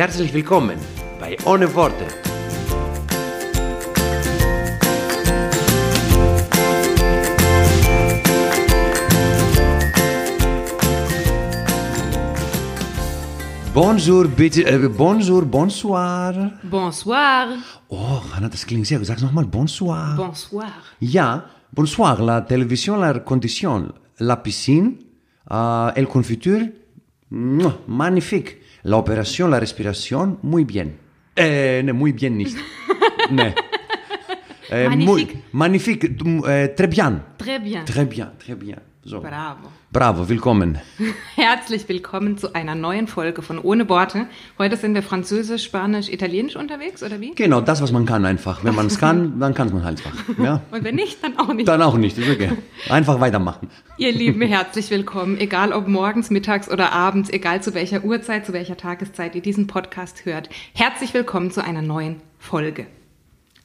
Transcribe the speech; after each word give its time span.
Herzlich 0.00 0.32
willkommen 0.32 0.78
bei 1.20 1.36
Ohne 1.44 1.74
Worte. 1.74 2.06
Bonjour, 13.74 14.26
bitte, 14.28 14.64
äh, 14.64 14.88
bonjour, 14.88 15.44
bonsoir. 15.44 16.52
Bonsoir. 16.62 17.58
Oh, 17.88 18.22
Hanna, 18.32 18.48
das 18.48 18.64
klingt 18.64 18.86
sehr 18.86 18.96
gut. 18.96 19.06
Sag's 19.06 19.20
nochmal, 19.20 19.44
bonsoir. 19.44 20.16
Bonsoir. 20.16 20.72
Ya, 20.98 21.44
bonsoir. 21.72 22.20
La 22.20 22.46
televisión, 22.46 23.02
la 23.02 23.22
condición, 23.22 23.92
la 24.16 24.42
piscine, 24.42 24.96
ah, 25.46 25.92
el 25.94 26.08
confiture, 26.08 26.72
magnifique. 27.28 28.59
La 28.82 28.96
operación, 28.96 29.50
la 29.50 29.60
respiración, 29.60 30.38
muy 30.42 30.64
bien. 30.64 30.98
Eh, 31.36 31.82
ne, 31.84 31.92
muy 31.92 32.12
bien 32.12 32.38
ne. 33.30 33.54
Eh, 34.70 34.88
Magnifique. 34.88 35.34
Muy, 35.34 35.42
magnifique, 35.52 36.16
eh, 36.48 36.68
très 36.76 36.86
bien. 36.86 37.24
Très 37.36 37.58
bien. 37.58 37.84
Très 37.84 38.04
bien, 38.04 38.32
très 38.38 38.54
bien. 38.54 38.80
So. 39.04 39.20
Bravo. 39.20 39.79
Bravo, 39.92 40.28
willkommen. 40.28 40.78
Herzlich 41.34 41.88
willkommen 41.88 42.38
zu 42.38 42.54
einer 42.54 42.76
neuen 42.76 43.08
Folge 43.08 43.42
von 43.42 43.58
Ohne 43.58 43.88
Worte. 43.88 44.26
Heute 44.56 44.76
sind 44.76 44.94
wir 44.94 45.02
Französisch, 45.02 45.64
Spanisch, 45.64 46.08
Italienisch 46.08 46.54
unterwegs, 46.54 47.02
oder 47.02 47.20
wie? 47.20 47.34
Genau, 47.34 47.60
das, 47.60 47.82
was 47.82 47.90
man 47.90 48.06
kann 48.06 48.24
einfach. 48.24 48.62
Wenn 48.62 48.76
man 48.76 48.86
es 48.86 49.00
kann, 49.00 49.40
dann 49.40 49.52
kann 49.52 49.72
man 49.72 49.82
halt 49.82 50.06
einfach. 50.06 50.38
Ja? 50.38 50.62
Und 50.70 50.84
wenn 50.84 50.94
nicht, 50.94 51.24
dann 51.24 51.36
auch 51.40 51.52
nicht. 51.52 51.66
Dann 51.66 51.82
auch 51.82 51.96
nicht, 51.96 52.16
ist 52.16 52.30
okay. 52.30 52.52
Einfach 52.88 53.18
weitermachen. 53.18 53.68
Ihr 53.96 54.12
Lieben, 54.12 54.40
herzlich 54.46 54.90
willkommen. 54.90 55.38
Egal 55.38 55.72
ob 55.72 55.88
morgens, 55.88 56.30
mittags 56.30 56.70
oder 56.70 56.92
abends, 56.92 57.28
egal 57.28 57.60
zu 57.60 57.74
welcher 57.74 58.04
Uhrzeit, 58.04 58.46
zu 58.46 58.52
welcher 58.52 58.76
Tageszeit 58.76 59.34
ihr 59.34 59.42
diesen 59.42 59.66
Podcast 59.66 60.24
hört. 60.24 60.50
Herzlich 60.72 61.12
willkommen 61.14 61.50
zu 61.50 61.64
einer 61.64 61.82
neuen 61.82 62.22
Folge. 62.38 62.86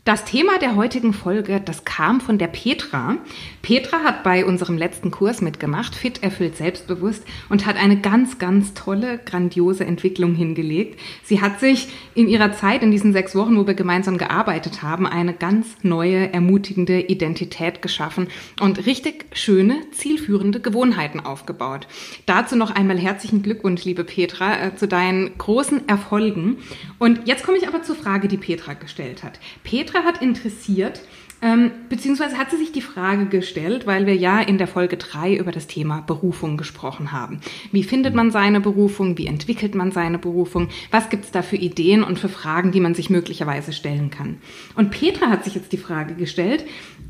Das 0.06 0.23
Thema 0.23 0.59
der 0.59 0.75
heutigen 0.75 1.14
Folge, 1.14 1.59
das 1.59 1.84
kam 1.84 2.22
von 2.22 2.38
der 2.38 2.45
Petra. 2.45 3.17
Petra 3.64 4.03
hat 4.03 4.22
bei 4.22 4.45
unserem 4.45 4.78
letzten 4.78 5.09
Kurs 5.09 5.42
mitgemacht, 5.42 5.95
fit, 5.95 6.22
erfüllt, 6.22 6.58
selbstbewusst 6.58 7.23
und 7.50 7.66
hat 7.66 7.75
eine 7.75 8.00
ganz, 8.00 8.38
ganz 8.38 8.76
tolle, 8.76 9.17
grandiose 9.17 9.83
Entwicklung 9.83 10.36
hingelegt. 10.36 11.00
Sie 11.23 11.42
hat 11.42 11.59
sich 11.59 11.88
in 12.14 12.28
ihrer 12.28 12.53
Zeit, 12.53 12.83
in 12.83 12.92
diesen 12.92 13.14
sechs 13.14 13.33
Wochen, 13.33 13.58
wo 13.58 13.66
wir 13.66 13.73
gemeinsam 13.73 14.20
gearbeitet 14.20 14.83
haben, 14.83 15.08
eine 15.08 15.33
ganz 15.33 15.76
neue, 15.81 16.31
ermutigende 16.31 17.00
Identität 17.00 17.81
geschaffen 17.81 18.28
und 18.61 18.86
richtig 18.86 19.26
schöne, 19.33 19.89
zielführende 19.89 20.59
Gewohnheiten 20.59 21.20
aufgebaut. 21.20 21.88
Dazu 22.28 22.56
noch 22.56 22.70
einmal 22.70 23.00
herzlichen 23.00 23.42
Glückwunsch, 23.42 23.86
liebe 23.86 24.03
Petra, 24.03 24.67
äh, 24.67 24.76
zu 24.76 24.88
deinen 24.88 25.36
großen 25.39 25.89
Erfolgen. 25.89 26.58
Und 26.99 27.27
jetzt 27.27 27.43
komme 27.43 27.58
ich 27.58 27.67
aber 27.67 27.82
zur 27.82 27.95
Frage, 27.95 28.27
die 28.27 28.37
Petra 28.37 28.73
gestellt 28.73 29.23
hat. 29.23 29.39
Petra 29.64 29.95
hat 30.04 30.22
interessiert, 30.22 31.02
ähm, 31.42 31.72
beziehungsweise 31.89 32.38
hat 32.38 32.50
sie 32.50 32.58
sich 32.58 32.72
die 32.72 32.82
Frage 32.82 33.26
gestellt, 33.26 33.86
weil 33.86 34.06
wir 34.06 34.16
ja 34.16 34.39
in 34.39 34.58
der 34.58 34.67
Folge 34.67 34.98
3 34.98 35.36
über 35.36 35.52
das 35.52 35.67
Thema 35.67 36.02
Berufung 36.02 36.58
gesprochen 36.58 37.11
haben. 37.11 37.39
Wie 37.72 37.83
findet 37.83 38.16
man 38.16 38.32
seine 38.32 38.61
Berufung? 38.61 39.17
Wie 39.17 39.28
entwickelt 39.28 39.76
man 39.76 39.92
seine 39.92 40.17
Berufung? 40.17 40.70
Was 40.92 41.10
gibt 41.10 41.26
es 41.26 41.32
da 41.32 41.42
für 41.42 41.58
Ideen 41.58 42.04
und 42.04 42.20
für 42.20 42.30
Fragen, 42.30 42.72
die 42.72 42.80
man 42.80 42.95
sich 42.95 43.10
möglicherweise 43.10 43.73
stellen 43.73 44.10
kann? 44.10 44.38
Und 44.76 44.92
Petra 44.92 45.30
hat 45.30 45.44
sich 45.44 45.55
jetzt 45.55 45.72
die 45.72 45.78
Frage 45.78 46.16
gestellt, 46.16 46.66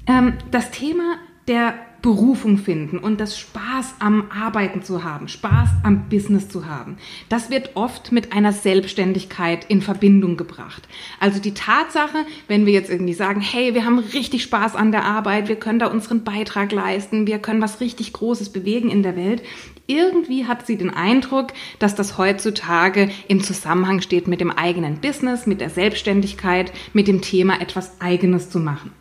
ähm, 0.07 0.33
das 0.51 0.71
Thema 0.71 1.17
der 1.47 1.75
Berufung 2.05 2.59
finden 2.59 2.99
und 2.99 3.19
das 3.19 3.35
Spaß 3.35 3.95
am 3.97 4.29
Arbeiten 4.29 4.83
zu 4.83 5.03
haben, 5.03 5.27
Spaß 5.27 5.69
am 5.81 6.07
Business 6.07 6.47
zu 6.47 6.67
haben. 6.67 6.97
Das 7.29 7.49
wird 7.49 7.71
oft 7.73 8.11
mit 8.11 8.31
einer 8.31 8.53
Selbstständigkeit 8.53 9.65
in 9.69 9.81
Verbindung 9.81 10.37
gebracht. 10.37 10.87
Also 11.19 11.39
die 11.41 11.55
Tatsache, 11.55 12.27
wenn 12.47 12.67
wir 12.67 12.73
jetzt 12.73 12.91
irgendwie 12.91 13.15
sagen, 13.15 13.41
hey, 13.41 13.73
wir 13.73 13.85
haben 13.85 13.97
richtig 13.97 14.43
Spaß 14.43 14.75
an 14.75 14.91
der 14.91 15.03
Arbeit, 15.03 15.47
wir 15.47 15.55
können 15.55 15.79
da 15.79 15.87
unseren 15.87 16.23
Beitrag 16.23 16.71
leisten, 16.71 17.25
wir 17.25 17.39
können 17.39 17.59
was 17.59 17.79
richtig 17.81 18.13
Großes 18.13 18.49
bewegen 18.49 18.91
in 18.91 19.01
der 19.01 19.15
Welt, 19.15 19.41
irgendwie 19.87 20.45
hat 20.45 20.67
sie 20.67 20.77
den 20.77 20.91
Eindruck, 20.91 21.53
dass 21.79 21.95
das 21.95 22.19
heutzutage 22.19 23.09
im 23.27 23.41
Zusammenhang 23.41 24.01
steht 24.01 24.27
mit 24.27 24.41
dem 24.41 24.51
eigenen 24.51 25.01
Business, 25.01 25.47
mit 25.47 25.59
der 25.59 25.71
Selbstständigkeit, 25.71 26.71
mit 26.93 27.07
dem 27.07 27.21
Thema 27.21 27.59
etwas 27.59 27.99
Eigenes 27.99 28.51
zu 28.51 28.59
machen. 28.59 28.91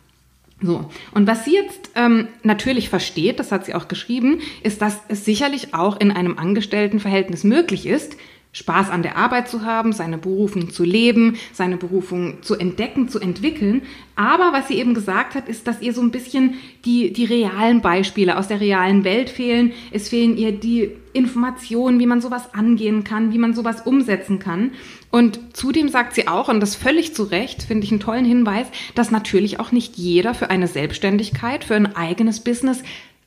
So, 0.61 0.89
und 1.13 1.27
was 1.27 1.43
sie 1.43 1.53
jetzt 1.53 1.91
ähm, 1.95 2.29
natürlich 2.43 2.89
versteht, 2.89 3.39
das 3.39 3.51
hat 3.51 3.65
sie 3.65 3.75
auch 3.75 3.89
geschrieben, 3.89 4.39
ist, 4.63 4.81
dass 4.81 5.01
es 5.09 5.25
sicherlich 5.25 5.73
auch 5.73 5.99
in 5.99 6.11
einem 6.11 6.37
Angestelltenverhältnis 6.37 7.43
möglich 7.43 7.85
ist, 7.85 8.15
Spaß 8.55 8.89
an 8.89 9.03
der 9.03 9.17
Arbeit 9.17 9.49
zu 9.49 9.65
haben, 9.65 9.91
seine 9.91 10.17
Berufung 10.17 10.69
zu 10.69 10.85
leben, 10.85 11.35
seine 11.51 11.75
Berufung 11.75 12.41
zu 12.41 12.55
entdecken, 12.55 13.09
zu 13.09 13.19
entwickeln. 13.19 13.81
Aber 14.15 14.53
was 14.53 14.69
sie 14.69 14.75
eben 14.75 14.93
gesagt 14.93 15.35
hat, 15.35 15.49
ist, 15.49 15.67
dass 15.67 15.81
ihr 15.81 15.93
so 15.93 16.01
ein 16.01 16.11
bisschen 16.11 16.53
die, 16.85 17.11
die 17.11 17.25
realen 17.25 17.81
Beispiele 17.81 18.37
aus 18.37 18.47
der 18.47 18.61
realen 18.61 19.03
Welt 19.03 19.29
fehlen. 19.29 19.73
Es 19.91 20.07
fehlen 20.07 20.37
ihr 20.37 20.53
die 20.53 20.89
Informationen, 21.11 21.99
wie 21.99 22.05
man 22.05 22.21
sowas 22.21 22.53
angehen 22.53 23.03
kann, 23.03 23.33
wie 23.33 23.39
man 23.39 23.53
sowas 23.53 23.81
umsetzen 23.81 24.39
kann. 24.39 24.71
Und 25.11 25.39
zudem 25.51 25.89
sagt 25.89 26.15
sie 26.15 26.29
auch, 26.29 26.47
und 26.47 26.61
das 26.61 26.75
völlig 26.75 27.13
zu 27.13 27.23
Recht, 27.23 27.63
finde 27.63 27.83
ich 27.83 27.91
einen 27.91 27.99
tollen 27.99 28.25
Hinweis, 28.25 28.67
dass 28.95 29.11
natürlich 29.11 29.59
auch 29.59 29.73
nicht 29.73 29.97
jeder 29.97 30.33
für 30.33 30.49
eine 30.49 30.67
Selbstständigkeit, 30.67 31.65
für 31.65 31.75
ein 31.75 31.93
eigenes 31.93 32.39
Business 32.39 32.83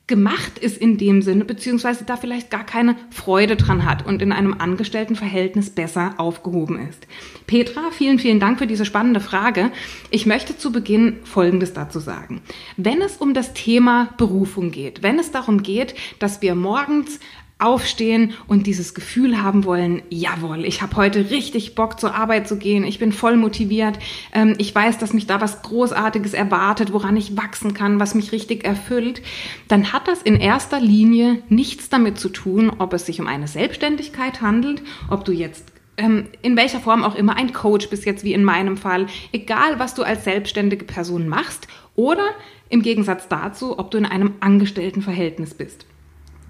gemacht 0.09 0.59
ist 0.59 0.79
in 0.79 0.99
dem 0.99 1.23
Sinne, 1.23 1.45
beziehungsweise 1.45 2.05
da 2.05 2.17
vielleicht 2.17 2.51
gar 2.51 2.65
keine 2.65 2.97
Freude 3.11 3.57
dran 3.57 3.85
hat 3.85 4.05
und 4.05 4.21
in 4.23 4.33
einem 4.33 4.55
Angestelltenverhältnis 4.59 5.71
besser 5.71 6.15
aufgehoben 6.17 6.81
ist. 6.89 7.07
Petra, 7.47 7.91
vielen, 7.93 8.19
vielen 8.19 8.41
Dank 8.41 8.59
für 8.59 8.67
diese 8.67 8.85
spannende 8.85 9.21
Frage. 9.21 9.71
Ich 10.11 10.27
möchte 10.27 10.57
zu 10.57 10.73
Beginn 10.73 11.19
Folgendes 11.25 11.75
dazu 11.75 12.01
sagen. 12.01 12.41
Wenn 12.77 13.03
es 13.03 13.19
um 13.19 13.35
das 13.35 13.53
Thema 13.53 14.09
Berufung 14.17 14.71
geht, 14.71 15.03
wenn 15.03 15.19
es 15.19 15.31
darum 15.31 15.63
geht, 15.63 15.95
dass 16.19 16.43
wir 16.43 16.55
morgens 16.55 17.21
aufstehen 17.59 18.33
und 18.47 18.67
dieses 18.67 18.95
Gefühl 18.95 19.43
haben 19.43 19.65
wollen, 19.65 20.03
jawohl, 20.11 20.65
ich 20.65 20.81
habe 20.81 20.97
heute 20.97 21.31
richtig 21.31 21.75
Bock 21.75 21.99
zur 21.99 22.15
Arbeit 22.15 22.47
zu 22.47 22.57
gehen, 22.57 22.85
ich 22.85 23.01
bin 23.01 23.13
voll 23.13 23.37
motiviert, 23.37 23.99
ähm, 24.33 24.55
ich 24.59 24.73
weiß, 24.73 24.99
dass 24.99 25.13
mich 25.13 25.27
da 25.27 25.41
was 25.41 25.63
Großartiges 25.63 26.35
erwartet, 26.35 26.93
woran 26.93 27.17
ich 27.17 27.37
wachsen 27.37 27.75
kann, 27.75 27.99
was 27.99 28.15
mich 28.15 28.31
richtig 28.31 28.65
erfüllt, 28.65 29.23
dann 29.67 29.93
hat 29.93 30.07
das 30.07 30.23
in 30.23 30.37
erster 30.37 30.81
Linie 30.81 31.43
nichts 31.49 31.89
damit 31.89 32.19
zu 32.19 32.29
tun, 32.29 32.71
ob 32.79 32.93
es 32.93 33.07
sich 33.07 33.21
um 33.21 33.27
eine 33.27 33.49
Selbstständigkeit 33.49 34.41
handelt, 34.41 34.83
ob 35.11 35.25
du 35.25 35.33
jetzt 35.33 35.65
ähm, 35.97 36.29
in 36.43 36.57
welcher 36.57 36.79
Form 36.79 37.03
auch 37.03 37.17
immer 37.17 37.37
ein 37.37 37.53
Coach 37.53 37.91
bist 37.91 38.07
jetzt 38.07 38.23
wie 38.23 38.35
in 38.35 38.45
meinem 38.45 38.77
Fall, 38.77 39.09
egal 39.33 39.81
was 39.81 39.95
du 39.95 40.05
als 40.05 40.23
selbstständige 40.23 40.85
Person 40.85 41.27
machst 41.27 41.67
oder 41.97 42.25
im 42.69 42.83
Gegensatz 42.83 43.27
dazu, 43.29 43.79
ob 43.79 43.91
du 43.91 43.99
in 43.99 44.07
einem 44.07 44.35
Angestelltenverhältnis 44.41 45.55
bist. 45.55 45.87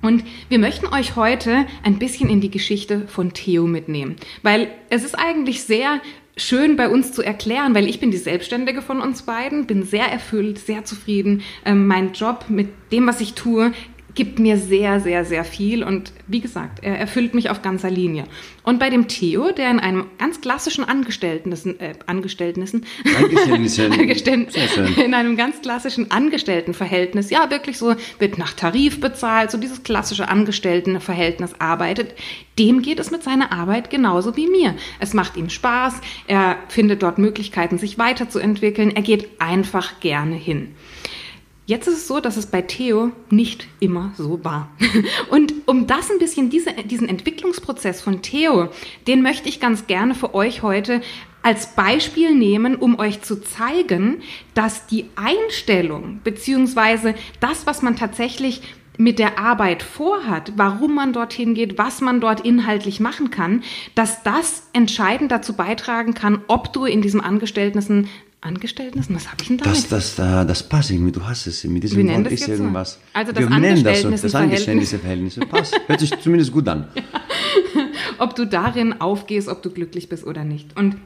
Und 0.01 0.25
wir 0.49 0.59
möchten 0.59 0.87
euch 0.87 1.17
heute 1.17 1.67
ein 1.83 1.99
bisschen 1.99 2.31
in 2.31 2.41
die 2.41 2.51
Geschichte 2.51 3.07
von 3.09 3.33
Theo 3.33 3.67
mitnehmen, 3.67 4.17
weil 4.43 4.69
es 4.91 5.05
ist 5.05 5.19
eigentlich 5.19 5.63
sehr 5.63 6.01
schön 6.37 6.77
bei 6.77 6.89
uns 6.89 7.13
zu 7.13 7.23
erklären, 7.23 7.75
weil 7.75 7.89
ich 7.89 7.99
bin 8.01 8.11
die 8.11 8.17
Selbstständige 8.17 8.81
von 8.81 9.01
uns 9.01 9.23
beiden, 9.23 9.67
bin 9.67 9.83
sehr 9.83 10.07
erfüllt, 10.07 10.59
sehr 10.59 10.85
zufrieden. 10.85 11.43
Ähm, 11.65 11.87
mein 11.87 12.13
Job 12.13 12.45
mit 12.49 12.69
dem, 12.93 13.07
was 13.07 13.21
ich 13.21 13.35
tue, 13.35 13.73
gibt 14.19 14.41
mir 14.41 14.59
sehr, 14.59 14.99
sehr, 14.99 15.25
sehr 15.25 15.45
viel 15.45 15.85
und 15.85 16.13
wie 16.27 16.41
gesagt, 16.41 16.81
er 16.83 16.99
erfüllt 16.99 17.35
mich 17.35 17.51
auf 17.51 17.63
ganzer 17.63 17.89
Linie. 17.89 18.25
Und 18.65 18.81
bei 18.81 18.91
dem 18.91 19.07
Theo, 19.07 19.53
der 19.53 19.71
in 19.71 19.79
einem 19.79 20.07
ganz 20.19 20.41
klassischen 20.41 20.83
Angestellten, 20.83 21.53
äh, 21.79 21.95
Angestellten, 22.07 22.63
Angestellten. 24.01 25.01
In 25.01 25.15
einem 25.15 25.37
ganz 25.37 25.63
klassischen 25.63 26.11
Angestelltenverhältnis, 26.11 27.31
ja 27.31 27.49
wirklich 27.49 27.79
so, 27.79 27.95
wird 28.19 28.39
nach 28.39 28.55
Tarif 28.55 29.01
bezahlt, 29.01 29.53
so 29.53 29.57
dieses 29.57 29.85
klassische 29.85 30.29
Angestelltenverhältnis 30.29 31.53
arbeitet, 31.61 32.17
dem 32.59 32.83
geht 32.83 32.99
es 32.99 33.13
mit 33.13 33.23
seiner 33.23 33.53
Arbeit 33.53 33.89
genauso 33.89 34.37
wie 34.37 34.49
mir. 34.49 34.75
Es 34.99 35.15
macht 35.15 35.37
ihm 35.37 35.49
Spaß, 35.49 35.95
er 36.27 36.57
findet 36.67 37.05
dort 37.05 37.19
Möglichkeiten, 37.19 37.79
sich 37.79 37.99
weiterzuentwickeln, 37.99 38.91
er 38.97 39.03
geht 39.03 39.29
einfach 39.39 40.01
gerne 40.01 40.35
hin. 40.35 40.75
Jetzt 41.69 41.87
ist 41.87 41.97
es 41.99 42.09
so, 42.09 42.19
dass 42.19 42.39
es 42.39 42.47
bei 42.47 42.63
Theo 42.63 43.13
nicht 43.29 43.69
immer 43.79 44.15
so 44.17 44.43
war. 44.43 44.71
Und 45.31 45.53
um 45.67 45.87
das 45.87 46.11
ein 46.11 46.19
bisschen, 46.19 46.49
diese, 46.49 46.73
diesen 46.73 47.11
Entwicklungsprozess 47.11 48.01
von 48.01 48.23
Theo, 48.23 48.71
den 49.07 49.21
möchte 49.21 49.51
ich 49.51 49.61
ganz 49.61 49.87
gerne 49.87 50.15
für 50.15 50.35
euch 50.35 50.63
heute 50.63 51.03
als 51.43 51.75
Beispiel 51.75 52.35
nehmen, 52.35 52.75
um 52.75 52.99
euch 52.99 53.21
zu 53.21 53.43
zeigen, 53.43 54.23
dass 54.55 54.87
die 54.87 55.11
Einstellung 55.15 56.21
beziehungsweise 56.25 57.15
das, 57.39 57.67
was 57.67 57.83
man 57.83 57.97
tatsächlich 57.97 58.63
mit 58.97 59.19
der 59.19 59.39
Arbeit 59.39 59.83
vorhat, 59.83 60.55
warum 60.57 60.95
man 60.95 61.13
dorthin 61.13 61.53
geht, 61.53 61.77
was 61.77 62.01
man 62.01 62.23
dort 62.23 62.41
inhaltlich 62.41 62.99
machen 62.99 63.31
kann, 63.31 63.63
dass 63.95 64.23
das 64.23 64.69
entscheidend 64.73 65.31
dazu 65.31 65.53
beitragen 65.53 66.15
kann, 66.15 66.41
ob 66.49 66.73
du 66.73 66.87
in 66.87 67.03
diesem 67.03 67.21
Angestellten 67.21 68.09
Angestellten 68.41 69.05
was 69.09 69.27
habe 69.27 69.43
ich 69.43 69.49
denn 69.49 69.59
damit? 69.59 69.77
Das, 69.91 70.15
das, 70.15 70.15
das 70.15 70.63
Passing, 70.63 71.11
du 71.11 71.27
hast 71.27 71.49
es, 71.49 71.65
mit 71.65 71.83
diesem 71.83 72.09
Wort 72.09 72.31
ist 72.31 72.47
irgendwas. 72.47 72.93
So? 72.93 72.99
Also 73.13 73.33
das 73.33 73.43
Wir 73.43 73.59
nennen 73.59 73.83
das 73.83 74.03
so, 74.03 74.11
das 74.11 74.35
Angestelltenverhältnis. 74.35 75.41
Passt, 75.49 75.81
hört 75.87 75.99
sich 75.99 76.17
zumindest 76.21 76.53
gut 76.53 76.69
an. 76.69 76.87
ob 78.19 78.37
du 78.37 78.47
darin 78.47 79.01
aufgehst, 79.01 79.49
ob 79.49 79.63
du 79.63 79.71
glücklich 79.71 80.09
bist 80.09 80.25
oder 80.25 80.45
nicht. 80.45 80.77
Und 80.77 80.97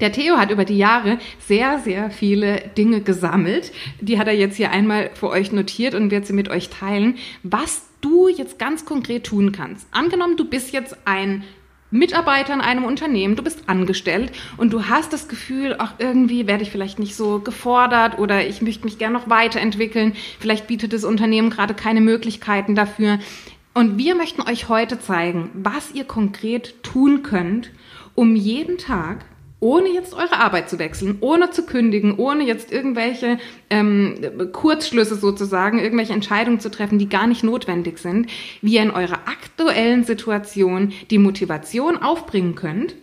der 0.00 0.12
Theo 0.12 0.36
hat 0.36 0.50
über 0.50 0.64
die 0.64 0.78
Jahre 0.78 1.18
sehr, 1.40 1.80
sehr 1.80 2.10
viele 2.10 2.70
Dinge 2.76 3.00
gesammelt. 3.00 3.72
Die 4.00 4.18
hat 4.18 4.28
er 4.28 4.34
jetzt 4.34 4.56
hier 4.56 4.70
einmal 4.70 5.10
für 5.14 5.28
euch 5.28 5.52
notiert 5.52 5.94
und 5.94 6.10
wird 6.10 6.26
sie 6.26 6.32
mit 6.32 6.48
euch 6.48 6.68
teilen, 6.70 7.16
was 7.42 7.82
du 8.00 8.28
jetzt 8.28 8.58
ganz 8.58 8.84
konkret 8.84 9.24
tun 9.24 9.52
kannst. 9.52 9.86
Angenommen, 9.90 10.36
du 10.36 10.44
bist 10.44 10.72
jetzt 10.72 10.96
ein 11.04 11.44
Mitarbeiter 11.90 12.54
in 12.54 12.60
einem 12.60 12.84
Unternehmen, 12.84 13.36
du 13.36 13.42
bist 13.42 13.68
angestellt 13.68 14.32
und 14.56 14.72
du 14.72 14.88
hast 14.88 15.12
das 15.12 15.28
Gefühl, 15.28 15.76
ach, 15.78 15.94
irgendwie 15.98 16.46
werde 16.46 16.62
ich 16.62 16.70
vielleicht 16.70 16.98
nicht 16.98 17.16
so 17.16 17.40
gefordert 17.40 18.18
oder 18.18 18.46
ich 18.46 18.62
möchte 18.62 18.84
mich 18.84 18.98
gerne 18.98 19.14
noch 19.14 19.28
weiterentwickeln. 19.28 20.14
Vielleicht 20.38 20.66
bietet 20.66 20.92
das 20.92 21.04
Unternehmen 21.04 21.50
gerade 21.50 21.74
keine 21.74 22.00
Möglichkeiten 22.00 22.74
dafür. 22.74 23.18
Und 23.74 23.98
wir 23.98 24.14
möchten 24.14 24.42
euch 24.42 24.68
heute 24.68 24.98
zeigen, 24.98 25.50
was 25.54 25.92
ihr 25.92 26.04
konkret 26.04 26.82
tun 26.82 27.22
könnt, 27.22 27.70
um 28.14 28.34
jeden 28.36 28.78
Tag 28.78 29.24
ohne 29.60 29.88
jetzt 29.88 30.14
eure 30.14 30.38
Arbeit 30.38 30.70
zu 30.70 30.78
wechseln, 30.78 31.18
ohne 31.20 31.50
zu 31.50 31.64
kündigen, 31.64 32.16
ohne 32.16 32.44
jetzt 32.44 32.72
irgendwelche 32.72 33.38
ähm, 33.68 34.14
Kurzschlüsse 34.52 35.16
sozusagen, 35.16 35.78
irgendwelche 35.78 36.14
Entscheidungen 36.14 36.60
zu 36.60 36.70
treffen, 36.70 36.98
die 36.98 37.08
gar 37.08 37.26
nicht 37.26 37.44
notwendig 37.44 37.98
sind, 37.98 38.28
wie 38.62 38.74
ihr 38.74 38.82
in 38.82 38.90
eurer 38.90 39.20
aktuellen 39.26 40.04
Situation 40.04 40.92
die 41.10 41.18
Motivation 41.18 41.98
aufbringen 41.98 42.54
könnt 42.54 42.94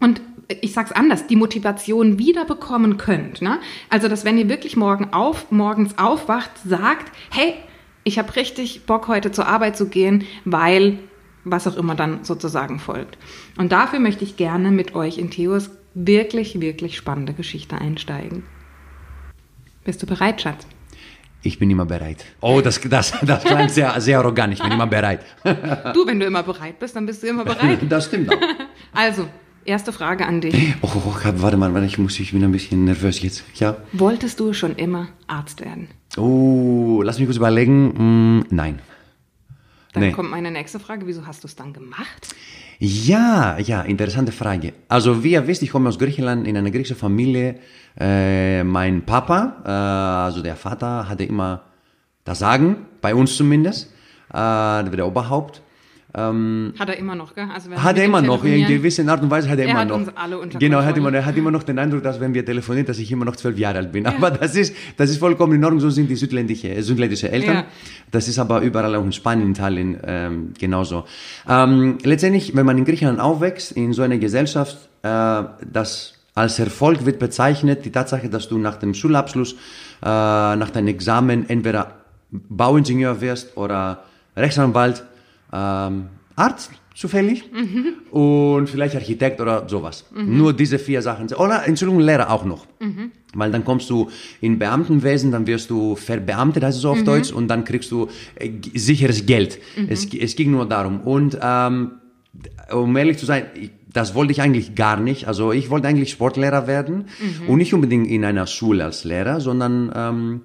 und 0.00 0.20
ich 0.60 0.72
sag's 0.72 0.92
anders, 0.92 1.28
die 1.28 1.36
Motivation 1.36 2.18
wiederbekommen 2.18 2.96
könnt. 2.96 3.40
Ne? 3.40 3.58
Also, 3.88 4.08
dass 4.08 4.24
wenn 4.24 4.36
ihr 4.36 4.48
wirklich 4.48 4.76
morgen 4.76 5.12
auf, 5.12 5.50
morgens 5.52 5.96
aufwacht, 5.96 6.50
sagt, 6.66 7.12
hey, 7.30 7.54
ich 8.04 8.18
habe 8.18 8.34
richtig 8.34 8.84
Bock 8.84 9.06
heute 9.06 9.30
zur 9.30 9.46
Arbeit 9.46 9.76
zu 9.76 9.86
gehen, 9.86 10.24
weil 10.44 10.98
was 11.44 11.66
auch 11.66 11.76
immer 11.76 11.94
dann 11.94 12.24
sozusagen 12.24 12.78
folgt. 12.78 13.16
Und 13.56 13.72
dafür 13.72 14.00
möchte 14.00 14.24
ich 14.24 14.36
gerne 14.36 14.70
mit 14.70 14.94
euch 14.94 15.18
in 15.18 15.30
Theos 15.30 15.70
wirklich, 15.94 16.60
wirklich 16.60 16.96
spannende 16.96 17.34
Geschichte 17.34 17.78
einsteigen. 17.78 18.44
Bist 19.84 20.02
du 20.02 20.06
bereit, 20.06 20.40
Schatz? 20.40 20.66
Ich 21.44 21.58
bin 21.58 21.70
immer 21.70 21.86
bereit. 21.86 22.24
Oh, 22.40 22.60
das, 22.60 22.80
das, 22.80 23.12
das 23.20 23.44
klingt 23.44 23.70
sehr, 23.72 24.00
sehr 24.00 24.18
arrogant. 24.18 24.54
Ich 24.54 24.62
bin 24.62 24.70
immer 24.70 24.86
bereit. 24.86 25.20
Du, 25.92 26.06
wenn 26.06 26.20
du 26.20 26.26
immer 26.26 26.44
bereit 26.44 26.78
bist, 26.78 26.94
dann 26.94 27.04
bist 27.04 27.22
du 27.22 27.26
immer 27.26 27.44
bereit. 27.44 27.80
Das 27.88 28.06
stimmt 28.06 28.32
auch. 28.32 28.38
Also, 28.94 29.26
erste 29.64 29.90
Frage 29.90 30.26
an 30.26 30.42
dich. 30.42 30.74
Oh, 30.82 30.88
oh, 30.94 31.02
oh 31.06 31.32
warte 31.36 31.56
mal, 31.56 31.84
ich 31.84 31.96
muss, 31.98 32.20
ich 32.20 32.32
bin 32.32 32.44
ein 32.44 32.52
bisschen 32.52 32.84
nervös 32.84 33.22
jetzt. 33.22 33.42
Ja. 33.54 33.78
Wolltest 33.92 34.38
du 34.38 34.52
schon 34.52 34.76
immer 34.76 35.08
Arzt 35.26 35.62
werden? 35.62 35.88
Oh, 36.16 37.00
lass 37.02 37.18
mich 37.18 37.26
kurz 37.26 37.38
überlegen. 37.38 38.38
Mm, 38.38 38.44
nein. 38.50 38.80
Dann 39.94 40.02
nee. 40.04 40.12
kommt 40.12 40.30
meine 40.30 40.50
nächste 40.50 40.78
Frage. 40.78 41.06
Wieso 41.06 41.26
hast 41.26 41.42
du 41.42 41.48
es 41.48 41.56
dann 41.56 41.72
gemacht? 41.72 42.34
Ja, 42.78 43.58
ja, 43.58 43.82
interessante 43.82 44.32
Frage. 44.32 44.72
Also 44.88 45.22
wie 45.22 45.32
ihr 45.32 45.46
wisst, 45.46 45.62
ich 45.62 45.70
komme 45.70 45.88
aus 45.88 45.98
Griechenland 45.98 46.46
in 46.46 46.56
eine 46.56 46.70
griechische 46.70 46.94
Familie. 46.94 47.56
Äh, 47.98 48.64
mein 48.64 49.04
Papa, 49.04 49.62
äh, 49.64 49.68
also 50.26 50.42
der 50.42 50.56
Vater, 50.56 51.08
hatte 51.08 51.24
immer 51.24 51.62
das 52.24 52.38
Sagen, 52.38 52.86
bei 53.00 53.14
uns 53.14 53.36
zumindest, 53.36 53.92
äh, 54.30 54.84
der 54.84 55.06
Oberhaupt. 55.06 55.62
Ähm, 56.14 56.74
hat 56.78 56.90
er 56.90 56.98
immer 56.98 57.14
noch, 57.14 57.34
gell? 57.34 57.46
Also 57.52 57.70
hat 57.70 57.96
er 57.96 58.04
immer 58.04 58.20
noch, 58.20 58.44
in 58.44 58.66
gewisser 58.66 59.08
Art 59.08 59.22
und 59.22 59.30
Weise 59.30 59.48
hat 59.48 59.58
er, 59.58 59.64
er 59.64 59.70
immer 59.70 59.80
hat 59.80 59.88
noch. 59.88 59.96
Uns 59.96 60.08
alle 60.14 60.38
unter 60.38 60.58
genau, 60.58 60.80
er 60.80 60.84
hat, 60.86 60.96
immer, 60.98 61.12
er 61.12 61.24
hat 61.24 61.36
immer 61.36 61.50
noch 61.50 61.62
den 61.62 61.78
Eindruck, 61.78 62.02
dass 62.02 62.20
wenn 62.20 62.34
wir 62.34 62.44
telefonieren, 62.44 62.86
dass 62.86 62.98
ich 62.98 63.10
immer 63.10 63.24
noch 63.24 63.36
zwölf 63.36 63.58
Jahre 63.58 63.78
alt 63.78 63.92
bin. 63.92 64.04
Ja. 64.04 64.14
Aber 64.14 64.30
das 64.30 64.54
ist, 64.54 64.74
das 64.98 65.08
ist 65.08 65.18
vollkommen 65.18 65.54
in 65.54 65.64
Ordnung, 65.64 65.80
so 65.80 65.88
sind 65.88 66.10
die 66.10 66.16
südländische, 66.16 66.82
südländische 66.82 67.30
Eltern. 67.30 67.54
Ja. 67.54 67.64
Das 68.10 68.28
ist 68.28 68.38
aber 68.38 68.60
überall 68.60 68.94
auch 68.94 69.04
in 69.04 69.12
Spanien, 69.12 69.52
Italien 69.52 69.96
ähm, 70.04 70.52
genauso. 70.58 71.04
Ähm, 71.48 71.96
letztendlich, 72.02 72.54
wenn 72.54 72.66
man 72.66 72.76
in 72.76 72.84
Griechenland 72.84 73.18
aufwächst, 73.18 73.72
in 73.72 73.94
so 73.94 74.02
einer 74.02 74.18
Gesellschaft, 74.18 74.76
äh, 75.02 75.42
das 75.72 76.14
als 76.34 76.58
Erfolg 76.58 77.06
wird 77.06 77.18
bezeichnet, 77.18 77.84
die 77.84 77.90
Tatsache, 77.90 78.28
dass 78.28 78.48
du 78.48 78.58
nach 78.58 78.76
dem 78.76 78.92
Schulabschluss, 78.92 79.52
äh, 79.52 79.56
nach 80.04 80.70
deinem 80.70 80.88
Examen 80.88 81.48
entweder 81.48 81.94
Bauingenieur 82.30 83.20
wirst 83.20 83.56
oder 83.56 84.04
Rechtsanwalt, 84.36 85.04
ähm, 85.52 86.06
Arzt 86.36 86.70
zufällig 86.94 87.44
mhm. 87.52 88.16
und 88.16 88.68
vielleicht 88.68 88.94
Architekt 88.94 89.40
oder 89.40 89.68
sowas. 89.68 90.04
Mhm. 90.14 90.36
Nur 90.36 90.52
diese 90.52 90.78
vier 90.78 91.02
Sachen. 91.02 91.32
Oder, 91.34 91.66
Entschuldigung, 91.66 92.02
Lehrer 92.02 92.30
auch 92.30 92.44
noch. 92.44 92.66
Mhm. 92.80 93.12
Weil 93.34 93.50
dann 93.50 93.64
kommst 93.64 93.88
du 93.88 94.10
in 94.40 94.58
Beamtenwesen, 94.58 95.32
dann 95.32 95.46
wirst 95.46 95.70
du 95.70 95.96
verbeamtet, 95.96 96.64
heißt 96.64 96.76
es 96.76 96.82
so 96.82 96.90
auf. 96.90 97.02
Deutsch, 97.02 97.32
und 97.32 97.48
dann 97.48 97.64
kriegst 97.64 97.90
du 97.90 98.08
äh, 98.34 98.50
sicheres 98.74 99.24
Geld. 99.24 99.58
Es, 99.88 100.06
es 100.12 100.36
ging 100.36 100.50
nur 100.50 100.66
darum. 100.68 101.00
Und 101.00 101.38
ähm, 101.42 101.92
um 102.70 102.96
ehrlich 102.96 103.18
zu 103.18 103.26
sein, 103.26 103.44
das 103.92 104.14
wollte 104.14 104.32
ich 104.32 104.40
eigentlich 104.40 104.74
gar 104.74 104.98
nicht. 104.98 105.28
Also 105.28 105.52
ich 105.52 105.70
wollte 105.70 105.88
eigentlich 105.88 106.10
Sportlehrer 106.10 106.66
werden 106.66 107.06
und 107.46 107.58
nicht 107.58 107.74
unbedingt 107.74 108.06
in 108.06 108.24
einer 108.24 108.46
Schule 108.46 108.84
als 108.84 109.04
Lehrer, 109.04 109.40
sondern 109.40 109.92
ähm, 109.94 110.40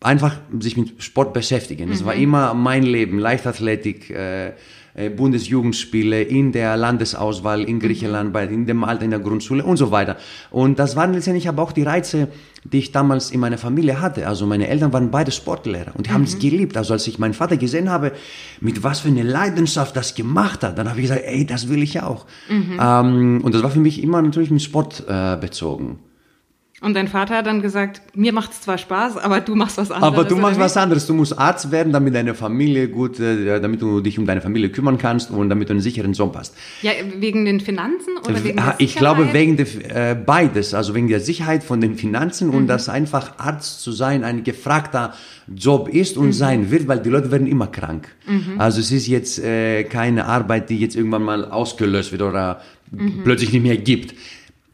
einfach 0.00 0.36
sich 0.60 0.76
mit 0.76 1.02
Sport 1.02 1.32
beschäftigen. 1.32 1.90
Das 1.90 2.04
war 2.04 2.14
immer 2.14 2.54
mein 2.54 2.82
Leben, 2.82 3.18
Leichtathletik, 3.18 4.10
äh, 4.10 4.52
äh, 4.96 5.10
Bundesjugendspiele, 5.10 6.22
in 6.22 6.52
der 6.52 6.76
Landesauswahl 6.78 7.64
in 7.64 7.80
Griechenland, 7.80 8.32
bei, 8.32 8.46
in 8.46 8.64
dem 8.64 8.82
Alter 8.82 9.04
in 9.04 9.10
der 9.10 9.20
Grundschule 9.20 9.62
und 9.62 9.76
so 9.76 9.90
weiter. 9.90 10.16
Und 10.50 10.78
das 10.78 10.96
waren 10.96 11.12
letztendlich 11.12 11.48
aber 11.48 11.62
auch 11.62 11.72
die 11.72 11.82
Reize, 11.82 12.28
die 12.64 12.78
ich 12.78 12.92
damals 12.92 13.30
in 13.30 13.40
meiner 13.40 13.58
Familie 13.58 14.00
hatte. 14.00 14.26
Also 14.26 14.46
meine 14.46 14.68
Eltern 14.68 14.94
waren 14.94 15.10
beide 15.10 15.32
Sportlehrer 15.32 15.94
und 15.94 16.06
die 16.06 16.10
mhm. 16.10 16.14
haben 16.14 16.24
es 16.24 16.38
geliebt. 16.38 16.78
Also 16.78 16.94
als 16.94 17.06
ich 17.06 17.18
meinen 17.18 17.34
Vater 17.34 17.58
gesehen 17.58 17.90
habe, 17.90 18.12
mit 18.60 18.82
was 18.82 19.00
für 19.00 19.08
eine 19.08 19.22
Leidenschaft 19.22 19.94
das 19.96 20.14
gemacht 20.14 20.62
hat, 20.62 20.78
dann 20.78 20.88
habe 20.88 20.98
ich 21.00 21.08
gesagt, 21.08 21.24
ey, 21.26 21.44
das 21.44 21.68
will 21.68 21.82
ich 21.82 22.00
auch. 22.00 22.24
Mhm. 22.48 22.80
Ähm, 22.80 23.40
und 23.42 23.54
das 23.54 23.62
war 23.62 23.70
für 23.70 23.80
mich 23.80 24.02
immer 24.02 24.22
natürlich 24.22 24.50
mit 24.50 24.62
Sport 24.62 25.04
äh, 25.06 25.36
bezogen. 25.36 25.98
Und 26.86 26.94
dein 26.94 27.08
Vater 27.08 27.38
hat 27.38 27.46
dann 27.46 27.62
gesagt, 27.62 28.00
mir 28.14 28.32
macht 28.32 28.52
es 28.52 28.60
zwar 28.60 28.78
Spaß, 28.78 29.16
aber 29.16 29.40
du 29.40 29.56
machst 29.56 29.76
was 29.76 29.90
anderes. 29.90 30.14
Aber 30.14 30.22
du 30.22 30.36
machst 30.36 30.60
was 30.60 30.76
anderes. 30.76 31.04
Du 31.04 31.14
musst 31.14 31.36
Arzt 31.36 31.72
werden, 31.72 31.92
damit 31.92 32.14
deine 32.14 32.32
Familie 32.32 32.86
gut, 32.88 33.18
äh, 33.18 33.60
damit 33.60 33.82
du 33.82 34.00
dich 34.00 34.20
um 34.20 34.24
deine 34.24 34.40
Familie 34.40 34.68
kümmern 34.68 34.96
kannst 34.96 35.32
und 35.32 35.48
damit 35.50 35.68
du 35.68 35.72
einen 35.72 35.80
sicheren 35.80 36.12
Job 36.12 36.36
hast. 36.38 36.54
Ja, 36.82 36.92
wegen 37.18 37.44
den 37.44 37.58
Finanzen 37.58 38.16
oder 38.24 38.44
wegen 38.44 38.58
der 38.58 38.76
Ich 38.78 38.94
glaube 38.94 39.32
wegen 39.32 39.56
der, 39.56 40.10
äh, 40.12 40.14
beides, 40.14 40.74
also 40.74 40.94
wegen 40.94 41.08
der 41.08 41.18
Sicherheit 41.18 41.64
von 41.64 41.80
den 41.80 41.96
Finanzen 41.96 42.50
mhm. 42.50 42.54
und 42.54 42.66
dass 42.68 42.88
einfach 42.88 43.36
Arzt 43.38 43.82
zu 43.82 43.90
sein 43.90 44.22
ein 44.22 44.44
gefragter 44.44 45.12
Job 45.52 45.88
ist 45.88 46.16
und 46.16 46.26
mhm. 46.26 46.32
sein 46.34 46.70
wird, 46.70 46.86
weil 46.86 47.00
die 47.00 47.10
Leute 47.10 47.32
werden 47.32 47.48
immer 47.48 47.66
krank. 47.66 48.14
Mhm. 48.28 48.60
Also 48.60 48.78
es 48.78 48.92
ist 48.92 49.08
jetzt 49.08 49.40
äh, 49.40 49.82
keine 49.82 50.26
Arbeit, 50.26 50.70
die 50.70 50.78
jetzt 50.78 50.94
irgendwann 50.94 51.24
mal 51.24 51.46
ausgelöst 51.46 52.12
wird 52.12 52.22
oder 52.22 52.60
mhm. 52.92 53.22
plötzlich 53.24 53.52
nicht 53.52 53.64
mehr 53.64 53.76
gibt. 53.76 54.14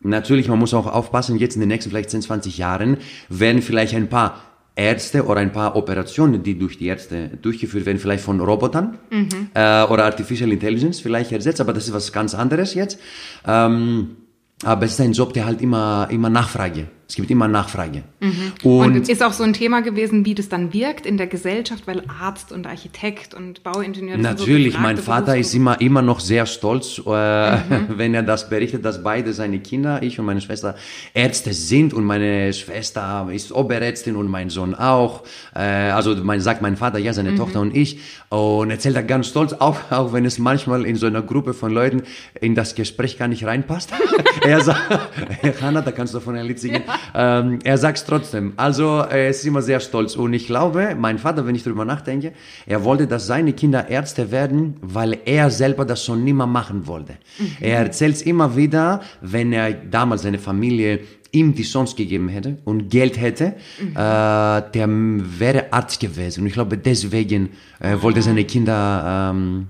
Natürlich, 0.03 0.49
man 0.49 0.59
muss 0.59 0.75
auch 0.75 0.87
aufpassen, 0.87 1.39
jetzt 1.39 1.55
in 1.55 1.61
den 1.61 1.69
nächsten 1.69 1.91
vielleicht 1.91 2.11
10, 2.11 2.23
20 2.23 2.59
Jahren 2.59 2.99
werden 3.29 3.63
vielleicht 3.63 3.95
ein 3.95 4.09
paar 4.09 4.43
Ärzte 4.75 5.27
oder 5.27 5.41
ein 5.41 5.53
paar 5.53 5.77
Operationen, 5.77 6.43
die 6.43 6.59
durch 6.59 6.79
die 6.79 6.87
Ärzte 6.87 7.31
durchgeführt 7.43 7.85
werden, 7.85 7.99
vielleicht 7.99 8.25
von 8.25 8.41
Robotern 8.41 8.99
mhm. 9.11 9.29
äh, 9.55 9.83
oder 9.85 10.05
Artificial 10.05 10.51
Intelligence 10.51 11.01
vielleicht 11.01 11.31
ersetzt, 11.33 11.61
aber 11.61 11.73
das 11.73 11.89
ist 11.89 11.95
was 11.95 12.13
ganz 12.13 12.35
anderes 12.35 12.75
jetzt. 12.75 12.99
Ähm, 13.47 14.17
aber 14.65 14.87
es 14.87 14.93
ist 14.93 15.01
ein 15.01 15.13
Job, 15.13 15.35
der 15.35 15.45
halt 15.45 15.61
immer, 15.61 16.09
immer 16.11 16.31
Nachfrage 16.31 16.87
es 17.09 17.17
gibt 17.17 17.31
immer 17.31 17.47
Nachfrage. 17.47 18.05
Mhm. 18.21 18.53
Und, 18.63 18.97
und 18.97 19.09
ist 19.09 19.23
auch 19.23 19.35
so 19.35 19.45
ein 19.45 19.53
Thema 19.53 19.83
gewesen, 19.83 20.25
wie 20.25 20.35
das 20.35 20.49
dann 20.49 20.73
wirkt 20.73 21.05
in 21.05 21.19
der 21.19 21.27
Gesellschaft, 21.27 21.87
weil 21.87 22.03
Arzt 22.09 22.53
und 22.53 22.67
Architekt 22.67 23.35
und 23.35 23.63
Bauingenieur. 23.63 24.17
Natürlich, 24.17 24.75
so 24.75 24.81
mein 24.81 24.97
Vater 24.97 25.37
ist 25.37 25.55
immer, 25.55 25.79
immer 25.83 26.01
noch 26.01 26.21
sehr 26.21 26.47
stolz, 26.47 27.03
äh, 27.05 27.57
mhm. 27.57 27.59
wenn 27.97 28.15
er 28.15 28.23
das 28.23 28.49
berichtet, 28.49 28.85
dass 28.87 29.03
beide 29.03 29.35
seine 29.35 29.59
Kinder, 29.59 30.03
ich 30.03 30.19
und 30.19 30.25
meine 30.25 30.41
Schwester, 30.41 30.75
Ärzte 31.13 31.53
sind 31.53 31.93
und 31.93 32.05
meine 32.05 32.51
Schwester 32.55 33.29
ist 33.31 33.53
Oberärztin 33.53 34.17
und 34.17 34.29
mein 34.29 34.49
Sohn 34.49 34.75
auch. 34.75 35.25
Äh, 35.55 35.61
also 35.61 36.17
mein, 36.17 36.41
sagt 36.41 36.63
mein 36.63 36.79
Vater, 36.79 36.99
ja, 36.99 37.13
seine 37.13 37.33
mhm. 37.33 37.37
Tochter 37.37 37.61
und 37.61 37.77
ich. 37.77 37.99
Und 38.31 38.71
erzählt 38.71 38.97
er 38.97 39.03
ganz 39.03 39.29
stolz, 39.29 39.53
auch, 39.53 39.77
auch 39.91 40.15
wenn 40.15 40.25
es 40.25 40.39
manchmal 40.39 40.87
in 40.87 40.97
so 40.97 41.07
einer 41.07 41.21
Gruppe 41.21 41.53
von 41.53 41.73
Leuten 41.73 42.05
in 42.41 42.55
das 42.55 42.75
Gespräch 42.75 43.19
gar 43.19 43.29
nicht 43.29 43.45
reinpasst. 43.45 43.91
er 44.47 44.63
sagt, 44.63 44.81
Hanna, 45.61 45.83
da 45.83 45.93
kannst 45.93 46.15
du 46.15 46.21
von 46.21 46.37
ein 46.37 46.47
Lied 46.47 46.59
singen. 46.59 46.85
Ja 46.87 46.92
ähm, 47.15 47.59
er 47.65 47.79
sagt 47.79 47.99
es 47.99 48.05
trotzdem. 48.05 48.53
Also 48.57 48.99
er 48.99 49.31
ist 49.31 49.45
immer 49.45 49.63
sehr 49.63 49.81
stolz. 49.81 50.17
Und 50.17 50.33
ich 50.33 50.47
glaube, 50.47 50.97
mein 50.99 51.19
Vater, 51.19 51.47
wenn 51.47 51.55
ich 51.55 51.63
darüber 51.63 51.85
nachdenke, 51.85 52.33
er 52.67 52.85
wollte, 52.85 53.07
dass 53.07 53.27
seine 53.27 53.53
Kinder 53.53 53.89
Ärzte 53.89 54.31
werden, 54.31 54.77
weil 54.81 55.19
er 55.25 55.51
selber 55.51 55.85
das 55.85 56.05
schon 56.05 56.25
nimmer 56.25 56.47
machen 56.47 56.87
wollte. 56.87 57.15
Mhm. 57.39 57.57
Er 57.61 57.79
erzählt 57.79 58.17
es 58.17 58.23
immer 58.23 58.57
wieder, 58.57 59.01
wenn 59.21 59.53
er 59.53 59.73
damals 59.73 60.23
seine 60.23 60.39
Familie 60.39 61.01
ihm 61.33 61.55
die 61.55 61.63
Chance 61.63 61.97
gegeben 61.97 62.29
hätte 62.29 62.59
und 62.65 62.91
Geld 62.91 63.19
hätte, 63.19 63.55
mhm. 63.81 63.93
äh, 63.93 63.95
der 63.95 64.87
wäre 64.89 65.73
Arzt 65.73 65.99
gewesen. 65.99 66.43
Und 66.43 66.47
ich 66.47 66.53
glaube, 66.53 66.77
deswegen 66.77 67.51
äh, 67.81 67.97
wollte 68.01 68.21
ah. 68.21 68.23
seine 68.23 68.45
Kinder, 68.45 69.33
ähm, 69.33 69.69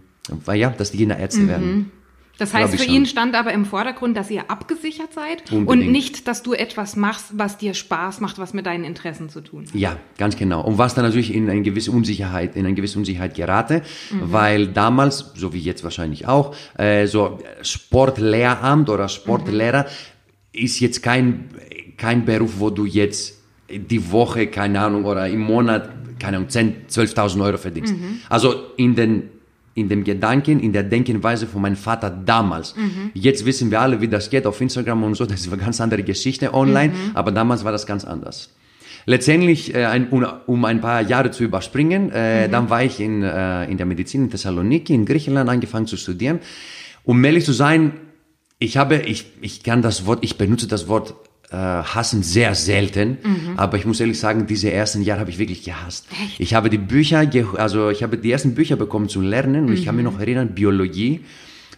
ja, 0.53 0.71
dass 0.71 0.91
die 0.91 0.99
Kinder 0.99 1.17
Ärzte 1.17 1.43
mhm. 1.43 1.49
werden. 1.49 1.93
Das 2.43 2.53
heißt, 2.53 2.75
für 2.75 2.85
ihn 2.85 3.07
stand 3.07 3.37
aber 3.37 3.53
im 3.53 3.65
Vordergrund, 3.65 4.17
dass 4.17 4.29
ihr 4.29 4.51
abgesichert 4.51 5.13
seid 5.13 5.53
Unbedingt. 5.53 5.69
und 5.69 5.93
nicht, 5.93 6.27
dass 6.27 6.43
du 6.43 6.55
etwas 6.55 6.97
machst, 6.97 7.27
was 7.39 7.57
dir 7.57 7.73
Spaß 7.73 8.21
macht, 8.21 8.39
was 8.39 8.53
mit 8.53 8.67
deinen 8.67 8.83
Interessen 8.83 9.29
zu 9.29 9.43
tun 9.43 9.67
hat. 9.67 9.75
Ja, 9.75 9.97
ganz 10.19 10.37
genau. 10.37 10.61
Und 10.65 10.77
was 10.77 10.95
dann 10.95 11.05
natürlich 11.05 11.33
in 11.33 11.49
eine 11.49 11.63
gewisse 11.63 11.93
Unsicherheit, 11.93 12.57
in 12.57 12.67
eine 12.67 12.75
gewisse 12.75 12.99
Unsicherheit 12.99 13.37
gerate, 13.37 13.83
mhm. 14.11 14.33
weil 14.33 14.67
damals, 14.67 15.33
so 15.37 15.53
wie 15.55 15.61
jetzt 15.61 15.85
wahrscheinlich 15.85 16.27
auch, 16.27 16.57
äh, 16.77 17.07
so 17.07 17.39
Sportlehramt 17.63 18.91
oder 18.91 19.09
Sportlehrer 19.09 19.85
mhm. 19.85 20.65
ist 20.65 20.81
jetzt 20.81 21.01
kein, 21.01 21.51
kein 21.97 22.25
Beruf, 22.25 22.55
wo 22.59 22.71
du 22.71 22.87
jetzt 22.87 23.41
die 23.71 24.11
Woche, 24.11 24.49
keine 24.49 24.81
Ahnung, 24.81 25.05
oder 25.05 25.29
im 25.29 25.41
Monat, 25.41 25.89
keine 26.19 26.39
Ahnung, 26.39 26.49
10, 26.49 26.89
12.000 26.89 27.45
Euro 27.45 27.57
verdienst. 27.57 27.95
Mhm. 27.95 28.19
Also 28.29 28.55
in 28.77 28.97
den 28.97 29.31
in 29.75 29.89
dem 29.89 30.05
Gedanken, 30.05 30.61
in 30.61 30.73
der 30.73 30.83
Denkenweise 30.83 31.47
von 31.47 31.63
meinem 31.63 31.77
Vater 31.77 32.11
damals. 32.11 32.77
Mhm. 32.77 33.11
Jetzt 33.15 33.47
wissen 33.47 33.71
wir 33.71 33.81
alle, 33.81 34.01
wie 34.01 34.09
das 34.09 34.29
geht 34.29 34.47
auf 34.47 34.61
Instagram 34.61 35.03
und 35.05 35.15
so, 35.15 35.27
das 35.27 35.41
ist 35.41 35.53
eine 35.53 35.63
ganz 35.63 35.81
andere 35.81 36.03
Geschichte 36.03 36.53
online, 36.55 36.93
mhm. 36.93 37.11
aber 37.15 37.33
damals 37.33 37.65
war 37.65 37.73
das 37.73 37.87
ganz 37.87 38.05
anders. 38.05 38.51
Letztendlich, 39.05 39.75
äh, 39.75 39.87
ein, 39.87 40.09
um 40.11 40.65
ein 40.65 40.81
paar 40.81 41.03
Jahre 41.03 41.31
zu 41.31 41.43
überspringen, 41.43 42.11
äh, 42.13 42.47
mhm. 42.47 42.53
dann 42.53 42.71
war 42.71 42.85
ich 42.85 43.01
in, 43.01 43.23
äh, 43.23 43.65
in 43.65 43.77
der 43.77 43.87
Medizin 43.87 44.25
in 44.25 44.31
Thessaloniki, 44.31 44.95
in 44.95 45.07
Griechenland, 45.07 45.51
angefangen 45.51 45.87
zu 45.87 45.97
studieren. 45.97 46.39
Um 47.05 47.25
ehrlich 47.25 47.45
zu 47.45 47.53
sein, 47.53 47.95
ich 48.59 48.77
habe, 48.77 48.99
ich, 48.99 49.27
ich 49.41 49.65
kann 49.65 49.83
das 49.83 50.07
Wort, 50.07 50.21
ich 50.23 50.39
benutze 50.39 50.69
das 50.69 50.87
Wort 50.87 51.15
äh, 51.53 51.57
hassen 51.57 52.23
sehr 52.23 52.55
selten, 52.55 53.19
mhm. 53.23 53.59
aber 53.59 53.77
ich 53.77 53.85
muss 53.85 54.01
ehrlich 54.01 54.19
sagen, 54.19 54.47
diese 54.47 54.73
ersten 54.73 55.03
Jahre 55.03 55.21
habe 55.21 55.31
ich 55.31 55.39
wirklich 55.39 55.63
gehasst. 55.65 56.07
Echt? 56.25 56.41
Ich 56.41 56.55
habe 56.55 56.71
die 56.71 56.79
Bücher, 56.79 57.29
also 57.59 57.91
ich 57.91 58.03
habe 58.03 58.17
die 58.17 58.33
ersten 58.33 58.55
Bücher 58.55 58.77
bekommen 58.77 59.09
zu 59.09 59.21
lernen 59.21 59.65
und 59.65 59.67
mhm. 59.67 59.75
ich 59.75 59.85
kann 59.85 59.97
mich 59.97 60.05
noch 60.05 60.19
erinnern, 60.19 60.55
Biologie, 60.55 61.21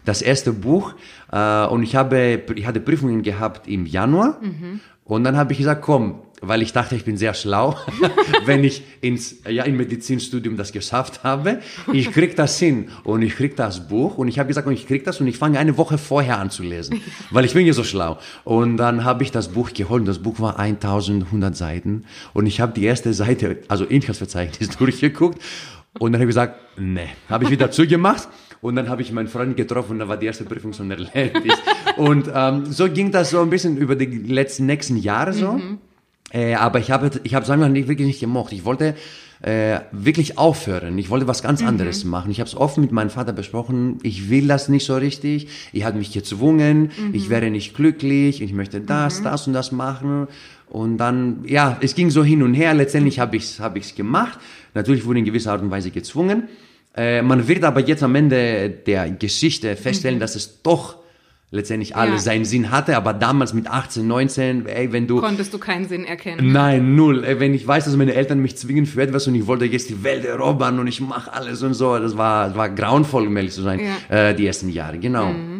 das 0.05 0.23
erste 0.23 0.53
Buch 0.53 0.95
äh, 1.33 1.67
und 1.67 1.83
ich 1.83 1.97
habe, 1.97 2.43
ich 2.55 2.67
hatte 2.67 2.81
Prüfungen 2.81 3.23
gehabt 3.23 3.67
im 3.67 3.87
Januar 3.87 4.39
mhm. 4.41 4.81
und 5.05 5.25
dann 5.25 5.37
habe 5.37 5.53
ich 5.53 5.59
gesagt, 5.59 5.83
komm, 5.83 6.21
weil 6.49 6.63
ich 6.63 6.73
dachte, 6.73 6.97
ich 6.97 7.05
bin 7.05 7.17
sehr 7.17 7.35
schlau, 7.35 7.77
wenn 8.45 8.65
ich 8.65 8.83
ins 9.01 9.37
ja, 9.49 9.65
im 9.65 9.77
Medizinstudium 9.77 10.57
das 10.57 10.73
geschafft 10.73 11.25
habe. 11.25 11.61
Ich 11.93 12.11
krieg 12.13 12.37
das 12.37 12.59
hin 12.59 12.89
und 13.05 13.23
ich 13.23 13.37
krieg 13.37 13.57
das 13.57 13.89
Buch 13.89 14.19
und 14.19 14.29
ich 14.29 14.39
habe 14.39 14.49
gesagt, 14.49 14.69
ich 14.71 14.87
krieg 14.87 15.05
das 15.05 15.21
und 15.21 15.27
ich 15.27 15.39
fange 15.39 15.59
eine 15.59 15.77
Woche 15.77 15.99
vorher 15.99 16.39
an 16.39 16.51
zu 16.51 16.63
lesen, 16.63 17.01
weil 17.31 17.45
ich 17.45 17.55
bin 17.55 17.67
ja 17.67 17.73
so 17.73 17.85
schlau. 17.85 18.19
Und 18.45 18.77
dann 18.77 19.05
habe 19.05 19.23
ich 19.23 19.31
das 19.31 19.49
Buch 19.49 19.73
geholt. 19.73 20.07
Das 20.09 20.19
Buch 20.19 20.41
war 20.41 20.59
1100 20.59 21.57
Seiten 21.57 22.05
und 22.33 22.47
ich 22.47 22.61
habe 22.61 22.73
die 22.73 22.85
erste 22.85 23.15
Seite, 23.15 23.59
also 23.69 23.85
Inhaltsverzeichnis 23.85 24.71
durchgeguckt 24.79 25.41
und 25.99 26.13
dann 26.13 26.21
habe 26.21 26.25
ich 26.25 26.35
gesagt, 26.35 26.61
nee, 26.77 27.09
habe 27.29 27.45
ich 27.45 27.51
wieder 27.51 27.71
zugemacht. 27.71 28.29
Und 28.61 28.77
dann 28.77 28.89
habe 28.89 29.03
ich 29.03 29.13
meinen 29.13 29.29
Freund 29.29 29.59
getroffen 29.59 29.99
da 29.99 30.09
war 30.09 30.17
die 30.17 30.25
erste 30.25 30.45
Prüfung 30.45 30.73
schon 30.73 30.91
erledigt. 30.91 31.63
und 31.99 32.31
ähm, 32.35 32.65
so 32.65 32.89
ging 32.89 33.13
das 33.13 33.29
so 33.29 33.43
ein 33.43 33.51
bisschen 33.51 33.77
über 33.77 33.95
die 33.95 34.07
letzten 34.07 34.65
nächsten 34.65 34.97
Jahre 34.97 35.35
so. 35.35 35.53
Mhm. 35.53 35.79
Äh, 36.35 36.55
aber 36.55 36.81
ich 36.81 36.91
habe 36.91 37.11
ich 37.23 37.35
habe 37.35 37.47
Samuel 37.47 37.71
nicht, 37.71 37.87
wirklich 37.87 38.09
nicht 38.09 38.21
gemocht. 38.21 38.53
Ich 38.53 38.65
wollte 38.65 38.97
äh, 39.41 39.81
wirklich 39.93 40.37
aufhören. 40.37 40.99
Ich 40.99 41.09
wollte 41.09 41.29
was 41.29 41.43
ganz 41.43 41.63
mhm. 41.63 41.69
anderes 41.69 42.05
machen. 42.05 42.31
Ich 42.33 42.41
habe 42.41 42.49
es 42.49 42.57
offen 42.57 42.81
mit 42.81 42.91
meinem 42.91 43.11
Vater 43.11 43.33
besprochen. 43.33 43.99
Ich 44.03 44.31
will 44.31 44.49
das 44.49 44.69
nicht 44.69 44.85
so 44.85 44.97
richtig. 44.97 45.47
Ich 45.73 45.85
habe 45.85 45.97
mich 45.97 46.13
gezwungen. 46.13 46.91
Mhm. 46.97 47.15
Ich 47.15 47.31
wäre 47.31 47.51
nicht 47.51 47.77
glücklich. 47.77 48.43
Ich 48.43 48.53
möchte 48.53 48.81
das, 48.81 49.21
mhm. 49.21 49.25
das 49.25 49.47
und 49.47 49.53
das 49.53 49.71
machen. 49.71 50.27
Und 50.69 50.99
dann, 50.99 51.45
ja, 51.47 51.79
es 51.81 51.95
ging 51.95 52.11
so 52.11 52.25
hin 52.25 52.43
und 52.43 52.55
her. 52.55 52.75
Letztendlich 52.75 53.21
habe 53.21 53.37
ich 53.37 53.45
es 53.45 53.61
hab 53.61 53.77
ich's 53.77 53.95
gemacht. 53.95 54.41
Natürlich 54.75 55.05
wurde 55.05 55.21
in 55.21 55.25
gewisser 55.25 55.53
Art 55.53 55.63
und 55.63 55.71
Weise 55.71 55.93
gezwungen. 55.93 56.49
Äh, 56.97 57.23
man 57.23 57.47
wird 57.47 57.63
aber 57.63 57.81
jetzt 57.81 58.03
am 58.03 58.15
Ende 58.17 58.71
der 58.71 59.09
Geschichte 59.11 59.77
feststellen, 59.77 60.17
mhm. 60.17 60.21
dass 60.21 60.35
es 60.35 60.63
doch 60.63 60.97
letztendlich 61.51 61.95
alles 61.95 62.25
ja. 62.25 62.33
seinen 62.33 62.45
Sinn 62.45 62.71
hatte, 62.71 62.97
aber 62.97 63.13
damals 63.13 63.55
mit 63.55 63.69
18, 63.69 64.07
19, 64.07 64.67
ey, 64.67 64.93
wenn 64.93 65.07
du... 65.07 65.21
Konntest 65.21 65.55
du 65.55 65.59
keinen 65.59 65.89
Sinn 65.89 66.05
erkennen. 66.05 66.53
Nein, 66.53 66.97
null. 66.97 67.23
Ey, 67.25 67.39
wenn 67.39 67.55
ich 67.55 67.67
weiß, 67.67 67.85
dass 67.85 67.97
meine 67.97 68.15
Eltern 68.15 68.41
mich 68.41 68.57
zwingen 68.57 68.87
für 68.87 69.03
etwas 69.03 69.29
und 69.29 69.37
ich 69.37 69.47
wollte 69.47 69.65
jetzt 69.65 69.89
die 69.89 70.03
Welt 70.03 70.25
erobern 70.25 70.81
und 70.81 70.89
ich 70.89 71.01
mache 71.01 71.33
alles 71.33 71.63
und 71.63 71.75
so, 71.75 71.97
das 71.99 72.17
war, 72.17 72.49
das 72.49 72.57
war 72.57 72.69
grauenvoll, 72.69 73.29
um 73.29 73.37
ehrlich 73.37 73.53
zu 73.53 73.63
sein, 73.63 73.81
ja. 74.11 74.31
äh, 74.31 74.35
die 74.35 74.47
ersten 74.47 74.69
Jahre, 74.69 74.99
genau. 74.99 75.27
Mhm. 75.27 75.54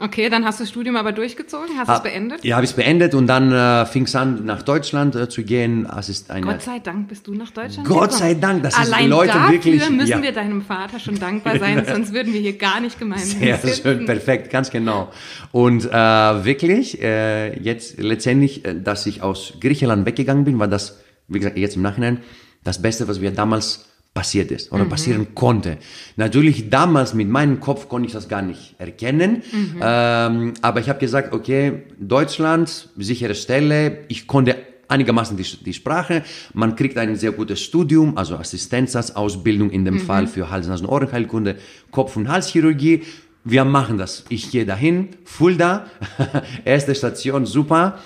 Okay, 0.00 0.28
dann 0.30 0.44
hast 0.44 0.58
du 0.60 0.64
das 0.64 0.70
Studium 0.70 0.96
aber 0.96 1.12
durchgezogen, 1.12 1.76
hast 1.78 1.88
ha, 1.88 1.96
es 1.96 2.02
beendet? 2.02 2.44
Ja, 2.44 2.56
habe 2.56 2.64
ich 2.64 2.70
es 2.70 2.76
beendet 2.76 3.14
und 3.14 3.26
dann 3.26 3.52
äh, 3.52 3.84
fing 3.86 4.04
es 4.04 4.14
an, 4.14 4.44
nach 4.44 4.62
Deutschland 4.62 5.14
äh, 5.14 5.28
zu 5.28 5.42
gehen. 5.42 5.86
Es 5.98 6.08
ist 6.08 6.30
eine 6.30 6.46
Gott 6.46 6.62
sei 6.62 6.78
Dank 6.78 7.08
bist 7.08 7.26
du 7.26 7.34
nach 7.34 7.50
Deutschland 7.50 7.86
Gott 7.86 8.10
gekommen. 8.10 8.18
sei 8.18 8.34
Dank, 8.34 8.62
das 8.62 8.74
Allein 8.74 9.04
ist 9.04 9.10
Leute 9.10 9.32
dafür 9.32 9.52
wirklich. 9.52 9.90
müssen 9.90 10.06
ja. 10.08 10.22
wir 10.22 10.32
deinem 10.32 10.62
Vater 10.62 10.98
schon 10.98 11.18
dankbar 11.18 11.58
sein, 11.58 11.84
sonst 11.90 12.12
würden 12.12 12.32
wir 12.32 12.40
hier 12.40 12.56
gar 12.56 12.80
nicht 12.80 12.98
gemeinsam 12.98 13.40
Sehr 13.40 13.58
sitzen. 13.58 13.82
schön, 13.82 14.06
perfekt, 14.06 14.50
ganz 14.50 14.70
genau. 14.70 15.10
Und 15.52 15.84
äh, 15.84 15.90
wirklich, 15.92 17.00
äh, 17.02 17.58
jetzt 17.60 17.98
letztendlich, 17.98 18.64
äh, 18.64 18.74
dass 18.80 19.04
ich 19.06 19.22
aus 19.22 19.54
Griechenland 19.60 20.06
weggegangen 20.06 20.44
bin, 20.44 20.58
war 20.58 20.68
das, 20.68 20.98
wie 21.28 21.38
gesagt, 21.38 21.58
jetzt 21.58 21.76
im 21.76 21.82
Nachhinein, 21.82 22.18
das 22.64 22.80
Beste, 22.80 23.06
was 23.08 23.20
wir 23.20 23.30
damals 23.32 23.89
passiert 24.14 24.50
ist 24.50 24.72
oder 24.72 24.84
mhm. 24.84 24.88
passieren 24.88 25.34
konnte. 25.34 25.78
Natürlich 26.16 26.68
damals 26.68 27.14
mit 27.14 27.28
meinem 27.28 27.60
Kopf 27.60 27.88
konnte 27.88 28.06
ich 28.06 28.12
das 28.12 28.28
gar 28.28 28.42
nicht 28.42 28.74
erkennen, 28.78 29.42
mhm. 29.52 29.80
ähm, 29.80 30.54
aber 30.62 30.80
ich 30.80 30.88
habe 30.88 30.98
gesagt, 30.98 31.32
okay, 31.32 31.84
Deutschland, 31.98 32.88
sichere 32.96 33.34
Stelle, 33.34 33.98
ich 34.08 34.26
konnte 34.26 34.56
einigermaßen 34.88 35.36
die, 35.36 35.44
die 35.64 35.72
Sprache, 35.72 36.24
man 36.52 36.74
kriegt 36.74 36.98
ein 36.98 37.14
sehr 37.16 37.32
gutes 37.32 37.60
Studium, 37.60 38.18
also 38.18 38.36
Assistenzausbildung 38.36 39.70
in 39.70 39.84
dem 39.84 39.94
mhm. 39.94 40.00
Fall 40.00 40.26
für 40.26 40.50
Hals-, 40.50 40.66
Nasen-, 40.66 40.86
Ohrenheilkunde, 40.86 41.56
Kopf- 41.90 42.16
und 42.16 42.28
Halschirurgie. 42.28 43.04
Wir 43.44 43.64
machen 43.64 43.96
das. 43.96 44.24
Ich 44.28 44.50
gehe 44.50 44.66
dahin, 44.66 45.10
Fulda, 45.24 45.86
erste 46.64 46.94
Station, 46.94 47.46
super. 47.46 47.98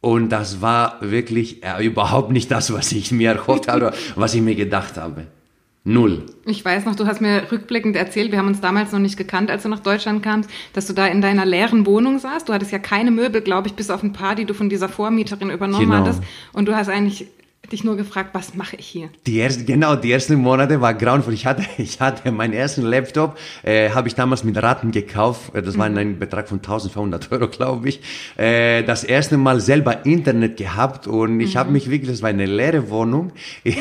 Und 0.00 0.30
das 0.30 0.60
war 0.60 0.96
wirklich 1.00 1.62
äh, 1.62 1.86
überhaupt 1.86 2.32
nicht 2.32 2.50
das, 2.50 2.72
was 2.72 2.90
ich 2.90 3.12
mir 3.12 3.30
erhofft 3.30 3.68
habe, 3.68 3.92
was 4.16 4.34
ich 4.34 4.40
mir 4.40 4.56
gedacht 4.56 4.96
habe. 4.96 5.26
Null. 5.84 6.26
Ich 6.44 6.64
weiß 6.64 6.84
noch, 6.84 6.94
du 6.94 7.06
hast 7.06 7.20
mir 7.20 7.50
rückblickend 7.50 7.96
erzählt, 7.96 8.30
wir 8.30 8.38
haben 8.38 8.46
uns 8.46 8.60
damals 8.60 8.92
noch 8.92 9.00
nicht 9.00 9.16
gekannt, 9.16 9.50
als 9.50 9.64
du 9.64 9.68
nach 9.68 9.80
Deutschland 9.80 10.22
kamst, 10.22 10.48
dass 10.74 10.86
du 10.86 10.92
da 10.92 11.06
in 11.06 11.20
deiner 11.20 11.44
leeren 11.44 11.86
Wohnung 11.86 12.20
saßt. 12.20 12.48
Du 12.48 12.52
hattest 12.52 12.70
ja 12.70 12.78
keine 12.78 13.10
Möbel, 13.10 13.40
glaube 13.40 13.66
ich, 13.66 13.74
bis 13.74 13.90
auf 13.90 14.02
ein 14.04 14.12
paar, 14.12 14.36
die 14.36 14.44
du 14.44 14.54
von 14.54 14.68
dieser 14.68 14.88
Vormieterin 14.88 15.50
übernommen 15.50 15.90
genau. 15.90 15.96
hattest. 15.96 16.22
Und 16.52 16.66
du 16.66 16.76
hast 16.76 16.88
eigentlich 16.88 17.26
dich 17.70 17.84
nur 17.84 17.96
gefragt, 17.96 18.30
was 18.32 18.54
mache 18.54 18.76
ich 18.76 18.86
hier? 18.86 19.08
Die 19.26 19.38
erste, 19.38 19.64
genau, 19.64 19.94
die 19.94 20.10
ersten 20.10 20.34
Monate 20.36 20.80
war 20.80 20.94
grauenvoll. 20.94 21.32
Ich 21.32 21.46
hatte, 21.46 21.64
ich 21.78 22.00
hatte 22.00 22.32
meinen 22.32 22.52
ersten 22.52 22.82
Laptop, 22.82 23.38
äh, 23.62 23.90
habe 23.90 24.08
ich 24.08 24.14
damals 24.14 24.44
mit 24.44 24.60
Raten 24.60 24.90
gekauft. 24.90 25.54
Äh, 25.54 25.62
das 25.62 25.78
war 25.78 25.88
mhm. 25.88 25.96
ein 25.98 26.18
Betrag 26.18 26.48
von 26.48 26.58
1500 26.58 27.30
Euro, 27.32 27.48
glaube 27.48 27.88
ich. 27.88 28.00
Äh, 28.36 28.82
das 28.82 29.04
erste 29.04 29.36
Mal 29.36 29.60
selber 29.60 30.04
Internet 30.04 30.56
gehabt 30.56 31.06
und 31.06 31.40
ich 31.40 31.54
mhm. 31.54 31.58
habe 31.58 31.72
mich 31.72 31.88
wirklich, 31.88 32.10
das 32.10 32.22
war 32.22 32.28
eine 32.28 32.46
leere 32.46 32.90
Wohnung 32.90 33.32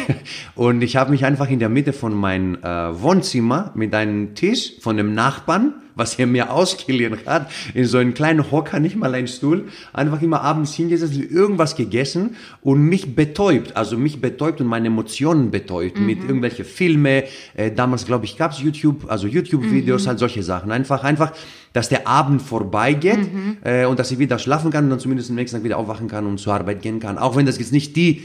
und 0.55 0.81
ich 0.81 0.95
habe 0.95 1.11
mich 1.11 1.25
einfach 1.25 1.49
in 1.49 1.59
der 1.59 1.69
Mitte 1.69 1.93
von 1.93 2.13
meinem 2.13 2.55
äh, 2.55 3.01
Wohnzimmer 3.01 3.71
mit 3.75 3.93
einem 3.95 4.35
Tisch 4.35 4.73
von 4.79 4.97
dem 4.97 5.13
Nachbarn 5.13 5.73
was 6.01 6.17
er 6.17 6.25
mir 6.25 6.51
ausgeliehen 6.51 7.15
hat, 7.27 7.51
in 7.75 7.85
so 7.85 7.99
einen 7.99 8.15
kleinen 8.15 8.51
Hocker, 8.51 8.79
nicht 8.79 8.95
mal 8.95 9.13
einen 9.13 9.27
Stuhl, 9.27 9.65
einfach 9.93 10.19
immer 10.23 10.41
abends 10.41 10.73
hingesetzt, 10.73 11.15
irgendwas 11.15 11.75
gegessen 11.75 12.35
und 12.63 12.81
mich 12.81 13.15
betäubt, 13.15 13.77
also 13.77 13.97
mich 13.97 14.19
betäubt 14.19 14.61
und 14.61 14.67
meine 14.67 14.87
Emotionen 14.87 15.51
betäubt 15.51 15.99
mhm. 15.99 16.05
mit 16.07 16.23
irgendwelche 16.23 16.63
Filme. 16.63 17.25
Äh, 17.53 17.71
damals, 17.71 18.07
glaube 18.07 18.25
ich, 18.25 18.35
gab's 18.35 18.59
YouTube, 18.59 19.05
also 19.11 19.27
YouTube-Videos, 19.27 20.03
mhm. 20.03 20.07
halt 20.07 20.19
solche 20.19 20.41
Sachen. 20.41 20.71
Einfach, 20.71 21.03
einfach, 21.03 21.33
dass 21.71 21.87
der 21.87 22.07
Abend 22.07 22.41
vorbeigeht 22.41 23.31
mhm. 23.31 23.57
äh, 23.63 23.85
und 23.85 23.99
dass 23.99 24.09
ich 24.09 24.17
wieder 24.17 24.39
schlafen 24.39 24.71
kann 24.71 24.85
und 24.85 24.89
dann 24.89 24.99
zumindest 24.99 25.29
am 25.29 25.35
nächsten 25.35 25.57
Tag 25.57 25.63
wieder 25.63 25.77
aufwachen 25.77 26.07
kann 26.07 26.25
und 26.25 26.39
zur 26.39 26.55
Arbeit 26.55 26.81
gehen 26.81 26.99
kann. 26.99 27.19
Auch 27.19 27.35
wenn 27.35 27.45
das 27.45 27.59
jetzt 27.59 27.71
nicht 27.71 27.95
die, 27.95 28.23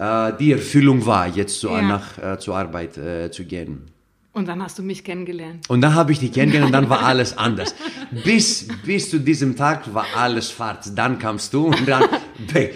äh, 0.00 0.32
die 0.40 0.50
Erfüllung 0.50 1.06
war, 1.06 1.28
jetzt 1.28 1.60
so 1.60 1.68
ja. 1.68 1.82
nach, 1.82 2.18
äh, 2.18 2.38
zur 2.40 2.56
Arbeit 2.56 2.98
äh, 2.98 3.30
zu 3.30 3.44
gehen. 3.44 3.95
Und 4.36 4.48
dann 4.48 4.62
hast 4.62 4.78
du 4.78 4.82
mich 4.82 5.02
kennengelernt. 5.02 5.64
Und 5.66 5.80
dann 5.80 5.94
habe 5.94 6.12
ich 6.12 6.18
dich 6.18 6.30
kennengelernt 6.30 6.66
und 6.66 6.72
dann 6.72 6.90
war 6.90 7.02
alles 7.10 7.38
anders. 7.38 7.74
Bis, 8.22 8.68
bis 8.84 9.08
zu 9.08 9.18
diesem 9.18 9.56
Tag 9.56 9.94
war 9.94 10.04
alles 10.14 10.50
schwarz. 10.50 10.94
Dann 10.94 11.18
kamst 11.18 11.54
du 11.54 11.68
und 11.68 11.88
dann 11.88 12.04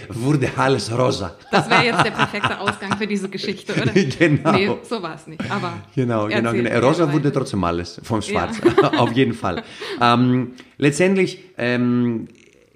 wurde 0.08 0.48
alles 0.56 0.90
rosa. 0.90 1.36
Das 1.50 1.68
wäre 1.68 1.84
jetzt 1.84 2.02
der 2.02 2.12
perfekte 2.12 2.58
Ausgang 2.58 2.96
für 2.96 3.06
diese 3.06 3.28
Geschichte, 3.28 3.74
oder? 3.74 3.92
Genau. 4.18 4.52
Nee, 4.52 4.70
so 4.88 5.02
war 5.02 5.16
es 5.16 5.26
nicht. 5.26 5.50
Aber 5.50 5.74
genau, 5.94 6.28
genau, 6.28 6.52
genau. 6.52 6.80
Rosa 6.80 7.12
wurde 7.12 7.30
trotzdem 7.30 7.62
alles 7.62 8.00
vom 8.04 8.22
Schwarz. 8.22 8.56
Ja. 8.80 8.94
Auf 8.98 9.12
jeden 9.12 9.34
Fall. 9.34 9.62
Ähm, 10.00 10.52
letztendlich, 10.78 11.44
ähm, 11.58 12.28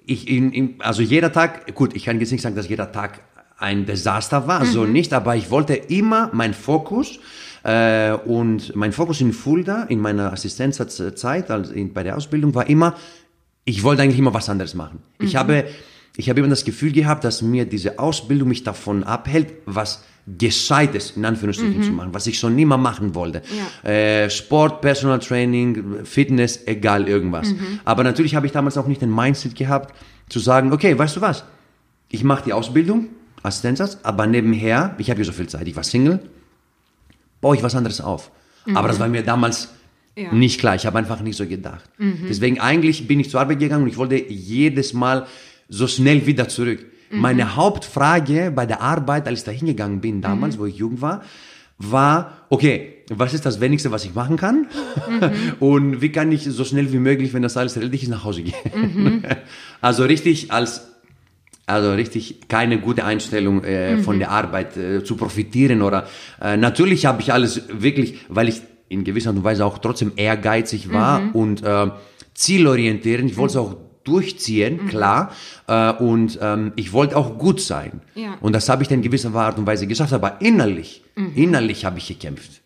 ich, 0.05 0.29
in, 0.29 0.53
in, 0.53 0.75
also 0.77 1.01
jeder 1.01 1.31
Tag, 1.31 1.73
gut, 1.73 1.95
ich 1.95 2.05
kann 2.05 2.19
jetzt 2.19 2.31
nicht 2.31 2.43
sagen, 2.43 2.55
dass 2.55 2.69
jeder 2.69 2.91
Tag 2.91 3.21
ein 3.57 3.87
Desaster 3.87 4.47
war, 4.47 4.63
so 4.65 4.85
nicht, 4.85 5.11
aber 5.11 5.35
ich 5.35 5.49
wollte 5.49 5.73
immer 5.73 6.29
mein 6.33 6.53
Fokus 6.53 7.19
und 7.65 8.75
mein 8.75 8.91
Fokus 8.91 9.21
in 9.21 9.33
Fulda, 9.33 9.83
in 9.83 9.99
meiner 9.99 10.31
Assistenzzeit, 10.31 11.49
also 11.49 11.73
in, 11.73 11.93
bei 11.93 12.03
der 12.03 12.15
Ausbildung, 12.15 12.53
war 12.53 12.69
immer, 12.69 12.95
ich 13.63 13.81
wollte 13.81 14.03
eigentlich 14.03 14.19
immer 14.19 14.33
was 14.33 14.49
anderes 14.49 14.75
machen. 14.75 14.99
Ich 15.19 15.35
habe, 15.35 15.65
ich 16.15 16.29
habe 16.29 16.39
immer 16.39 16.49
das 16.49 16.63
Gefühl 16.63 16.91
gehabt, 16.91 17.23
dass 17.23 17.41
mir 17.41 17.65
diese 17.65 17.97
Ausbildung 17.97 18.49
mich 18.49 18.63
davon 18.63 19.03
abhält, 19.03 19.53
was 19.65 20.03
Gescheites 20.27 21.13
in 21.15 21.25
Anführungsstrichen 21.25 21.83
zu 21.83 21.91
machen, 21.91 22.13
was 22.13 22.25
ich 22.27 22.39
schon 22.39 22.57
immer 22.57 22.77
machen 22.77 23.13
wollte. 23.13 23.41
Äh, 23.83 24.29
Sport, 24.29 24.81
Personal 24.81 25.19
Training, 25.19 26.03
Fitness, 26.03 26.61
egal 26.65 27.07
irgendwas. 27.07 27.49
Aber 27.83 28.03
natürlich 28.03 28.35
habe 28.35 28.45
ich 28.47 28.51
damals 28.51 28.77
auch 28.77 28.87
nicht 28.87 29.01
den 29.01 29.13
Mindset 29.13 29.55
gehabt, 29.55 29.93
zu 30.29 30.39
sagen, 30.39 30.71
okay, 30.73 30.97
weißt 30.97 31.15
du 31.17 31.21
was, 31.21 31.43
ich 32.09 32.23
mache 32.23 32.43
die 32.45 32.53
Ausbildung, 32.53 33.09
Assistenzarzt, 33.43 33.99
aber 34.03 34.25
nebenher, 34.25 34.95
ich 34.97 35.11
habe 35.11 35.19
ja 35.19 35.25
so 35.25 35.31
viel 35.31 35.47
Zeit, 35.47 35.67
ich 35.67 35.75
war 35.75 35.83
Single, 35.83 36.19
baue 37.45 37.55
ich 37.55 37.61
was 37.61 37.75
anderes 37.75 38.01
auf. 38.01 38.31
Aber 38.73 38.87
das 38.87 38.99
war 38.99 39.07
mir 39.07 39.21
damals 39.21 39.69
Ja. 40.17 40.31
nicht 40.33 40.59
klar, 40.59 40.73
ich 40.75 40.85
habe 40.87 40.97
einfach 40.97 41.21
nicht 41.21 41.35
so 41.37 41.45
gedacht. 41.45 41.83
Deswegen 42.29 42.59
eigentlich 42.59 43.07
bin 43.07 43.19
ich 43.19 43.29
zur 43.29 43.39
Arbeit 43.41 43.59
gegangen 43.59 43.83
und 43.83 43.89
ich 43.89 43.97
wollte 43.97 44.15
jedes 44.15 44.93
Mal 44.93 45.27
so 45.69 45.85
schnell 45.87 46.25
wieder 46.25 46.47
zurück. 46.47 46.79
Meine 47.11 47.55
Hauptfrage 47.55 48.51
bei 48.55 48.65
der 48.65 48.81
Arbeit, 48.81 49.27
als 49.27 49.39
ich 49.39 49.45
da 49.45 49.51
hingegangen 49.51 50.01
bin 50.01 50.21
damals, 50.21 50.57
wo 50.57 50.65
ich 50.65 50.77
jung 50.77 51.01
war, 51.01 51.21
war, 51.77 52.47
okay, 52.49 53.03
was 53.11 53.33
ist 53.35 53.45
das 53.45 53.59
Wenigste, 53.59 53.91
was 53.91 54.05
ich 54.05 54.15
machen 54.15 54.37
kann? 54.37 54.65
Und 55.59 56.01
wie 56.01 56.09
kann 56.09 56.31
ich 56.31 56.45
so 56.45 56.63
schnell 56.63 56.91
wie 56.93 56.99
möglich, 56.99 57.33
wenn 57.33 57.43
das 57.43 57.57
alles 57.57 57.75
erledigt 57.75 58.03
ist, 58.05 58.09
nach 58.09 58.23
Hause 58.23 58.41
gehen? 58.41 59.23
Also 59.81 60.03
richtig 60.05 60.51
als 60.51 60.94
also 61.67 61.93
richtig 61.93 62.47
keine 62.47 62.79
gute 62.79 63.05
Einstellung 63.05 63.63
äh, 63.63 63.97
von 63.97 64.19
der 64.19 64.31
Arbeit 64.31 64.77
äh, 64.77 65.03
zu 65.03 65.15
profitieren 65.15 65.81
oder 65.81 66.07
äh, 66.41 66.57
natürlich 66.57 67.05
habe 67.05 67.21
ich 67.21 67.33
alles 67.33 67.63
wirklich, 67.69 68.19
weil 68.29 68.49
ich 68.49 68.61
in 68.87 69.03
gewisser 69.03 69.29
Art 69.29 69.37
und 69.37 69.43
Weise 69.43 69.65
auch 69.65 69.79
trotzdem 69.79 70.11
ehrgeizig 70.15 70.91
war 70.93 71.33
und 71.33 71.63
äh, 71.63 71.89
zielorientierend. 72.35 73.31
Ich 73.31 73.37
wollte 73.37 73.51
es 73.51 73.57
auch 73.57 73.77
durchziehen, 74.05 74.87
klar. 74.87 75.31
Äh, 75.67 75.91
und 75.93 76.39
ähm, 76.41 76.71
ich 76.75 76.93
wollte 76.93 77.17
auch 77.17 77.37
gut 77.37 77.59
sein. 77.59 78.01
Ja. 78.15 78.37
Und 78.39 78.53
das 78.53 78.69
habe 78.69 78.83
ich 78.83 78.87
dann 78.87 78.99
in 78.99 79.03
gewisser 79.03 79.35
Art 79.35 79.57
und 79.57 79.67
Weise 79.67 79.87
geschafft. 79.87 80.13
Aber 80.13 80.41
innerlich, 80.41 81.03
innerlich 81.35 81.85
habe 81.85 81.97
ich 81.97 82.07
gekämpft. 82.07 82.61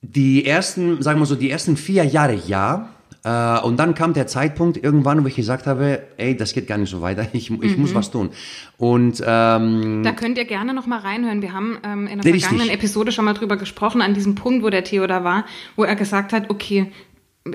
die 0.00 0.44
ersten, 0.46 1.00
sagen 1.02 1.18
wir 1.20 1.26
so, 1.26 1.34
die 1.36 1.50
ersten 1.50 1.76
vier 1.76 2.04
Jahre 2.04 2.34
ja. 2.46 2.88
Äh, 3.24 3.60
und 3.60 3.76
dann 3.78 3.94
kam 3.94 4.14
der 4.14 4.26
Zeitpunkt 4.26 4.82
irgendwann, 4.82 5.22
wo 5.22 5.28
ich 5.28 5.36
gesagt 5.36 5.66
habe, 5.66 6.02
ey, 6.16 6.36
das 6.36 6.52
geht 6.54 6.66
gar 6.66 6.76
nicht 6.78 6.90
so 6.90 7.00
weiter, 7.02 7.26
ich, 7.32 7.50
ich 7.50 7.76
Mhm. 7.76 7.80
muss 7.82 7.94
was 7.94 8.10
tun. 8.10 8.30
Und 8.78 9.22
ähm, 9.24 10.02
Da 10.02 10.12
könnt 10.12 10.38
ihr 10.38 10.44
gerne 10.44 10.74
noch 10.74 10.86
mal 10.86 10.98
reinhören. 10.98 11.40
Wir 11.42 11.52
haben 11.52 11.78
ähm, 11.84 12.06
in 12.08 12.18
der 12.20 12.24
Richtig. 12.24 12.44
vergangenen 12.46 12.74
Episode 12.74 13.12
schon 13.12 13.24
mal 13.24 13.34
drüber 13.34 13.56
gesprochen, 13.56 14.02
an 14.02 14.14
diesem 14.14 14.34
Punkt, 14.34 14.64
wo 14.64 14.70
der 14.70 14.82
Theo 14.84 15.06
da 15.06 15.22
war, 15.22 15.44
wo 15.76 15.84
er 15.84 15.94
gesagt 15.94 16.32
hat, 16.32 16.50
okay, 16.50 16.90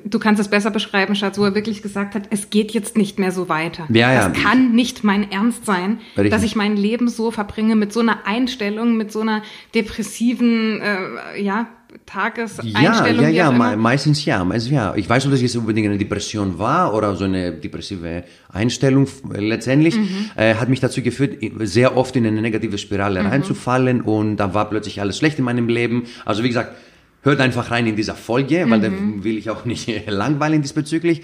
du 0.06 0.19
kannst 0.19 0.41
es 0.41 0.49
besser 0.49 0.69
beschreiben, 0.71 1.15
Schatz, 1.15 1.38
wo 1.38 1.45
er 1.45 1.56
wirklich 1.56 1.82
gesagt 1.82 2.13
hat, 2.15 2.23
es 2.30 2.49
geht 2.49 2.71
jetzt 2.71 2.97
nicht 2.97 3.19
mehr 3.19 3.32
so 3.32 3.47
weiter. 3.47 3.88
Ja, 3.89 4.12
ja. 4.12 4.30
Das 4.30 4.41
kann 4.41 4.73
nicht 4.73 5.03
mein 5.06 5.32
Ernst 5.32 5.65
sein, 5.65 5.99
Richtig. 6.17 6.32
dass 6.32 6.43
ich 6.43 6.56
mein 6.58 6.75
Leben 6.75 7.08
so 7.08 7.32
verbringe 7.32 7.75
mit 7.77 7.93
so 7.93 8.01
einer 8.01 8.25
Einstellung, 8.25 8.97
mit 8.97 9.12
so 9.13 9.21
einer 9.21 9.43
depressiven, 9.75 10.82
äh, 10.82 11.41
ja, 11.41 11.41
ja, 11.41 11.67
Tageseinstellung. 12.08 13.24
ja, 13.24 13.30
ja, 13.30 13.50
immer. 13.50 13.72
me 13.72 13.78
meistens 13.78 14.26
ja, 14.26 14.43
meistens 14.43 14.72
ja. 14.72 14.96
Ich 14.96 15.08
weiß 15.10 15.26
nicht, 15.26 15.34
dass 15.36 15.41
es 15.43 15.56
unbedingt 15.56 15.88
eine 15.88 15.98
Depression 15.98 16.58
war 16.58 16.93
oder 16.93 17.15
so 17.15 17.26
eine 17.26 17.52
depressive 17.52 18.24
Einstellung 18.52 19.08
letztendlich, 19.34 19.96
Mhm. 19.96 20.32
äh, 20.36 20.56
hat 20.56 20.70
mich 20.70 20.80
dazu 20.80 21.02
geführt, 21.02 21.38
sehr 21.60 21.96
oft 21.96 22.15
in 22.15 22.26
eine 22.26 22.41
negative 22.41 22.78
Spirale 22.78 23.22
Mhm. 23.22 23.28
reinzufallen 23.30 24.02
und 24.02 24.38
da 24.38 24.54
war 24.54 24.70
plötzlich 24.70 25.00
alles 25.02 25.17
schlecht 25.17 25.38
in 25.38 25.46
meinem 25.46 25.67
Leben. 25.67 26.04
Also 26.26 26.43
wie 26.43 26.48
gesagt, 26.48 26.76
hört 27.24 27.39
einfach 27.41 27.72
rein 27.72 27.86
in 27.88 27.96
dieser 27.96 28.15
Folge, 28.15 28.65
weil 28.70 28.89
Mhm. 28.89 29.24
will 29.24 29.38
ich 29.38 29.50
auch 29.50 29.65
nicht 29.72 29.88
langweilen 30.08 30.62
diesbezüglich. 30.62 31.22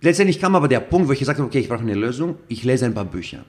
Letztendlich 0.00 0.40
kam 0.40 0.54
aber 0.56 0.68
der 0.68 0.80
Punkt, 0.80 1.08
wo 1.08 1.12
ich 1.12 1.18
gesagt 1.18 1.38
habe, 1.38 1.46
okay, 1.48 1.58
ich 1.58 1.68
brauche 1.68 1.80
eine 1.80 1.94
Lösung, 1.94 2.36
ich 2.48 2.64
lese 2.64 2.86
ein 2.86 2.94
paar 2.94 3.04
Bücher. 3.04 3.44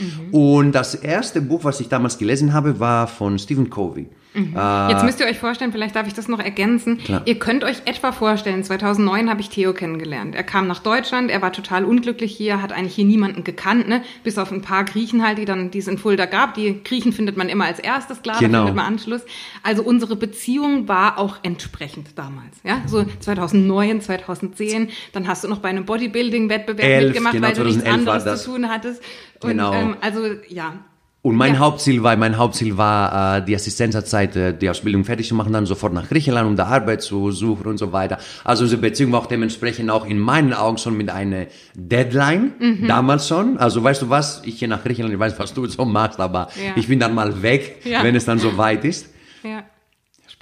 Mhm. 0.00 0.34
Und 0.34 0.72
das 0.72 0.94
erste 0.96 1.40
Buch, 1.42 1.62
was 1.64 1.78
ich 1.80 1.88
damals 1.88 2.16
gelesen 2.18 2.52
habe, 2.54 2.80
war 2.80 3.06
von 3.06 3.38
Stephen 3.38 3.68
Covey. 3.70 4.06
Jetzt 4.34 5.04
müsst 5.04 5.20
ihr 5.20 5.26
euch 5.26 5.38
vorstellen, 5.38 5.72
vielleicht 5.72 5.94
darf 5.94 6.06
ich 6.06 6.14
das 6.14 6.26
noch 6.26 6.38
ergänzen. 6.38 6.98
Klar. 6.98 7.22
Ihr 7.26 7.38
könnt 7.38 7.64
euch 7.64 7.82
etwa 7.84 8.12
vorstellen, 8.12 8.64
2009 8.64 9.28
habe 9.28 9.40
ich 9.42 9.50
Theo 9.50 9.74
kennengelernt. 9.74 10.34
Er 10.34 10.42
kam 10.42 10.66
nach 10.66 10.78
Deutschland, 10.78 11.30
er 11.30 11.42
war 11.42 11.52
total 11.52 11.84
unglücklich 11.84 12.34
hier, 12.34 12.62
hat 12.62 12.72
eigentlich 12.72 12.94
hier 12.94 13.04
niemanden 13.04 13.44
gekannt, 13.44 13.88
ne? 13.88 14.02
bis 14.24 14.38
auf 14.38 14.50
ein 14.50 14.62
paar 14.62 14.84
Griechen 14.84 15.22
halt, 15.26 15.36
die 15.38 15.44
dann 15.44 15.70
die 15.70 15.78
es 15.78 15.88
in 15.88 15.98
Fulda 15.98 16.24
gab. 16.26 16.54
Die 16.54 16.82
Griechen 16.82 17.12
findet 17.12 17.36
man 17.36 17.48
immer 17.50 17.66
als 17.66 17.78
erstes, 17.78 18.22
klar, 18.22 18.38
Genau. 18.40 18.60
findet 18.60 18.76
man 18.76 18.86
Anschluss. 18.86 19.22
Also 19.62 19.82
unsere 19.82 20.16
Beziehung 20.16 20.88
war 20.88 21.18
auch 21.18 21.36
entsprechend 21.42 22.18
damals. 22.18 22.56
Ja, 22.64 22.80
so 22.86 23.04
2009, 23.20 24.00
2010. 24.00 24.88
Dann 25.12 25.28
hast 25.28 25.44
du 25.44 25.48
noch 25.48 25.58
bei 25.58 25.68
einem 25.68 25.84
Bodybuilding-Wettbewerb 25.84 27.04
mitgemacht, 27.04 27.34
genau, 27.34 27.48
weil 27.48 27.54
du 27.54 27.64
nichts 27.64 27.82
2011 27.82 28.06
war 28.06 28.14
anderes 28.14 28.42
zu 28.44 28.50
tun 28.50 28.68
hattest. 28.70 29.02
Und 29.42 29.50
Genau. 29.50 29.72
ähm, 29.74 29.96
also 30.00 30.20
ja. 30.48 30.74
Und 31.24 31.36
mein 31.36 31.54
Ja. 31.54 31.60
Hauptziel 31.60 32.02
war, 32.02 32.16
mein 32.16 32.36
Hauptziel 32.36 32.76
war, 32.76 33.36
äh, 33.38 33.44
die 33.44 33.54
Assistenzzeit, 33.54 34.34
äh, 34.34 34.52
die 34.58 34.68
Ausbildung 34.68 35.04
fertig 35.04 35.28
zu 35.28 35.36
machen, 35.36 35.52
dann 35.52 35.66
sofort 35.66 35.92
nach 35.92 36.08
Griechenland, 36.08 36.48
um 36.48 36.56
da 36.56 36.66
Arbeit 36.66 37.00
zu 37.02 37.30
suchen 37.30 37.66
und 37.66 37.78
so 37.78 37.92
weiter. 37.92 38.18
Also 38.42 38.64
unsere 38.64 38.80
Beziehung 38.82 39.12
war 39.12 39.20
auch 39.20 39.26
dementsprechend 39.26 39.88
auch 39.88 40.04
in 40.04 40.18
meinen 40.18 40.52
Augen 40.52 40.78
schon 40.78 40.96
mit 40.96 41.10
einer 41.10 41.46
Deadline, 41.76 42.54
Mhm. 42.58 42.88
damals 42.88 43.28
schon. 43.28 43.56
Also 43.56 43.84
weißt 43.84 44.02
du 44.02 44.10
was, 44.10 44.42
ich 44.44 44.58
gehe 44.58 44.68
nach 44.68 44.82
Griechenland, 44.82 45.14
ich 45.14 45.20
weiß, 45.20 45.38
was 45.38 45.54
du 45.54 45.64
so 45.66 45.84
machst, 45.84 46.18
aber 46.18 46.48
Ja. 46.56 46.72
ich 46.74 46.88
bin 46.88 46.98
dann 46.98 47.14
mal 47.14 47.40
weg, 47.40 47.82
Ja. 47.84 48.02
wenn 48.02 48.16
es 48.16 48.24
dann 48.24 48.40
so 48.40 48.56
weit 48.56 48.84
ist. 48.84 49.06
Ja. 49.44 49.62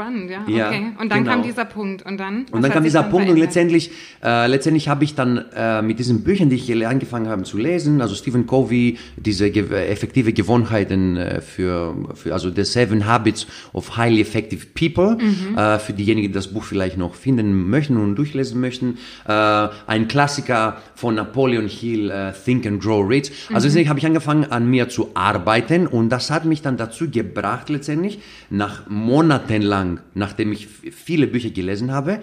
Spannend, 0.01 0.31
ja. 0.31 0.45
Ja, 0.49 0.69
okay. 0.69 0.93
Und 0.99 1.11
dann 1.11 1.25
genau. 1.25 1.37
kam 1.37 1.43
dieser 1.43 1.67
Punkt. 1.67 2.07
Und 2.07 2.17
dann? 2.17 2.47
Und 2.51 2.63
dann 2.63 2.71
kam 2.71 2.83
dieser 2.83 3.03
dann 3.03 3.11
Punkt 3.11 3.29
und 3.29 3.37
verändert? 3.37 3.49
letztendlich, 3.49 3.91
äh, 4.25 4.47
letztendlich 4.47 4.89
habe 4.89 5.05
ich 5.05 5.15
dann 5.15 5.45
äh, 5.55 5.83
mit 5.83 5.99
diesen 5.99 6.23
Büchern, 6.23 6.49
die 6.49 6.57
ich 6.57 6.87
angefangen 6.87 7.29
habe 7.29 7.43
zu 7.43 7.59
lesen, 7.59 8.01
also 8.01 8.15
Stephen 8.15 8.47
Covey, 8.47 8.97
diese 9.19 9.51
ge 9.51 9.69
effektive 9.71 10.33
Gewohnheiten 10.33 11.19
äh, 11.19 11.43
für, 11.43 11.95
für, 12.15 12.33
also 12.33 12.51
The 12.51 12.65
Seven 12.65 13.05
Habits 13.05 13.47
of 13.75 13.99
Highly 13.99 14.23
Effective 14.23 14.69
People, 14.75 15.19
äh, 15.55 15.79
für 15.79 15.93
diejenigen, 15.93 16.29
die 16.29 16.33
das 16.33 16.49
Buch 16.49 16.65
vielleicht 16.65 16.97
noch 16.97 17.15
finden 17.15 17.69
möchten 17.69 17.99
und 17.99 18.17
durchlesen 18.17 18.59
möchten. 18.59 18.97
Äh, 19.29 19.69
ein 19.87 20.09
Klassiker 20.09 20.79
von 20.95 21.15
Napoleon 21.15 21.69
Hill, 21.69 22.11
äh, 22.11 22.33
Think 22.33 22.67
and 22.67 22.83
Grow 22.83 23.07
Rich. 23.07 23.33
Also 23.53 23.69
deswegen 23.69 23.91
habe 23.91 23.99
ich 23.99 24.07
angefangen, 24.07 24.51
an 24.51 24.67
mir 24.67 24.89
zu 24.89 25.11
arbeiten 25.13 25.87
und 25.87 26.09
das 26.09 26.31
hat 26.31 26.47
mich 26.47 26.63
dann 26.63 26.79
dazu 26.79 27.11
gebracht, 27.11 27.69
letztendlich 27.69 28.21
nach 28.49 28.89
monatelang 28.89 29.90
lang, 29.91 30.01
nachdem 30.15 30.53
ich 30.53 30.67
viele 30.67 31.27
Bücher 31.27 31.51
gelesen 31.51 31.93
habe, 31.93 32.21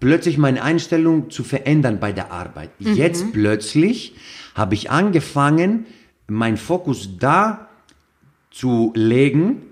plötzlich 0.00 0.38
meine 0.38 0.62
Einstellung 0.62 1.30
zu 1.30 1.44
verändern 1.44 1.98
bei 2.00 2.12
der 2.12 2.30
Arbeit. 2.32 2.70
Mhm. 2.80 2.94
Jetzt 2.94 3.32
plötzlich 3.32 4.14
habe 4.54 4.74
ich 4.74 4.90
angefangen, 4.90 5.86
meinen 6.26 6.56
Fokus 6.56 7.18
da 7.18 7.68
zu 8.50 8.92
legen, 8.94 9.62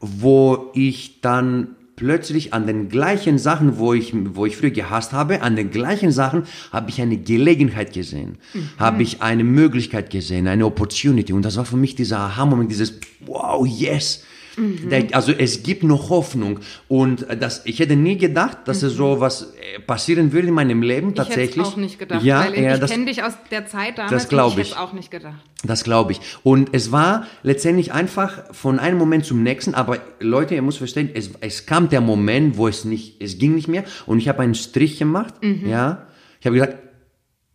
wo 0.00 0.70
ich 0.74 1.20
dann 1.20 1.76
plötzlich 1.96 2.52
an 2.52 2.66
den 2.66 2.88
gleichen 2.88 3.38
Sachen, 3.38 3.78
wo 3.78 3.94
ich, 3.94 4.12
wo 4.34 4.44
ich 4.44 4.56
früher 4.56 4.70
gehasst 4.70 5.12
habe, 5.12 5.42
an 5.42 5.54
den 5.54 5.70
gleichen 5.70 6.10
Sachen 6.10 6.44
habe 6.72 6.90
ich 6.90 7.00
eine 7.00 7.16
Gelegenheit 7.16 7.92
gesehen, 7.92 8.38
mhm. 8.52 8.70
habe 8.78 9.02
ich 9.02 9.22
eine 9.22 9.44
Möglichkeit 9.44 10.10
gesehen, 10.10 10.48
eine 10.48 10.66
Opportunity. 10.66 11.32
Und 11.32 11.44
das 11.44 11.56
war 11.56 11.64
für 11.64 11.76
mich 11.76 11.94
dieser 11.94 12.18
Aha-Moment, 12.18 12.70
dieses 12.70 12.98
Wow, 13.24 13.66
yes, 13.66 14.24
Mhm. 14.56 15.08
Also 15.12 15.32
es 15.32 15.62
gibt 15.62 15.82
noch 15.82 16.10
Hoffnung 16.10 16.60
und 16.88 17.26
das, 17.40 17.62
ich 17.64 17.78
hätte 17.78 17.96
nie 17.96 18.18
gedacht, 18.18 18.58
dass 18.66 18.82
mhm. 18.82 18.88
es 18.88 18.94
so 18.94 19.20
was 19.20 19.42
äh, 19.42 19.80
passieren 19.80 20.32
würde 20.32 20.48
in 20.48 20.54
meinem 20.54 20.82
Leben 20.82 21.14
tatsächlich. 21.14 21.50
Ich 21.50 21.56
hätte 21.56 21.68
auch 21.68 21.76
nicht 21.76 21.98
gedacht, 21.98 22.22
ja, 22.22 22.40
weil 22.40 22.54
ich, 22.54 22.82
ich 22.82 22.90
kenne 22.90 23.06
dich 23.06 23.22
aus 23.22 23.32
der 23.50 23.66
Zeit 23.66 23.98
damals 23.98 24.12
das 24.12 24.28
glaube 24.28 24.60
ich. 24.60 24.72
ich 24.72 24.76
auch 24.76 24.92
nicht 24.92 25.10
gedacht. 25.10 25.40
Das 25.64 25.84
glaube 25.84 26.12
ich. 26.12 26.20
Und 26.42 26.70
es 26.72 26.92
war 26.92 27.26
letztendlich 27.42 27.92
einfach 27.92 28.52
von 28.52 28.78
einem 28.78 28.98
Moment 28.98 29.24
zum 29.24 29.42
nächsten, 29.42 29.74
aber 29.74 29.98
Leute, 30.20 30.54
ihr 30.54 30.62
müsst 30.62 30.78
verstehen, 30.78 31.10
es, 31.14 31.30
es 31.40 31.66
kam 31.66 31.88
der 31.88 32.00
Moment, 32.00 32.56
wo 32.56 32.68
es 32.68 32.84
nicht, 32.84 33.22
es 33.22 33.38
ging 33.38 33.54
nicht 33.54 33.68
mehr 33.68 33.84
und 34.06 34.18
ich 34.18 34.28
habe 34.28 34.42
einen 34.42 34.54
Strich 34.54 34.98
gemacht, 34.98 35.34
mhm. 35.42 35.68
ja. 35.68 36.06
Ich 36.40 36.46
habe 36.46 36.56
gesagt, 36.56 36.76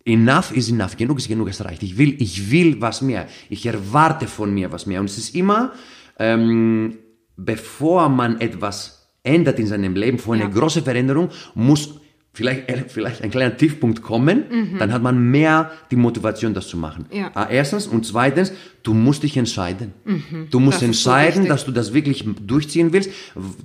enough 0.08 0.52
is 0.56 0.70
enough, 0.70 0.96
genug 0.96 1.18
ist 1.18 1.28
genug, 1.28 1.50
es 1.50 1.64
reicht. 1.64 1.84
Ich 1.84 1.98
will, 1.98 2.16
ich 2.22 2.50
will 2.50 2.80
was 2.80 3.02
mehr. 3.02 3.28
Ich 3.50 3.66
erwarte 3.66 4.28
von 4.28 4.54
mir 4.54 4.72
was 4.72 4.86
mehr. 4.86 5.02
Und 5.02 5.08
es 5.08 5.18
ist 5.18 5.36
immer, 5.36 5.74
ähm, 6.20 6.98
bevor 7.36 8.10
man 8.10 8.40
etwas 8.42 9.10
ändert 9.24 9.60
in 9.60 9.68
seinem 9.68 9.96
Leben, 9.96 10.20
vor 10.20 10.36
eine 10.36 10.44
ja. 10.44 10.50
große 10.50 10.82
Veränderung, 10.82 11.30
muss 11.54 12.00
vielleicht, 12.38 12.70
äh, 12.70 12.86
vielleicht 12.88 13.24
ein 13.24 13.32
kleiner 13.32 13.58
Tiefpunkt 13.58 14.02
kommen, 14.02 14.44
mhm. 14.50 14.78
dann 14.78 14.94
hat 14.94 15.02
man 15.02 15.32
mehr 15.32 15.72
die 15.90 15.96
Motivation, 15.96 16.54
das 16.54 16.68
zu 16.68 16.78
machen. 16.78 17.06
Ja. 17.12 17.32
Ah, 17.34 17.48
erstens 17.50 17.88
und 17.88 18.06
zweitens, 18.06 18.54
du 18.84 18.94
musst 18.94 19.24
dich 19.24 19.36
entscheiden. 19.38 19.94
Mhm. 20.06 20.48
Du 20.52 20.60
musst 20.60 20.78
das 20.78 20.84
entscheiden, 20.84 21.44
so 21.44 21.50
dass 21.50 21.66
du 21.66 21.72
das 21.72 21.94
wirklich 21.94 22.26
durchziehen 22.42 22.94
willst. 22.94 23.10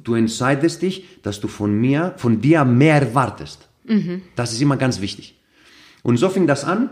Du 0.02 0.14
entscheidest 0.14 0.80
dich, 0.82 1.04
dass 1.22 1.40
du 1.40 1.48
von 1.48 1.72
mir, 1.72 2.14
von 2.16 2.40
dir 2.40 2.64
mehr 2.64 3.02
erwartest. 3.02 3.68
Mhm. 3.84 4.22
Das 4.36 4.52
ist 4.52 4.62
immer 4.62 4.78
ganz 4.78 5.00
wichtig. 5.00 5.38
Und 6.02 6.16
so 6.16 6.28
fing 6.30 6.46
das 6.46 6.64
an. 6.64 6.90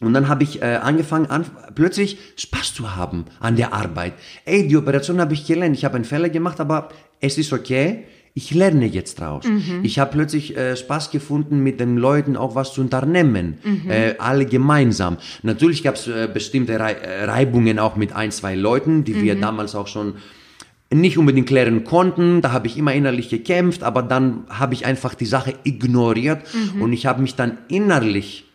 Und 0.00 0.14
dann 0.14 0.28
habe 0.28 0.42
ich 0.42 0.62
äh, 0.62 0.76
angefangen, 0.76 1.26
an, 1.26 1.44
plötzlich 1.74 2.18
Spaß 2.36 2.74
zu 2.74 2.96
haben 2.96 3.26
an 3.38 3.56
der 3.56 3.74
Arbeit. 3.74 4.14
Ey, 4.46 4.66
die 4.66 4.76
Operation 4.76 5.20
habe 5.20 5.34
ich 5.34 5.46
gelernt. 5.46 5.76
Ich 5.76 5.84
habe 5.84 5.96
einen 5.96 6.04
Fehler 6.04 6.30
gemacht, 6.30 6.58
aber 6.58 6.88
es 7.20 7.36
ist 7.36 7.52
okay. 7.52 8.04
Ich 8.32 8.52
lerne 8.52 8.86
jetzt 8.86 9.20
draus. 9.20 9.44
Mhm. 9.44 9.80
Ich 9.82 9.98
habe 9.98 10.12
plötzlich 10.12 10.56
äh, 10.56 10.76
Spaß 10.76 11.10
gefunden, 11.10 11.62
mit 11.62 11.80
den 11.80 11.96
Leuten 11.96 12.36
auch 12.36 12.54
was 12.54 12.72
zu 12.72 12.80
unternehmen. 12.80 13.58
Mhm. 13.62 13.90
Äh, 13.90 14.14
alle 14.18 14.46
gemeinsam. 14.46 15.18
Natürlich 15.42 15.82
gab 15.82 15.96
es 15.96 16.06
äh, 16.06 16.28
bestimmte 16.32 16.74
äh, 16.74 17.24
Reibungen 17.24 17.78
auch 17.78 17.96
mit 17.96 18.14
ein, 18.14 18.30
zwei 18.30 18.54
Leuten, 18.54 19.04
die 19.04 19.14
mhm. 19.14 19.22
wir 19.22 19.34
damals 19.34 19.74
auch 19.74 19.88
schon 19.88 20.14
nicht 20.92 21.18
unbedingt 21.18 21.48
klären 21.48 21.84
konnten. 21.84 22.40
Da 22.40 22.52
habe 22.52 22.68
ich 22.68 22.78
immer 22.78 22.94
innerlich 22.94 23.28
gekämpft, 23.28 23.82
aber 23.82 24.02
dann 24.02 24.44
habe 24.48 24.74
ich 24.74 24.86
einfach 24.86 25.14
die 25.14 25.26
Sache 25.26 25.54
ignoriert 25.64 26.42
mhm. 26.54 26.82
und 26.82 26.92
ich 26.92 27.06
habe 27.06 27.20
mich 27.22 27.34
dann 27.34 27.58
innerlich 27.68 28.49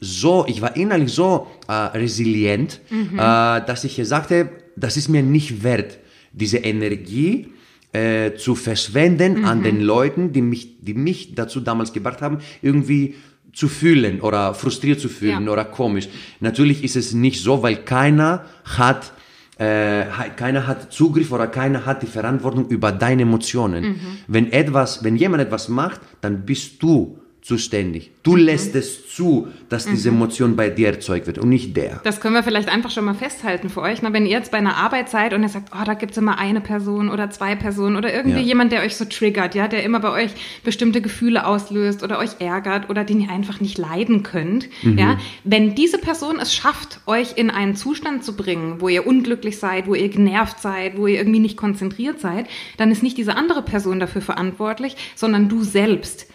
so, 0.00 0.44
ich 0.48 0.60
war 0.60 0.76
innerlich 0.76 1.12
so 1.12 1.46
äh, 1.68 1.72
resilient, 1.72 2.80
mhm. 2.90 3.18
äh, 3.18 3.64
dass 3.64 3.84
ich 3.84 4.00
sagte, 4.06 4.50
das 4.76 4.96
ist 4.96 5.08
mir 5.08 5.22
nicht 5.22 5.62
wert, 5.62 5.98
diese 6.32 6.58
Energie 6.58 7.48
äh, 7.92 8.34
zu 8.34 8.54
verschwenden 8.54 9.40
mhm. 9.40 9.44
an 9.44 9.62
den 9.62 9.80
Leuten, 9.80 10.32
die 10.32 10.42
mich, 10.42 10.80
die 10.80 10.94
mich 10.94 11.34
dazu 11.34 11.60
damals 11.60 11.92
gebracht 11.92 12.22
haben, 12.22 12.38
irgendwie 12.60 13.14
zu 13.52 13.68
fühlen 13.68 14.20
oder 14.20 14.52
frustriert 14.52 15.00
zu 15.00 15.08
fühlen 15.08 15.46
ja. 15.46 15.52
oder 15.52 15.64
komisch. 15.64 16.08
Natürlich 16.40 16.82
ist 16.82 16.96
es 16.96 17.14
nicht 17.14 17.40
so, 17.40 17.62
weil 17.62 17.76
keiner 17.76 18.44
hat 18.64 19.12
äh, 19.58 20.06
keiner 20.36 20.66
hat 20.66 20.92
Zugriff 20.92 21.30
oder 21.30 21.46
keiner 21.46 21.86
hat 21.86 22.02
die 22.02 22.08
Verantwortung 22.08 22.66
über 22.68 22.90
deine 22.90 23.22
Emotionen. 23.22 23.84
Mhm. 23.84 24.00
Wenn 24.26 24.52
etwas, 24.52 25.04
wenn 25.04 25.14
jemand 25.14 25.42
etwas 25.44 25.68
macht, 25.68 26.00
dann 26.20 26.44
bist 26.44 26.82
du 26.82 27.20
zuständig. 27.44 28.10
Du 28.22 28.32
mhm. 28.32 28.38
lässt 28.38 28.74
es 28.74 29.14
zu, 29.14 29.48
dass 29.68 29.84
diese 29.84 30.10
mhm. 30.10 30.16
Emotion 30.16 30.56
bei 30.56 30.70
dir 30.70 30.88
erzeugt 30.88 31.26
wird 31.26 31.36
und 31.36 31.50
nicht 31.50 31.76
der. 31.76 32.00
Das 32.02 32.22
können 32.22 32.34
wir 32.34 32.42
vielleicht 32.42 32.70
einfach 32.70 32.90
schon 32.90 33.04
mal 33.04 33.14
festhalten 33.14 33.68
für 33.68 33.82
euch. 33.82 34.00
Na, 34.00 34.14
wenn 34.14 34.24
ihr 34.24 34.32
jetzt 34.32 34.50
bei 34.50 34.56
einer 34.56 34.78
Arbeit 34.78 35.10
seid 35.10 35.34
und 35.34 35.42
ihr 35.42 35.50
sagt, 35.50 35.68
oh, 35.78 35.84
da 35.84 35.92
gibt 35.92 36.12
es 36.12 36.18
immer 36.18 36.38
eine 36.38 36.62
Person 36.62 37.10
oder 37.10 37.28
zwei 37.28 37.54
Personen 37.54 37.96
oder 37.96 38.14
irgendwie 38.14 38.38
ja. 38.38 38.46
jemand, 38.46 38.72
der 38.72 38.80
euch 38.80 38.96
so 38.96 39.04
triggert, 39.04 39.54
ja, 39.54 39.68
der 39.68 39.82
immer 39.82 40.00
bei 40.00 40.10
euch 40.10 40.30
bestimmte 40.64 41.02
Gefühle 41.02 41.46
auslöst 41.46 42.02
oder 42.02 42.18
euch 42.18 42.40
ärgert 42.40 42.88
oder 42.88 43.04
den 43.04 43.20
ihr 43.20 43.28
einfach 43.28 43.60
nicht 43.60 43.76
leiden 43.76 44.22
könnt, 44.22 44.70
mhm. 44.82 44.96
ja, 44.96 45.18
wenn 45.44 45.74
diese 45.74 45.98
Person 45.98 46.38
es 46.40 46.54
schafft, 46.54 47.00
euch 47.04 47.36
in 47.36 47.50
einen 47.50 47.76
Zustand 47.76 48.24
zu 48.24 48.36
bringen, 48.36 48.80
wo 48.80 48.88
ihr 48.88 49.06
unglücklich 49.06 49.58
seid, 49.58 49.86
wo 49.86 49.94
ihr 49.94 50.08
genervt 50.08 50.60
seid, 50.60 50.96
wo 50.96 51.06
ihr 51.06 51.18
irgendwie 51.18 51.40
nicht 51.40 51.58
konzentriert 51.58 52.20
seid, 52.20 52.46
dann 52.78 52.90
ist 52.90 53.02
nicht 53.02 53.18
diese 53.18 53.36
andere 53.36 53.60
Person 53.60 54.00
dafür 54.00 54.22
verantwortlich, 54.22 54.96
sondern 55.14 55.50
du 55.50 55.62
selbst 55.62 56.26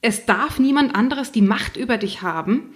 es 0.00 0.26
darf 0.26 0.58
niemand 0.58 0.94
anderes 0.94 1.32
die 1.32 1.42
Macht 1.42 1.76
über 1.76 1.98
dich 1.98 2.22
haben, 2.22 2.74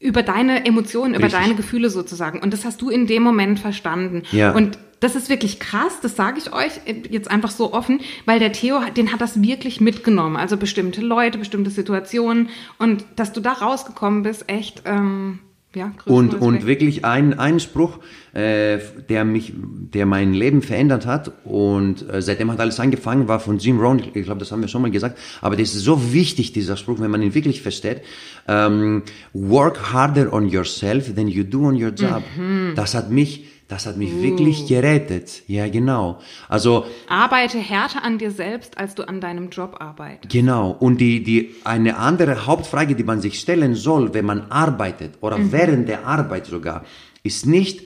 über 0.00 0.22
deine 0.22 0.64
Emotionen, 0.66 1.14
über 1.14 1.24
Richtig. 1.24 1.40
deine 1.40 1.54
Gefühle 1.54 1.90
sozusagen. 1.90 2.40
Und 2.40 2.52
das 2.52 2.64
hast 2.64 2.82
du 2.82 2.90
in 2.90 3.06
dem 3.06 3.22
Moment 3.22 3.60
verstanden. 3.60 4.22
Ja. 4.32 4.52
Und 4.52 4.78
das 5.00 5.16
ist 5.16 5.28
wirklich 5.28 5.58
krass, 5.58 6.00
das 6.00 6.16
sage 6.16 6.38
ich 6.38 6.52
euch 6.52 6.72
jetzt 7.10 7.30
einfach 7.30 7.50
so 7.50 7.72
offen, 7.72 8.00
weil 8.24 8.38
der 8.38 8.52
Theo, 8.52 8.80
den 8.96 9.12
hat 9.12 9.20
das 9.20 9.42
wirklich 9.42 9.80
mitgenommen. 9.80 10.36
Also 10.36 10.56
bestimmte 10.56 11.00
Leute, 11.00 11.38
bestimmte 11.38 11.70
Situationen. 11.70 12.48
Und 12.78 13.04
dass 13.16 13.32
du 13.32 13.40
da 13.40 13.52
rausgekommen 13.52 14.22
bist, 14.22 14.48
echt. 14.48 14.82
Ähm, 14.84 15.40
ja, 15.74 15.92
und, 16.04 16.34
und 16.34 16.66
wirklich 16.66 17.04
ein, 17.04 17.38
ein 17.38 17.58
Spruch, 17.60 17.98
äh, 18.34 18.78
der 19.08 19.24
mich, 19.24 19.52
der 19.56 20.06
mein 20.06 20.34
Leben 20.34 20.62
verändert 20.62 21.06
hat 21.06 21.32
und 21.44 22.08
äh, 22.10 22.20
seitdem 22.20 22.50
hat 22.50 22.60
alles 22.60 22.78
angefangen, 22.78 23.28
war 23.28 23.40
von 23.40 23.58
Jim 23.58 23.80
Rohn, 23.80 23.98
ich 23.98 24.24
glaube, 24.24 24.40
das 24.40 24.52
haben 24.52 24.60
wir 24.60 24.68
schon 24.68 24.82
mal 24.82 24.90
gesagt, 24.90 25.18
aber 25.40 25.56
das 25.56 25.74
ist 25.74 25.84
so 25.84 26.12
wichtig, 26.12 26.52
dieser 26.52 26.76
Spruch, 26.76 27.00
wenn 27.00 27.10
man 27.10 27.22
ihn 27.22 27.34
wirklich 27.34 27.62
versteht. 27.62 28.02
Ähm, 28.48 29.02
work 29.32 29.92
harder 29.92 30.32
on 30.32 30.48
yourself 30.48 31.14
than 31.14 31.28
you 31.28 31.44
do 31.44 31.66
on 31.66 31.82
your 31.82 31.90
job. 31.90 32.22
Mhm. 32.36 32.72
Das 32.74 32.94
hat 32.94 33.10
mich 33.10 33.51
das 33.68 33.86
hat 33.86 33.96
mich 33.96 34.12
uh. 34.12 34.22
wirklich 34.22 34.66
gerettet. 34.66 35.42
Ja, 35.46 35.68
genau. 35.68 36.20
Also 36.48 36.84
arbeite 37.08 37.58
härter 37.58 38.04
an 38.04 38.18
dir 38.18 38.30
selbst, 38.30 38.78
als 38.78 38.94
du 38.94 39.06
an 39.08 39.20
deinem 39.20 39.50
Job 39.50 39.76
arbeitest. 39.80 40.32
Genau. 40.32 40.70
Und 40.72 41.00
die 41.00 41.22
die 41.22 41.54
eine 41.64 41.96
andere 41.96 42.46
Hauptfrage, 42.46 42.94
die 42.94 43.04
man 43.04 43.20
sich 43.20 43.38
stellen 43.38 43.74
soll, 43.74 44.12
wenn 44.14 44.26
man 44.26 44.50
arbeitet 44.50 45.14
oder 45.20 45.38
mhm. 45.38 45.52
während 45.52 45.88
der 45.88 46.06
Arbeit 46.06 46.46
sogar, 46.46 46.84
ist 47.22 47.46
nicht, 47.46 47.82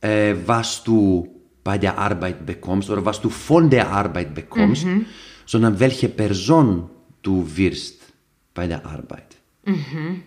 äh, 0.00 0.34
was 0.46 0.84
du 0.84 1.28
bei 1.62 1.78
der 1.78 1.98
Arbeit 1.98 2.44
bekommst 2.44 2.90
oder 2.90 3.04
was 3.04 3.20
du 3.20 3.30
von 3.30 3.70
der 3.70 3.90
Arbeit 3.90 4.34
bekommst, 4.34 4.84
mhm. 4.84 5.06
sondern 5.46 5.80
welche 5.80 6.08
Person 6.08 6.90
du 7.22 7.56
wirst 7.56 8.02
bei 8.52 8.66
der 8.66 8.84
Arbeit. 8.84 9.36
Mhm. 9.64 10.22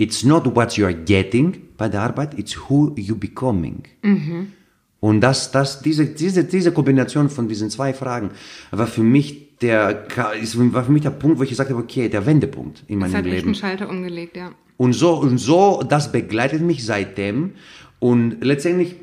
It's 0.00 0.24
not 0.24 0.56
what 0.56 0.78
you 0.78 0.86
are 0.86 0.94
getting 0.94 1.58
bei 1.76 1.90
der 1.90 2.00
Arbeit, 2.00 2.38
it's 2.38 2.56
who 2.56 2.94
you 2.96 3.14
becoming. 3.14 3.82
Mhm. 4.00 4.52
Und 4.98 5.20
das, 5.20 5.50
das, 5.50 5.82
diese, 5.82 6.06
diese, 6.06 6.44
diese 6.44 6.72
Kombination 6.72 7.28
von 7.28 7.48
diesen 7.48 7.68
zwei 7.68 7.92
Fragen 7.92 8.30
war 8.70 8.86
für 8.86 9.02
mich 9.02 9.58
der, 9.58 10.06
war 10.16 10.84
für 10.84 10.92
mich 10.92 11.02
der 11.02 11.10
Punkt, 11.10 11.38
wo 11.38 11.42
ich 11.42 11.50
gesagt 11.50 11.68
habe, 11.68 11.80
okay, 11.82 12.08
der 12.08 12.24
Wendepunkt 12.24 12.82
in 12.86 12.98
meinem 12.98 13.12
Leben. 13.12 13.26
Es 13.26 13.26
hat 13.26 13.36
echt 13.36 13.44
einen 13.44 13.54
Schalter 13.54 13.90
umgelegt, 13.90 14.38
ja. 14.38 14.52
Und 14.78 14.94
so, 14.94 15.18
und 15.18 15.36
so, 15.36 15.82
das 15.86 16.10
begleitet 16.10 16.62
mich 16.62 16.86
seitdem. 16.86 17.52
Und 17.98 18.42
letztendlich, 18.42 18.94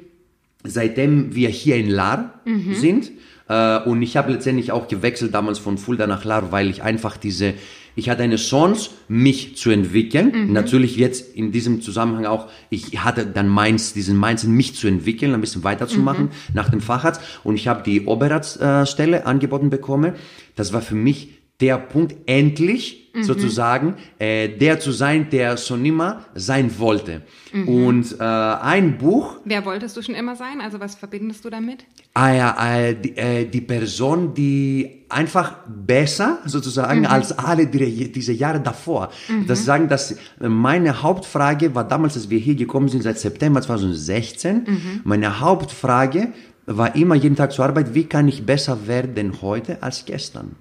seitdem 0.63 1.35
wir 1.35 1.49
hier 1.49 1.75
in 1.75 1.91
Lar 1.91 2.41
mhm. 2.45 2.73
sind, 2.73 3.11
äh, 3.47 3.79
und 3.83 4.01
ich 4.01 4.17
habe 4.17 4.31
letztendlich 4.31 4.71
auch 4.71 4.87
gewechselt 4.87 5.35
damals 5.35 5.59
von 5.59 5.77
Fulda 5.77 6.07
nach 6.07 6.25
Lar, 6.25 6.51
weil 6.51 6.71
ich 6.71 6.81
einfach 6.81 7.17
diese, 7.17 7.53
ich 7.97 8.11
hatte 8.11 8.21
eine 8.21 8.35
Chance, 8.35 8.91
mich 9.07 9.57
zu 9.57 9.71
entwickeln. 9.71 10.31
Mhm. 10.31 10.53
Natürlich 10.53 10.97
jetzt 10.97 11.35
in 11.35 11.51
diesem 11.51 11.81
Zusammenhang 11.81 12.27
auch, 12.27 12.47
ich 12.69 13.03
hatte 13.03 13.25
dann 13.25 13.47
meins, 13.47 13.93
diesen 13.93 14.15
Meins, 14.15 14.43
mich 14.43 14.75
zu 14.75 14.87
entwickeln, 14.87 15.33
ein 15.33 15.41
bisschen 15.41 15.63
weiterzumachen 15.63 16.25
mhm. 16.25 16.31
nach 16.53 16.69
dem 16.69 16.79
Facharzt. 16.79 17.21
Und 17.43 17.55
ich 17.55 17.67
habe 17.67 17.81
die 17.81 18.05
Oberarztstelle 18.05 19.25
angeboten 19.25 19.71
bekommen. 19.71 20.13
Das 20.55 20.73
war 20.73 20.83
für 20.83 20.93
mich 20.93 21.36
der 21.59 21.79
Punkt, 21.79 22.15
endlich 22.27 23.11
mhm. 23.15 23.23
sozusagen 23.23 23.95
äh, 24.19 24.47
der 24.47 24.79
zu 24.79 24.91
sein, 24.91 25.29
der 25.31 25.57
schon 25.57 25.83
immer 25.85 26.25
sein 26.35 26.77
wollte. 26.77 27.23
Mhm. 27.51 27.67
Und 27.67 28.19
äh, 28.19 28.23
ein 28.23 28.97
Buch. 28.99 29.37
Wer 29.43 29.65
wolltest 29.65 29.97
du 29.97 30.03
schon 30.03 30.13
immer 30.13 30.35
sein? 30.35 30.61
Also 30.61 30.79
was 30.79 30.95
verbindest 30.95 31.43
du 31.45 31.49
damit? 31.49 31.85
Ah 32.13 32.31
ja, 32.31 32.75
äh, 32.75 32.95
die, 32.95 33.17
äh, 33.17 33.45
die 33.45 33.61
Person, 33.61 34.35
die 34.35 35.05
einfach 35.09 35.55
besser 35.67 36.39
sozusagen 36.45 37.01
mhm. 37.01 37.05
als 37.07 37.37
alle 37.37 37.65
die, 37.65 38.11
diese 38.11 38.33
Jahre 38.33 38.59
davor. 38.59 39.09
Mhm. 39.27 39.47
Das 39.47 39.65
sagen, 39.65 39.87
dass 39.87 40.15
meine 40.39 41.01
Hauptfrage 41.01 41.73
war 41.73 41.87
damals, 41.87 42.15
als 42.15 42.29
wir 42.29 42.39
hier 42.39 42.55
gekommen 42.55 42.87
sind, 42.89 43.01
seit 43.01 43.17
September 43.17 43.61
2016, 43.61 44.55
mhm. 44.55 45.01
meine 45.05 45.39
Hauptfrage 45.39 46.33
war 46.67 46.95
immer 46.95 47.15
jeden 47.15 47.37
Tag 47.37 47.53
zur 47.53 47.65
Arbeit, 47.65 47.95
wie 47.95 48.03
kann 48.03 48.27
ich 48.27 48.45
besser 48.45 48.87
werden 48.87 49.41
heute 49.41 49.81
als 49.81 50.05
gestern? 50.05 50.57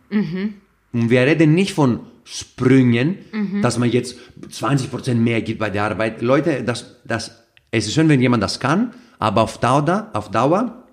Und 0.97 1.11
wir 1.11 1.21
reden 1.21 1.55
nicht 1.55 1.75
von 1.75 2.01
Sprüngen, 2.25 3.19
dass 3.61 3.79
man 3.79 3.91
jetzt 3.91 4.17
20% 4.51 5.15
mehr 5.15 5.43
gibt 5.43 5.59
bei 5.59 5.69
der 5.69 5.85
Arbeit. 5.85 6.23
Leute, 6.23 6.65
das, 6.65 6.97
das, 7.05 7.45
es 7.71 7.87
ist 7.87 7.95
schön, 7.95 8.09
wenn 8.09 8.21
jemand 8.21 8.43
das 8.43 8.61
kann, 8.61 8.95
aber 9.19 9.43
auf 9.43 9.59
Dauer, 9.59 10.11
auf 10.15 10.31
Dauer 10.31 10.87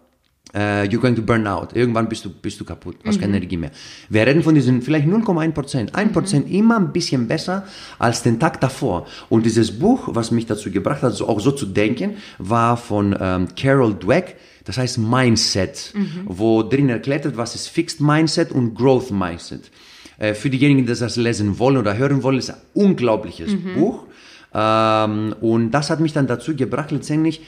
äh, 0.54 0.84
you're 0.84 1.00
going 1.00 1.16
to 1.16 1.22
burn 1.22 1.48
out. 1.48 1.74
Irgendwann 1.74 2.10
bist 2.10 2.26
du, 2.26 2.30
bist 2.30 2.60
du 2.60 2.66
kaputt, 2.66 2.98
hast 3.06 3.20
keine 3.20 3.38
Energie 3.38 3.58
mehr. 3.58 3.72
Wir 4.10 4.28
reden 4.28 4.44
von 4.44 4.54
diesen 4.54 4.82
vielleicht 4.82 5.08
0,1 5.08 5.52
Prozent. 5.52 5.96
1 5.96 6.12
Prozent 6.12 6.52
immer 6.52 6.78
ein 6.78 6.92
bisschen 6.92 7.28
besser 7.28 7.66
als 7.98 8.24
den 8.24 8.40
Tag 8.40 8.60
davor. 8.60 9.08
Und 9.30 9.46
dieses 9.46 9.80
Buch, 9.80 10.10
was 10.12 10.32
mich 10.32 10.46
dazu 10.46 10.70
gebracht 10.70 11.02
hat, 11.02 11.14
so, 11.14 11.28
auch 11.28 11.40
so 11.40 11.52
zu 11.52 11.66
denken, 11.66 12.18
war 12.38 12.78
von 12.78 13.16
ähm, 13.20 13.48
Carol 13.56 13.96
Dweck. 13.96 14.36
Das 14.66 14.78
heißt 14.78 14.98
Mindset, 14.98 15.94
wo 16.26 16.64
drin 16.64 16.88
erklärt 16.90 17.26
wird, 17.26 17.36
was 17.36 17.56
ist 17.56 17.68
Fixed 17.68 18.00
Mindset 18.00 18.52
und 18.52 18.76
Growth 18.76 19.12
Mindset. 19.12 19.72
Äh, 20.18 20.34
für 20.34 20.50
diejenigen, 20.50 20.86
die 20.86 20.94
das 20.94 21.16
lesen 21.16 21.60
wollen 21.60 21.78
oder 21.78 21.98
hören 21.98 22.24
wollen, 22.24 22.38
ist 22.38 22.52
ein 22.52 22.58
unglaubliches 22.74 23.56
Buch. 23.76 24.06
Ähm, 24.54 25.36
und 25.42 25.72
das 25.72 25.90
hat 25.90 26.00
mich 26.00 26.14
dann 26.14 26.28
dazu 26.28 26.56
gebracht, 26.56 26.92
letztendlich 26.92 27.42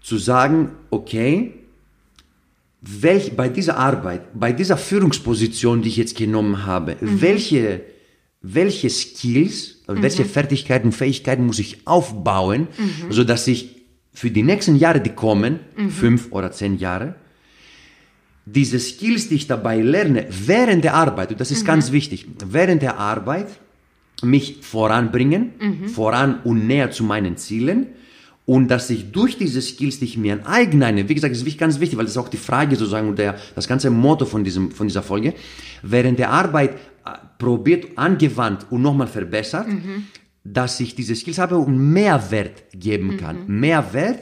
zu 0.00 0.18
sagen, 0.18 0.70
okay, 0.90 1.54
welch, 2.80 3.36
bei 3.36 3.48
dieser 3.48 3.76
Arbeit, 3.76 4.22
bei 4.34 4.52
dieser 4.52 4.76
Führungsposition, 4.76 5.82
die 5.82 5.88
ich 5.88 5.96
jetzt 5.96 6.16
genommen 6.16 6.66
habe, 6.66 6.96
welche, 7.00 7.82
welche 8.40 8.90
Skills, 8.90 9.82
welche 9.86 10.24
Fertigkeiten, 10.24 10.90
Fähigkeiten 10.90 11.46
muss 11.46 11.60
ich 11.60 11.86
aufbauen, 11.86 12.66
so 13.08 13.22
dass 13.22 13.46
ich 13.46 13.82
für 14.12 14.32
die 14.32 14.42
nächsten 14.42 14.74
Jahre, 14.76 15.00
die 15.00 15.10
kommen, 15.10 15.60
fünf 15.90 16.32
oder 16.32 16.50
zehn 16.50 16.76
Jahre, 16.76 17.14
diese 18.44 18.78
Skills, 18.80 19.28
die 19.28 19.36
ich 19.36 19.46
dabei 19.46 19.80
lerne, 19.80 20.26
während 20.30 20.84
der 20.84 20.94
Arbeit, 20.94 21.30
und 21.30 21.40
das 21.40 21.50
ist 21.50 21.64
ganz 21.64 21.92
wichtig, 21.92 22.26
während 22.44 22.82
der 22.82 22.98
Arbeit 22.98 23.48
mich 24.22 24.58
voranbringen, 24.62 25.52
voran 25.88 26.40
und 26.42 26.66
näher 26.66 26.90
zu 26.90 27.04
meinen 27.04 27.36
Zielen, 27.36 27.88
und 28.44 28.68
dass 28.68 28.90
ich 28.90 29.12
durch 29.12 29.38
diese 29.38 29.62
Skills, 29.62 30.00
die 30.00 30.06
ich 30.06 30.16
mir 30.16 30.44
aneigne, 30.44 31.08
wie 31.08 31.14
gesagt, 31.14 31.32
das 31.32 31.42
ist 31.42 31.58
ganz 31.58 31.78
wichtig, 31.78 31.96
weil 31.96 32.06
das 32.06 32.14
ist 32.14 32.18
auch 32.18 32.28
die 32.28 32.36
Frage 32.36 32.74
sozusagen 32.74 33.08
und 33.08 33.18
der, 33.18 33.36
das 33.54 33.68
ganze 33.68 33.88
Motto 33.88 34.26
von, 34.26 34.42
diesem, 34.42 34.72
von 34.72 34.88
dieser 34.88 35.02
Folge, 35.02 35.34
während 35.82 36.18
der 36.18 36.30
Arbeit 36.30 36.72
äh, 36.72 37.10
probiert, 37.38 37.96
angewandt 37.96 38.66
und 38.70 38.82
nochmal 38.82 39.06
verbessert, 39.06 39.68
dass 40.42 40.80
ich 40.80 40.96
diese 40.96 41.14
Skills 41.14 41.38
habe 41.38 41.56
und 41.56 41.78
Mehrwert 41.92 42.64
geben 42.74 43.16
kann. 43.16 43.46
Mehrwert 43.46 44.20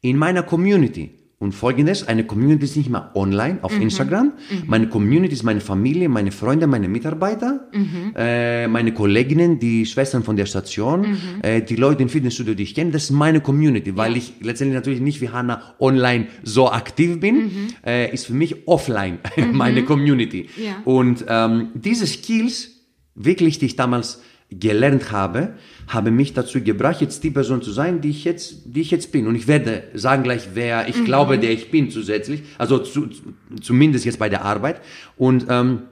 in 0.00 0.16
meiner 0.16 0.42
Community. 0.42 1.21
Und 1.42 1.56
folgendes, 1.56 2.06
eine 2.06 2.22
Community 2.22 2.66
ist 2.66 2.76
nicht 2.76 2.88
mehr 2.88 3.10
online 3.16 3.58
auf 3.62 3.76
Instagram. 3.76 4.34
Meine 4.68 4.88
Community 4.88 5.34
ist 5.34 5.42
meine 5.42 5.60
Familie, 5.60 6.08
meine 6.08 6.30
Freunde, 6.30 6.68
meine 6.68 6.86
Mitarbeiter, 6.86 7.68
äh, 8.14 8.68
meine 8.68 8.94
Kolleginnen, 8.94 9.58
die 9.58 9.84
Schwestern 9.84 10.22
von 10.22 10.36
der 10.36 10.46
Station, 10.46 11.18
äh, 11.42 11.60
die 11.60 11.74
Leute 11.74 12.04
im 12.04 12.08
Fitnessstudio, 12.08 12.54
die 12.54 12.62
ich 12.62 12.76
kenne. 12.76 12.92
Das 12.92 13.02
ist 13.02 13.10
meine 13.10 13.40
Community, 13.40 13.96
weil 13.96 14.16
ich 14.16 14.34
letztendlich 14.40 14.76
natürlich 14.76 15.00
nicht 15.00 15.20
wie 15.20 15.30
Hannah 15.30 15.74
online 15.80 16.28
so 16.44 16.70
aktiv 16.70 17.18
bin, 17.18 17.50
äh, 17.84 18.14
ist 18.14 18.26
für 18.26 18.34
mich 18.34 18.68
offline 18.68 19.18
meine 19.52 19.82
Community. 19.82 20.48
Ja. 20.56 20.76
Und 20.84 21.24
ähm, 21.26 21.70
diese 21.74 22.06
Skills, 22.06 22.70
wirklich, 23.16 23.58
die 23.58 23.66
ich 23.66 23.74
damals 23.74 24.22
gelernt 24.58 25.10
habe, 25.12 25.54
habe 25.88 26.10
mich 26.10 26.32
dazu 26.32 26.60
gebracht, 26.60 27.00
jetzt 27.00 27.22
die 27.24 27.30
Person 27.30 27.62
zu 27.62 27.72
sein, 27.72 28.00
die 28.00 28.10
ich 28.10 28.24
jetzt, 28.24 28.62
die 28.64 28.80
ich 28.80 28.90
jetzt 28.90 29.12
bin. 29.12 29.26
Und 29.26 29.34
ich 29.34 29.46
werde 29.46 29.84
sagen 29.94 30.22
gleich, 30.22 30.50
wer 30.54 30.88
ich 30.88 31.04
glaube, 31.04 31.38
der 31.38 31.50
ich 31.50 31.70
bin 31.70 31.90
zusätzlich, 31.90 32.42
also 32.58 32.78
zu, 32.78 33.06
zu, 33.06 33.22
zumindest 33.60 34.04
jetzt 34.04 34.18
bei 34.18 34.28
der 34.28 34.44
Arbeit. 34.44 34.80
Und 35.16 35.46
ähm, 35.48 35.82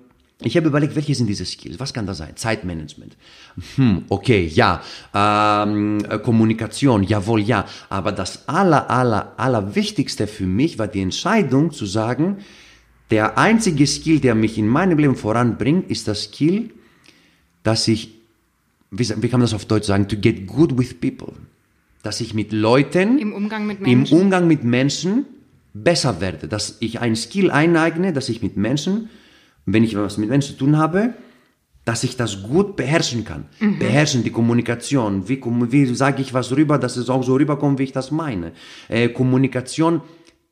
ich 0.43 0.57
habe 0.57 0.69
überlegt, 0.69 0.97
welche 0.97 1.15
sind 1.15 1.27
diese 1.27 1.45
Skills? 1.45 1.79
Was 1.79 1.93
kann 1.93 2.07
das 2.07 2.19
sein? 2.19 2.35
Zeitmanagement. 2.35 3.15
Hm, 3.77 4.05
okay, 4.09 4.47
ja. 4.47 4.83
Ähm, 5.15 5.99
äh, 6.09 6.19
Kommunikation, 6.19 7.03
jawohl, 7.03 7.41
ja. 7.41 7.67
Aber 7.91 8.11
das 8.13 8.49
aller, 8.49 8.89
aller, 8.91 9.35
aller 9.37 9.75
Wichtigste 9.75 10.27
für 10.27 10.47
mich 10.47 10.79
war 10.79 10.89
die 10.89 11.03
Entscheidung 11.03 11.73
zu 11.73 11.85
sagen, 11.85 12.39
der 13.11 13.37
einzige 13.37 13.87
Skill, 13.87 14.21
der 14.21 14.35
mich 14.35 14.57
in 14.57 14.67
meinem 14.67 14.99
Leben 14.99 15.17
voranbringt, 15.17 15.91
ist 15.91 16.09
das 16.09 16.25
Skill, 16.25 16.71
dass 17.63 17.87
ich, 17.89 18.20
wie, 18.91 19.09
wie 19.09 19.29
kann 19.29 19.41
man 19.41 19.43
das 19.43 19.55
auf 19.55 19.65
Deutsch 19.65 19.87
sagen, 19.87 20.09
to 20.09 20.17
get 20.17 20.47
good 20.47 20.77
with 20.79 21.01
people. 21.01 21.33
Dass 22.03 22.21
ich 22.21 22.35
mit 22.35 22.53
Leuten 22.53 23.19
Im 23.19 23.33
Umgang 23.33 23.67
mit 23.67 23.79
im 23.81 23.85
Menschen. 23.85 24.19
Umgang 24.19 24.47
mit 24.47 24.65
Menschen 24.65 25.27
besser 25.75 26.21
werde, 26.21 26.49
dass 26.49 26.79
ich 26.81 27.01
ein 27.01 27.15
Skill 27.15 27.51
eineigne, 27.51 28.13
dass 28.13 28.29
ich 28.29 28.43
mit 28.43 28.57
Menschen, 28.57 29.11
wenn 29.67 29.85
ich 29.85 29.97
was 29.97 30.19
mit 30.19 30.29
Menschen 30.29 30.53
zu 30.53 30.65
tun 30.65 30.79
habe, 30.79 31.15
dass 31.85 32.05
ich 32.05 32.17
das 32.17 32.43
gut 32.43 32.77
beherrschen 32.77 33.25
kann. 33.25 33.47
Beherrschen 33.79 34.23
die 34.23 34.31
Kommunikation. 34.31 35.29
Wie, 35.29 35.41
wie 35.43 35.95
sage 35.95 36.23
ich 36.23 36.35
was 36.35 36.53
rüber, 36.53 36.79
dass 36.79 36.97
es 36.97 37.09
auch 37.09 37.23
so 37.23 37.35
rüberkommt, 37.37 37.79
wie 37.79 37.85
ich 37.85 37.93
das 37.93 38.11
meine. 38.11 38.53
Äh, 38.89 39.09
Kommunikation, 39.09 40.03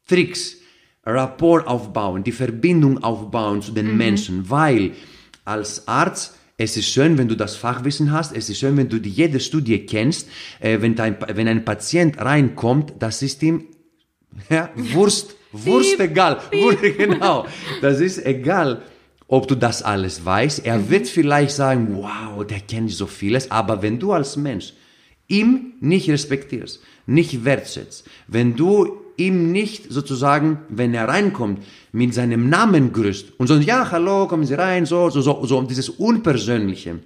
Tricks, 0.07 0.57
Rapport 1.05 1.67
aufbauen, 1.67 2.25
die 2.25 2.33
Verbindung 2.33 3.03
aufbauen 3.03 3.63
zu 3.63 3.73
den 3.73 3.97
Menschen, 3.97 4.51
weil 4.51 4.93
als 5.45 5.89
Arzt 5.89 6.38
es 6.61 6.77
ist 6.77 6.89
schön, 6.89 7.17
wenn 7.17 7.29
du 7.29 7.37
das 7.37 7.55
Fachwissen 7.55 8.11
hast. 8.11 8.37
Es 8.37 8.51
ist 8.51 8.59
schön, 8.59 8.77
wenn 8.77 8.89
du 8.89 8.99
die, 8.99 9.11
jede 9.11 9.39
Studie 9.39 9.87
kennst. 9.87 10.29
Äh, 10.59 10.81
wenn, 10.81 10.97
dein, 10.97 11.17
wenn 11.33 11.47
ein 11.47 11.65
Patient 11.65 12.19
reinkommt, 12.19 12.95
das 12.99 13.23
ist 13.23 13.43
ihm 13.45 13.67
ja, 14.51 14.69
Wurst, 14.75 15.37
Wurst 15.53 15.97
Piep, 15.97 16.11
egal. 16.11 16.41
Wurst, 16.53 16.83
genau. 16.99 17.47
Das 17.81 18.01
ist 18.01 18.27
egal, 18.27 18.83
ob 19.29 19.47
du 19.47 19.55
das 19.55 19.85
alles 19.85 20.25
weißt. 20.25 20.67
Er 20.67 20.91
wird 20.91 21.07
vielleicht 21.07 21.53
sagen, 21.53 21.97
wow, 21.97 22.45
der 22.45 22.61
kennt 22.61 22.91
so 22.91 23.07
vieles. 23.07 23.53
Aber 23.53 23.81
wenn 23.81 24.01
du 24.01 24.13
als 24.13 24.37
Mensch 24.37 24.73
ihm 25.29 25.75
nicht 25.81 26.11
respektierst, 26.11 26.81
nicht 27.07 27.45
wertschätzt, 27.45 28.05
wenn 28.27 28.57
du 28.57 29.01
ihm 29.19 29.53
nicht 29.53 29.93
sozusagen, 29.93 30.61
wenn 30.69 30.95
er 30.95 31.09
reinkommt, 31.09 31.63
mit 31.93 32.15
seinem 32.15 32.49
Namen 32.49 32.93
grüßt 32.93 33.33
und 33.39 33.47
so, 33.49 33.57
ja, 33.57 33.91
hallo, 33.91 34.27
kommen 34.27 34.45
Sie 34.45 34.55
rein, 34.55 34.87
so, 34.87 35.11
so, 35.11 35.21
so, 35.21 35.45
so 35.45 35.63
dieses 35.63 35.91
Unpersönliche, 35.91 37.01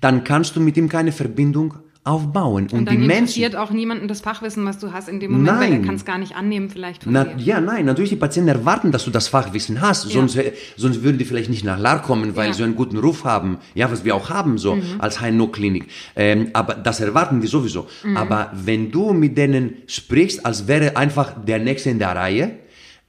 dann 0.00 0.24
kannst 0.24 0.56
du 0.56 0.60
mit 0.60 0.76
ihm 0.76 0.88
keine 0.88 1.12
Verbindung 1.12 1.74
aufbauen. 2.04 2.64
Und, 2.64 2.72
Und 2.74 2.84
dann 2.86 3.00
die 3.00 3.06
Menschen, 3.06 3.56
auch 3.56 3.70
niemanden 3.70 4.08
das 4.08 4.20
Fachwissen, 4.20 4.64
was 4.66 4.78
du 4.78 4.92
hast 4.92 5.08
in 5.08 5.20
dem 5.20 5.32
Moment, 5.32 5.58
weil 5.58 5.70
Nein. 5.70 5.80
er 5.80 5.86
kann 5.86 5.94
es 5.94 6.04
gar 6.04 6.18
nicht 6.18 6.36
annehmen 6.36 6.68
vielleicht 6.68 7.06
Na, 7.06 7.26
ja, 7.38 7.60
nein, 7.60 7.86
natürlich 7.86 8.10
die 8.10 8.16
Patienten 8.16 8.48
erwarten, 8.50 8.92
dass 8.92 9.04
du 9.06 9.10
das 9.10 9.28
Fachwissen 9.28 9.80
hast, 9.80 10.02
sonst, 10.02 10.36
äh, 10.36 10.52
sonst 10.76 11.02
würden 11.02 11.16
die 11.16 11.24
vielleicht 11.24 11.48
nicht 11.48 11.64
nach 11.64 11.78
LAR 11.78 12.02
kommen, 12.02 12.36
weil 12.36 12.48
Ja. 12.48 12.52
sie 12.52 12.62
einen 12.62 12.76
guten 12.76 12.98
Ruf 12.98 13.24
haben, 13.24 13.58
ja, 13.74 13.90
was 13.90 14.04
wir 14.04 14.14
auch 14.14 14.28
haben, 14.28 14.58
so, 14.58 14.76
als 14.98 15.20
HNO-Klinik. 15.22 15.86
Ähm, 16.14 16.50
aber 16.52 16.74
das 16.74 17.00
erwarten 17.00 17.40
die 17.40 17.46
sowieso. 17.46 17.86
Aber 18.14 18.52
wenn 18.52 18.90
du 18.90 19.14
mit 19.14 19.38
denen 19.38 19.78
sprichst, 19.86 20.44
als 20.44 20.68
wäre 20.68 20.96
einfach 20.98 21.32
der 21.46 21.58
Nächste 21.58 21.88
in 21.88 21.98
der 21.98 22.14
Reihe, 22.14 22.58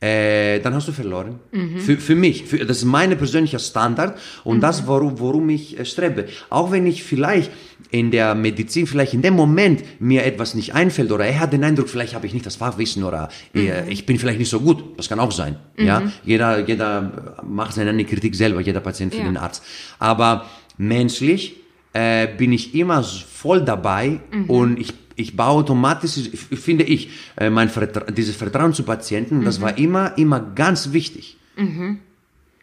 äh, 0.02 0.60
dann 0.60 0.74
hast 0.74 0.88
du 0.88 0.92
verloren. 0.92 1.40
Für, 1.78 1.98
für 1.98 2.16
mich, 2.16 2.44
für, 2.44 2.58
das 2.66 2.78
ist 2.80 2.86
mein 2.86 3.18
persönlicher 3.18 3.60
Standard 3.60 4.20
und 4.44 4.62
das, 4.62 4.86
worum, 4.88 5.20
worum 5.20 5.50
ich 5.50 5.80
äh, 5.80 5.86
strebe. 5.86 6.26
Auch 6.50 6.72
wenn 6.72 6.86
ich 6.86 7.04
vielleicht 7.04 7.50
in 7.92 8.12
der 8.12 8.36
Medizin 8.36 8.88
vielleicht 8.88 9.14
in 9.14 9.22
dem 9.22 9.36
Moment 9.36 9.84
mir 10.00 10.26
etwas 10.26 10.54
nicht 10.54 10.74
einfällt 10.76 11.12
oder 11.12 11.26
er 11.26 11.40
hat 11.40 11.54
den 11.54 11.64
Eindruck, 11.64 11.88
vielleicht 11.88 12.14
habe 12.14 12.28
ich 12.28 12.34
nicht 12.34 12.46
das 12.46 12.58
Fachwissen 12.58 13.04
oder 13.04 13.30
äh, 13.56 13.90
ich 13.90 14.06
bin 14.06 14.20
vielleicht 14.20 14.40
nicht 14.40 14.50
so 14.50 14.60
gut. 14.60 14.84
Das 14.98 15.08
kann 15.08 15.20
auch 15.20 15.32
sein. 15.32 15.56
Ja, 15.78 16.12
jeder, 16.26 16.68
jeder 16.68 17.38
macht 17.48 17.74
seine 17.74 18.04
Kritik 18.06 18.36
selber, 18.36 18.60
jeder 18.62 18.82
Patient 18.82 19.14
für 19.14 19.22
Ja. 19.22 19.26
den 19.26 19.38
Arzt. 19.38 19.64
Aber 19.98 20.46
menschlich 20.78 21.56
äh, 21.94 22.28
bin 22.28 22.52
ich 22.52 22.76
immer 22.76 23.02
voll 23.04 23.62
dabei 23.64 24.20
und 24.48 24.78
ich 24.80 24.94
ich 25.16 25.36
baue 25.36 25.62
automatisch, 25.62 26.30
finde 26.34 26.84
ich, 26.84 27.10
äh, 27.38 27.50
mein 27.50 27.70
Vertra 27.70 28.12
dieses 28.12 28.36
Vertrauen 28.36 28.74
zu 28.74 28.84
Patienten, 28.84 29.46
das 29.46 29.62
war 29.62 29.78
immer, 29.78 30.18
immer 30.18 30.40
ganz 30.40 30.92
wichtig. 30.92 31.38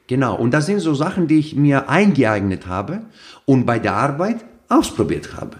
Genau, 0.06 0.36
und 0.36 0.52
das 0.52 0.66
sind 0.66 0.80
so 0.80 0.94
Sachen, 0.94 1.28
die 1.28 1.38
ich 1.38 1.56
mir 1.56 1.88
eingeeignet 1.88 2.66
habe 2.66 3.02
und 3.46 3.64
bei 3.64 3.78
der 3.78 3.94
Arbeit 3.94 4.44
ausprobiert 4.68 5.34
habe. 5.36 5.56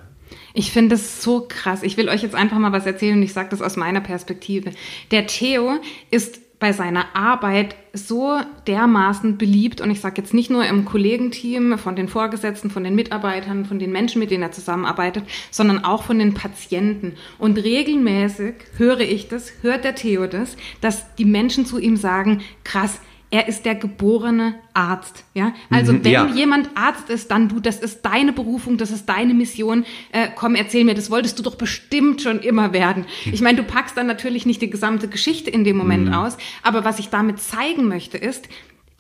Ich 0.55 0.71
finde 0.71 0.97
es 0.97 1.23
so 1.23 1.47
krass. 1.49 1.83
Ich 1.83 1.97
will 1.97 2.09
euch 2.09 2.23
jetzt 2.23 2.35
einfach 2.35 2.59
mal 2.59 2.73
was 2.73 2.85
erzählen 2.85 3.17
und 3.17 3.23
ich 3.23 3.33
sage 3.33 3.49
das 3.49 3.63
aus 3.63 3.77
meiner 3.77 4.03
Perspektive. 4.03 4.73
Der 5.11 5.27
Theo 5.27 5.79
ist 6.11 6.42
bei 6.63 6.73
seiner 6.73 7.17
Arbeit 7.17 7.75
so 7.93 8.39
dermaßen 8.69 9.37
beliebt 9.37 9.81
und 9.81 9.91
ich 9.91 10.01
sage 10.01 10.23
jetzt 10.23 10.33
nicht 10.33 10.49
nur 10.49 10.65
im 10.65 10.85
Kollegenteam, 10.85 11.77
von 11.77 11.97
den 11.97 12.07
Vorgesetzten, 12.07 12.71
von 12.71 12.85
den 12.85 12.95
Mitarbeitern, 12.95 13.65
von 13.65 13.81
den 13.81 13.91
Menschen, 13.91 14.21
mit 14.21 14.31
denen 14.31 14.45
er 14.45 14.53
zusammenarbeitet, 14.53 15.25
sondern 15.51 15.85
auch 15.85 16.05
von 16.05 16.21
den 16.21 16.35
Patienten. 16.35 17.17
Und 17.37 17.59
regelmäßig 17.59 18.55
höre 18.77 19.01
ich 19.01 19.27
das, 19.27 19.53
hört 19.63 19.83
der 19.83 19.97
Theo 19.97 20.29
das, 20.29 20.57
dass 20.81 21.17
die 21.17 21.25
Menschen 21.25 21.67
zu 21.67 21.81
ihm 21.81 21.97
sagen, 21.97 22.43
krass, 22.63 23.01
er 23.33 23.49
ist 23.49 23.65
der 23.65 23.75
geborene 23.75 24.55
Arzt. 24.75 25.25
Ja, 25.35 25.53
also 25.71 25.93
Mhm, 25.95 26.05
wenn 26.05 26.13
ja. 26.13 26.27
jemand 26.27 26.69
Arzt 26.77 27.09
ist, 27.11 27.31
dann 27.31 27.49
du, 27.49 27.59
das 27.61 27.81
ist 27.81 28.03
deine 28.03 28.33
Berufung, 28.33 28.77
das 28.77 28.91
ist 28.91 29.07
deine 29.09 29.35
Mission. 29.35 29.85
Äh, 30.13 30.29
komm, 30.37 30.55
erzähl 30.55 30.85
mir, 30.85 30.95
das 30.95 31.11
wolltest 31.11 31.39
du 31.39 31.43
doch 31.43 31.55
bestimmt 31.57 32.21
schon 32.23 32.39
immer 32.41 32.73
werden. 32.73 33.07
Ich 33.25 33.41
meine, 33.41 33.57
du 33.57 33.65
packst 33.65 33.97
dann 33.97 34.07
natürlich 34.07 34.47
nicht 34.47 34.63
die 34.63 34.71
gesamte 34.71 35.09
Geschichte 35.09 35.51
in 35.51 35.65
dem 35.65 35.77
Moment 35.77 36.07
Mhm. 36.09 36.15
aus, 36.15 36.37
aber 36.63 36.85
was 36.85 36.99
ich 36.99 37.09
damit 37.09 37.41
zeigen 37.41 37.89
möchte, 37.89 38.19
ist, 38.19 38.49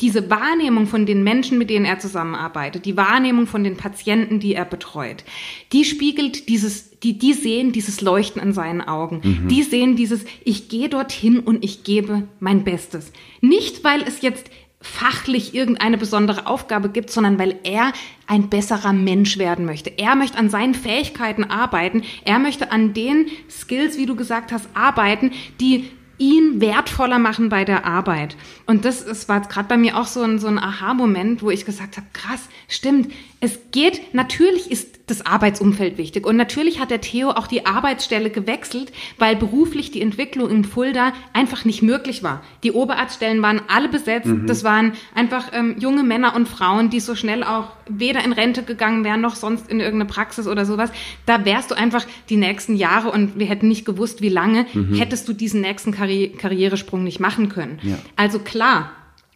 diese 0.03 0.29
Wahrnehmung 0.29 0.87
von 0.87 1.07
den 1.07 1.23
Menschen, 1.23 1.57
mit 1.57 1.71
denen 1.71 1.87
er 1.87 1.99
zusammenarbeitet, 1.99 2.85
die 2.85 2.97
Wahrnehmung 2.97 3.47
von 3.47 3.65
den 3.65 3.77
Patienten, 3.77 4.41
die 4.41 4.55
er 4.55 4.65
betreut, 4.65 5.25
die 5.73 5.85
spiegelt 5.85 6.49
dieses, 6.49 6.99
die, 7.01 7.19
die 7.19 7.33
sehen 7.33 7.73
dieses 7.73 8.01
Leuchten 8.01 8.43
in 8.43 8.53
seinen 8.53 8.83
Augen. 8.83 9.21
Die 9.49 9.62
sehen 9.62 9.97
dieses, 9.97 10.25
ich 10.45 10.69
gehe 10.69 10.88
dorthin 10.88 11.38
und 11.41 11.65
ich 11.65 11.85
gebe 11.85 12.25
mein 12.41 12.65
Bestes. 12.65 13.12
Nicht, 13.41 13.85
weil 13.85 14.03
es 14.03 14.21
jetzt 14.21 14.51
fachlich 14.81 15.55
irgendeine 15.55 15.97
besondere 15.97 16.47
Aufgabe 16.47 16.88
gibt, 16.88 17.11
sondern 17.11 17.38
weil 17.38 17.57
er 17.62 17.93
ein 18.27 18.49
besserer 18.49 18.93
Mensch 18.93 19.38
werden 19.38 19.65
möchte. 19.65 19.97
Er 19.97 20.17
möchte 20.17 20.38
an 20.38 20.51
seinen 20.51 20.75
Fähigkeiten 20.75 21.45
arbeiten. 21.45 22.03
Er 22.25 22.41
möchte 22.41 22.73
an 22.73 22.93
den 22.93 23.27
Skills, 23.49 23.97
wie 23.97 24.07
du 24.07 24.17
gesagt 24.17 24.51
hast, 24.51 24.69
arbeiten, 24.75 25.31
die 25.61 25.88
ihn 26.23 26.61
wertvoller 26.61 27.19
machen 27.19 27.49
bei 27.49 27.65
der 27.65 27.85
Arbeit. 27.85 28.37
Und 28.67 28.85
das 28.85 29.03
ist, 29.03 29.29
war 29.29 29.41
gerade 29.41 29.69
bei 29.69 29.77
mir 29.77 29.99
auch 29.99 30.07
so 30.07 30.23
ein, 30.23 30.39
so 30.39 30.47
ein 30.47 30.59
Aha-Moment, 30.59 31.43
wo 31.43 31.51
ich 31.51 31.65
gesagt 31.65 31.97
habe, 31.97 32.07
krass, 32.13 32.49
stimmt, 32.69 33.13
es 33.41 33.59
geht, 33.73 34.15
natürlich 34.15 34.71
ist 34.71 35.02
das 35.12 35.27
Arbeitsumfeld 35.27 35.98
wichtig. 35.98 36.27
Und 36.27 36.37
natürlich 36.37 36.81
hat 36.81 36.90
der 36.90 37.01
Theo 37.01 37.31
auch 37.31 37.46
die 37.46 37.66
Arbeitsstelle 37.66 38.31
gewechselt, 38.31 38.92
weil 39.18 39.37
beruflich 39.37 39.90
die 39.90 40.01
Entwicklung 40.01 40.51
in 40.51 40.64
Fulda 40.64 41.12
einfach 41.33 41.64
nicht 41.64 41.83
möglich 41.83 42.22
war. 42.22 42.42
Die 42.62 42.72
Oberarztstellen 42.72 43.42
waren 43.42 43.61
alle 43.68 43.88
besetzt. 43.88 44.31
Das 44.46 44.64
waren 44.64 44.92
einfach 45.14 45.51
ähm, 45.53 45.77
junge 45.79 46.03
Männer 46.03 46.35
und 46.35 46.48
Frauen, 46.48 46.90
die 46.90 47.01
so 47.01 47.14
schnell 47.14 47.44
auch 47.44 47.68
weder 47.88 48.25
in 48.25 48.33
Rente 48.33 48.62
gegangen 48.62 49.05
wären, 49.05 49.20
noch 49.20 49.37
sonst 49.37 49.70
in 49.70 49.81
irgendeine 49.81 50.11
Praxis 50.11 50.48
oder 50.48 50.64
sowas. 50.64 50.90
Da 51.27 51.44
wärst 51.44 51.70
du 51.70 51.75
einfach 51.77 52.07
die 52.31 52.37
nächsten 52.37 52.77
Jahre 52.77 53.11
und 53.11 53.38
wir 53.38 53.46
hätten 53.46 53.68
nicht 53.68 53.85
gewusst, 53.85 54.22
wie 54.22 54.29
lange, 54.29 54.66
hättest 54.94 55.29
du 55.29 55.33
diesen 55.33 55.61
nächsten 55.61 55.92
Karri 55.92 56.35
Karrieresprung 56.38 57.05
nicht 57.05 57.20
machen 57.20 57.48
können. 57.48 57.79
Ja. 57.83 57.98
Also 58.16 58.38
klar, 58.38 58.92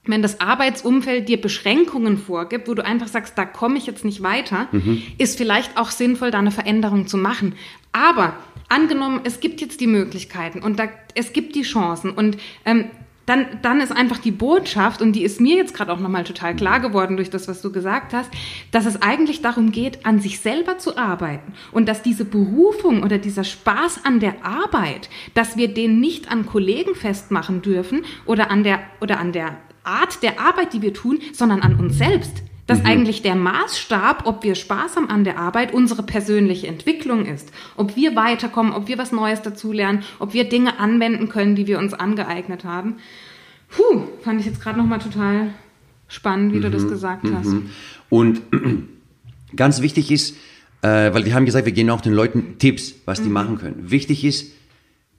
wenn 0.07 0.23
das 0.23 0.41
Arbeitsumfeld 0.41 1.29
dir 1.29 1.41
Beschränkungen 1.41 2.19
vorgibt, 2.19 2.69
wo 2.69 2.75
du 2.75 2.85
einfach 2.85 3.09
sagst, 3.09 3.37
da 3.37 3.45
komme 3.45 3.79
ich 3.79 3.87
jetzt 3.87 4.05
nicht 4.05 4.23
weiter, 4.23 4.69
ist 5.19 5.39
vielleicht 5.39 5.77
auch 5.77 5.91
sinnvoll, 5.91 6.31
da 6.31 6.39
eine 6.39 6.51
Veränderung 6.51 7.07
zu 7.07 7.17
machen. 7.17 7.55
Aber 7.93 8.35
angenommen, 8.69 9.21
es 9.25 9.41
gibt 9.41 9.61
jetzt 9.61 9.81
die 9.81 9.87
Möglichkeiten 9.87 10.61
und 10.61 10.79
da, 10.79 10.89
es 11.15 11.33
gibt 11.33 11.55
die 11.55 11.63
Chancen 11.63 12.11
und 12.11 12.37
ähm, 12.65 12.87
dann, 13.27 13.47
dann 13.61 13.81
ist 13.81 13.91
einfach 13.91 14.19
die 14.19 14.31
Botschaft, 14.31 15.03
und 15.03 15.13
die 15.13 15.25
ist 15.25 15.41
mir 15.41 15.57
jetzt 15.57 15.75
gerade 15.75 15.93
auch 15.93 15.99
nochmal 15.99 16.25
total 16.25 16.55
klar 16.55 16.81
geworden 16.81 17.17
durch 17.17 17.29
das, 17.29 17.49
was 17.49 17.61
du 17.61 17.73
gesagt 17.73 18.15
hast, 18.15 18.31
dass 18.71 18.87
es 18.87 19.03
eigentlich 19.03 19.43
darum 19.43 19.73
geht, 19.73 20.07
an 20.07 20.21
sich 20.21 20.39
selber 20.39 20.79
zu 20.79 20.97
arbeiten 20.97 21.53
und 21.73 21.89
dass 21.89 22.03
diese 22.03 22.25
Berufung 22.25 23.03
oder 23.03 23.19
dieser 23.19 23.45
Spaß 23.45 24.05
an 24.05 24.21
der 24.21 24.45
Arbeit, 24.45 25.11
dass 25.35 25.57
wir 25.57 25.75
den 25.75 25.99
nicht 25.99 26.31
an 26.31 26.47
Kollegen 26.47 26.95
festmachen 26.95 27.63
dürfen 27.63 28.05
oder 28.25 28.51
an 28.51 28.63
der, 28.63 28.79
oder 29.01 29.19
an 29.19 29.33
der 29.33 29.57
Art 29.87 30.23
der 30.23 30.41
Arbeit, 30.41 30.73
die 30.73 30.83
wir 30.83 30.93
tun, 30.95 31.19
sondern 31.33 31.61
an 31.63 31.77
uns 31.77 31.99
selbst. 31.99 32.43
Dass 32.67 32.85
eigentlich 32.85 33.23
der 33.23 33.37
Maßstab, 33.37 34.27
ob 34.27 34.43
wir 34.43 34.57
Spaß 34.57 34.97
haben 34.97 35.09
an 35.09 35.23
der 35.23 35.39
Arbeit, 35.39 35.73
unsere 35.73 36.03
persönliche 36.03 36.67
Entwicklung 36.67 37.25
ist. 37.25 37.53
Ob 37.77 37.95
wir 37.95 38.17
weiterkommen, 38.17 38.73
ob 38.73 38.89
wir 38.89 38.99
was 38.99 39.13
Neues 39.13 39.41
dazulernen, 39.41 40.03
ob 40.19 40.35
wir 40.35 40.49
Dinge 40.49 40.81
anwenden 40.81 41.29
können, 41.29 41.55
die 41.55 41.69
wir 41.69 41.79
uns 41.79 41.95
angeeignet 41.95 42.65
haben. 42.65 42.97
Puh, 43.69 44.03
fand 44.23 44.41
ich 44.41 44.47
jetzt 44.47 44.61
gerade 44.61 44.79
nochmal 44.79 44.99
total 44.99 45.51
spannend, 46.09 46.55
wie 46.55 46.61
du 46.61 46.69
das 46.69 46.89
gesagt 46.89 47.25
hast. 47.33 47.55
Und 48.11 48.41
ganz 49.57 49.81
wichtig 49.81 50.11
ist, 50.11 50.37
äh, 50.83 51.13
weil 51.15 51.25
wir 51.25 51.35
haben 51.35 51.47
gesagt, 51.47 51.67
wir 51.67 51.73
geben 51.73 51.91
auch 51.91 52.01
den 52.01 52.13
Leuten 52.15 52.59
Tipps, 52.59 52.95
was 53.05 53.21
Mhm. 53.21 53.25
die 53.25 53.31
machen 53.31 53.59
können. 53.59 53.91
Wichtig 53.91 54.25
ist 54.25 54.53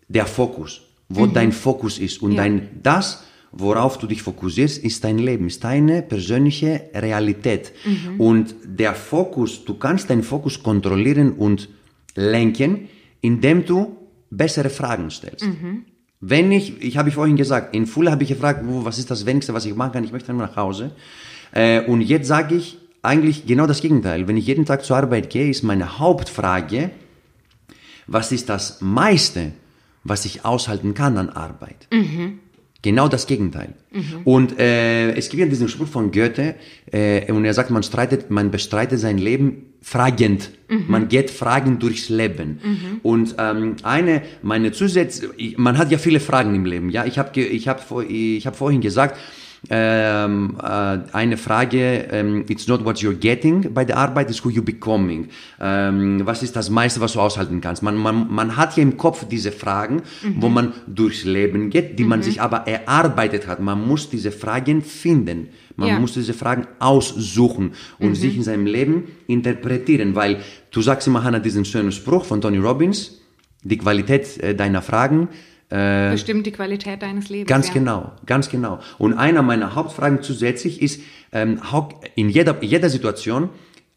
der 0.09 0.25
Fokus, 0.25 0.81
wo 1.07 1.25
dein 1.27 1.51
Fokus 1.53 1.97
ist. 1.97 2.21
Und 2.21 2.31
Mhm. 2.31 2.35
Dein, 2.35 2.69
das, 2.83 3.23
worauf 3.51 3.97
du 3.97 4.07
dich 4.07 4.21
fokussierst, 4.21 4.83
ist 4.83 5.03
dein 5.03 5.17
Leben, 5.17 5.47
ist 5.47 5.63
deine 5.63 6.01
persönliche 6.01 6.89
Realität. 6.93 7.73
Mhm. 7.85 8.19
Und 8.19 8.55
der 8.65 8.93
Fokus, 8.93 9.65
du 9.65 9.75
kannst 9.75 10.09
deinen 10.09 10.23
Fokus 10.23 10.61
kontrollieren 10.61 11.33
und 11.33 11.69
lenken, 12.15 12.89
indem 13.21 13.65
du 13.65 13.97
bessere 14.29 14.69
Fragen 14.69 15.09
stellst. 15.09 15.45
Mhm. 15.45 15.85
Wenn 16.19 16.51
ich, 16.51 16.81
ich 16.81 16.97
habe 16.97 17.09
ich 17.09 17.15
vorhin 17.15 17.35
gesagt, 17.35 17.75
in 17.75 17.85
Fulda 17.85 18.11
habe 18.11 18.23
ich 18.23 18.29
gefragt, 18.29 18.61
was 18.65 18.97
ist 18.97 19.11
das 19.11 19.25
Wenigste, 19.25 19.53
was 19.53 19.65
ich 19.65 19.75
machen 19.75 19.91
kann, 19.93 20.03
ich 20.03 20.11
möchte 20.11 20.33
nur 20.33 20.41
nach 20.41 20.55
Hause. 20.55 20.91
Äh, 21.51 21.81
und 21.81 22.01
jetzt 22.01 22.27
sage 22.27 22.55
ich 22.55 22.79
eigentlich 23.03 23.45
genau 23.45 23.67
das 23.67 23.81
Gegenteil. 23.81 24.27
Wenn 24.27 24.37
ich 24.37 24.47
jeden 24.47 24.65
Tag 24.65 24.83
zur 24.83 24.97
Arbeit 24.97 25.29
gehe, 25.29 25.49
ist 25.49 25.63
meine 25.63 25.99
Hauptfrage, 25.99 26.89
was 28.07 28.31
ist 28.31 28.49
das 28.49 28.81
meiste, 28.81 29.51
was 30.03 30.25
ich 30.25 30.43
aushalten 30.43 30.93
kann 30.93 31.17
an 31.17 31.29
Arbeit? 31.29 31.87
Genau 32.83 33.07
das 33.07 33.25
Gegenteil. 33.25 33.73
Und 34.23 34.59
äh, 34.59 35.11
es 35.13 35.29
gibt 35.29 35.41
ja 35.41 35.47
diesen 35.47 35.67
Spruch 35.67 35.87
von 35.87 36.11
Goethe, 36.11 36.55
äh, 36.91 37.31
und 37.31 37.43
er 37.43 37.53
sagt, 37.53 37.71
man 37.71 37.81
streitet, 37.83 38.29
man 38.29 38.51
bestreitet 38.51 38.99
sein 38.99 39.17
Leben 39.17 39.73
fragend. 39.81 40.51
Man 40.87 41.07
geht 41.07 41.31
fragend 41.31 41.81
durchs 41.81 42.09
Leben. 42.09 42.59
Und 43.03 43.35
ähm, 43.39 43.77
eine, 43.83 44.21
meine 44.41 44.71
Zusätze, 44.71 45.31
man 45.55 45.77
hat 45.77 45.91
ja 45.91 45.97
viele 45.97 46.19
Fragen 46.19 46.53
im 46.55 46.65
Leben. 46.65 46.89
Ja, 46.89 47.05
ich 47.05 47.17
habe, 47.17 47.39
ich 47.39 47.67
habe, 47.67 48.05
ich 48.05 48.45
habe 48.45 48.55
vorhin 48.55 48.81
gesagt, 48.81 49.17
ähm, 49.69 50.57
äh, 50.61 50.99
eine 51.13 51.37
Frage, 51.37 52.07
ähm, 52.11 52.45
it's 52.47 52.67
not 52.67 52.85
what 52.85 52.97
you're 52.97 53.13
getting 53.13 53.73
bei 53.73 53.83
der 53.85 53.97
Arbeit, 53.97 54.29
it's 54.29 54.43
who 54.43 54.49
you're 54.49 54.61
becoming. 54.61 55.27
Ähm, 55.59 56.21
was 56.25 56.43
ist 56.43 56.55
das 56.55 56.69
meiste, 56.69 57.01
was 57.01 57.13
du 57.13 57.19
aushalten 57.19 57.61
kannst? 57.61 57.83
Man, 57.83 57.95
man, 57.97 58.27
man 58.31 58.55
hat 58.57 58.77
ja 58.77 58.83
im 58.83 58.97
Kopf 58.97 59.25
diese 59.27 59.51
Fragen, 59.51 60.01
wo 60.37 60.49
man 60.49 60.73
durchs 60.87 61.23
Leben 61.25 61.69
geht, 61.69 61.99
die 61.99 62.03
man 62.03 62.21
sich 62.23 62.41
aber 62.41 62.67
erarbeitet 62.67 63.47
hat. 63.47 63.59
Man 63.59 63.85
muss 63.85 64.09
diese 64.09 64.31
Fragen 64.31 64.81
finden. 64.81 65.49
Man 65.75 65.89
Ja. 65.89 65.99
muss 65.99 66.13
diese 66.13 66.33
Fragen 66.33 66.65
aussuchen 66.79 67.73
und 67.99 68.15
sich 68.15 68.35
in 68.35 68.43
seinem 68.43 68.65
Leben 68.65 69.03
interpretieren, 69.27 70.15
weil 70.15 70.37
du 70.71 70.81
sagst 70.81 71.07
immer, 71.07 71.23
Hannah, 71.23 71.39
diesen 71.39 71.65
schönen 71.65 71.91
Spruch 71.91 72.25
von 72.25 72.41
Tony 72.41 72.57
Robbins, 72.57 73.21
die 73.63 73.77
Qualität 73.77 74.37
äh, 74.39 74.55
deiner 74.55 74.81
Fragen 74.81 75.29
äh, 75.69 76.11
Bestimmt 76.11 76.45
die 76.45 76.51
Qualität 76.51 77.01
deines 77.01 77.29
Lebens. 77.29 77.49
Ganz 77.49 77.67
ja. 77.67 77.73
genau, 77.73 78.11
ganz 78.25 78.49
genau. 78.49 78.79
Und 78.97 79.13
einer 79.13 79.41
meiner 79.41 79.75
Hauptfragen 79.75 80.21
zusätzlich 80.21 80.81
ist, 80.81 81.01
ähm, 81.31 81.59
how, 81.71 81.93
in 82.15 82.29
jeder, 82.29 82.63
jeder 82.63 82.89
Situation 82.89 83.49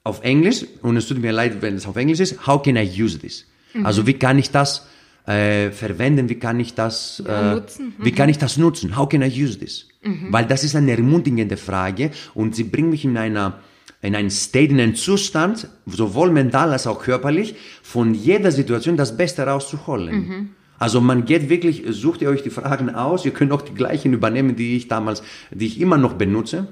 auf 0.03 0.23
Englisch, 0.23 0.65
und 0.83 0.97
es 0.97 1.07
tut 1.07 1.19
mir 1.19 1.33
leid, 1.33 1.63
wenn 1.63 1.77
es 1.77 1.87
auf 1.87 1.97
Englisch 1.97 2.21
ist, 2.21 2.47
how 2.47 2.61
can 2.61 2.77
I 2.77 3.03
use 3.03 3.19
this? 3.19 3.47
Mhm. 3.75 3.87
Also 3.87 4.07
wie 4.07 4.15
kann 4.15 4.39
ich 4.39 4.51
das 4.51 4.87
äh, 5.27 5.71
verwenden, 5.71 6.29
wie 6.29 6.37
kann 6.37 6.59
ich 6.59 6.75
das, 6.75 7.23
äh, 7.27 7.55
nutzen. 7.55 7.95
Mhm. 7.99 8.05
wie 8.05 8.13
kann 8.13 8.29
ich 8.29 8.39
das 8.39 8.57
nutzen? 8.57 8.97
How 8.97 9.09
can 9.09 9.23
I 9.23 9.27
use 9.29 9.59
this? 9.59 9.87
Weil 10.31 10.47
das 10.47 10.65
ist 10.65 10.75
eine 10.77 10.93
ermutigende 10.93 11.59
Frage 11.59 12.11
und 12.33 12.57
sie 12.57 12.65
bringt 12.65 12.89
mich 12.89 13.05
in 13.05 13.19
einer 13.19 13.61
in 14.03 14.15
einen 14.15 14.31
State, 14.31 14.73
in 14.73 14.81
einen 14.81 14.95
Zustand, 14.95 15.69
sowohl 15.85 16.31
mental 16.31 16.73
als 16.73 16.87
auch 16.87 17.03
körperlich, 17.03 17.55
von 17.83 18.15
jeder 18.15 18.51
Situation 18.51 18.97
das 18.97 19.15
Beste 19.15 19.43
rauszuholen. 19.43 20.55
Mhm. 20.81 20.85
Also 20.85 21.01
man 21.01 21.25
geht 21.25 21.49
wirklich, 21.49 21.85
sucht 21.91 22.23
ihr 22.23 22.31
euch 22.31 22.43
die 22.43 22.51
Fragen 22.51 22.91
aus, 22.95 23.25
ihr 23.25 23.33
könnt 23.33 23.53
auch 23.53 23.63
die 23.63 23.75
gleichen 23.75 24.13
übernehmen, 24.13 24.57
die 24.57 24.77
ich 24.77 24.89
damals, 24.89 25.23
die 25.51 25.67
ich 25.67 25.81
immer 25.81 25.99
noch 25.99 26.15
benutze, 26.15 26.69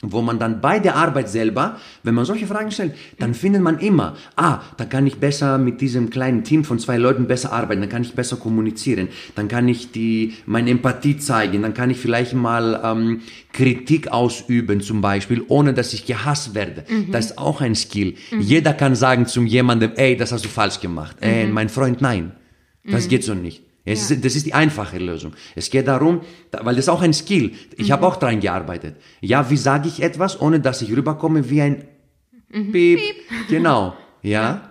wo 0.00 0.22
man 0.22 0.38
dann 0.38 0.60
bei 0.60 0.78
der 0.78 0.94
Arbeit 0.94 1.28
selber, 1.28 1.76
wenn 2.04 2.14
man 2.14 2.24
solche 2.24 2.46
Fragen 2.46 2.70
stellt, 2.70 2.94
dann 3.18 3.34
findet 3.34 3.62
man 3.62 3.80
immer, 3.80 4.16
ah, 4.36 4.60
da 4.76 4.84
kann 4.84 5.06
ich 5.08 5.16
besser 5.16 5.58
mit 5.58 5.80
diesem 5.80 6.08
kleinen 6.10 6.44
Team 6.44 6.62
von 6.62 6.78
zwei 6.78 6.98
Leuten 6.98 7.26
besser 7.26 7.52
arbeiten, 7.52 7.80
dann 7.80 7.90
kann 7.90 8.02
ich 8.02 8.14
besser 8.14 8.36
kommunizieren, 8.36 9.08
dann 9.34 9.48
kann 9.48 9.66
ich 9.66 9.90
die, 9.90 10.34
meine 10.46 10.70
Empathie 10.70 11.18
zeigen, 11.18 11.62
dann 11.62 11.74
kann 11.74 11.90
ich 11.90 11.98
vielleicht 11.98 12.34
mal 12.34 12.80
ähm, 12.84 13.22
Kritik 13.52 14.12
ausüben 14.12 14.80
zum 14.82 15.00
Beispiel, 15.00 15.42
ohne 15.48 15.74
dass 15.74 15.92
ich 15.92 16.06
gehasst 16.06 16.54
werde. 16.54 16.84
Das 17.10 17.26
ist 17.26 17.38
auch 17.38 17.60
ein 17.60 17.74
Skill. 17.74 18.14
Jeder 18.38 18.74
kann 18.74 18.94
sagen 18.94 19.26
zu 19.26 19.42
jemandem, 19.42 19.92
ey, 19.96 20.16
das 20.16 20.30
hast 20.30 20.44
du 20.44 20.48
falsch 20.48 20.78
gemacht. 20.78 21.16
Ey, 21.20 21.48
mein 21.48 21.68
Freund, 21.68 22.00
nein. 22.00 22.37
Das 22.90 23.08
geht 23.08 23.24
so 23.24 23.34
nicht. 23.34 23.62
Es 23.84 24.08
Ja. 24.10 24.16
ist, 24.16 24.24
das 24.24 24.36
ist 24.36 24.44
die 24.46 24.54
einfache 24.54 24.98
Lösung. 24.98 25.32
Es 25.54 25.70
geht 25.70 25.88
darum, 25.88 26.20
da- 26.50 26.64
weil 26.64 26.74
das 26.74 26.84
ist 26.84 26.88
auch 26.90 27.00
ein 27.02 27.12
Skill. 27.14 27.52
Ich 27.76 27.90
habe 27.90 28.06
auch 28.06 28.16
daran 28.16 28.40
gearbeitet. 28.40 28.96
Ja, 29.20 29.48
wie 29.50 29.56
sage 29.56 29.88
ich 29.88 30.02
etwas, 30.02 30.40
ohne 30.40 30.60
dass 30.60 30.82
ich 30.82 30.90
rüberkomme 30.94 31.48
wie 31.50 31.62
ein 31.62 31.84
Piep. 32.72 33.00
Genau. 33.48 33.94
Ja. 34.22 34.70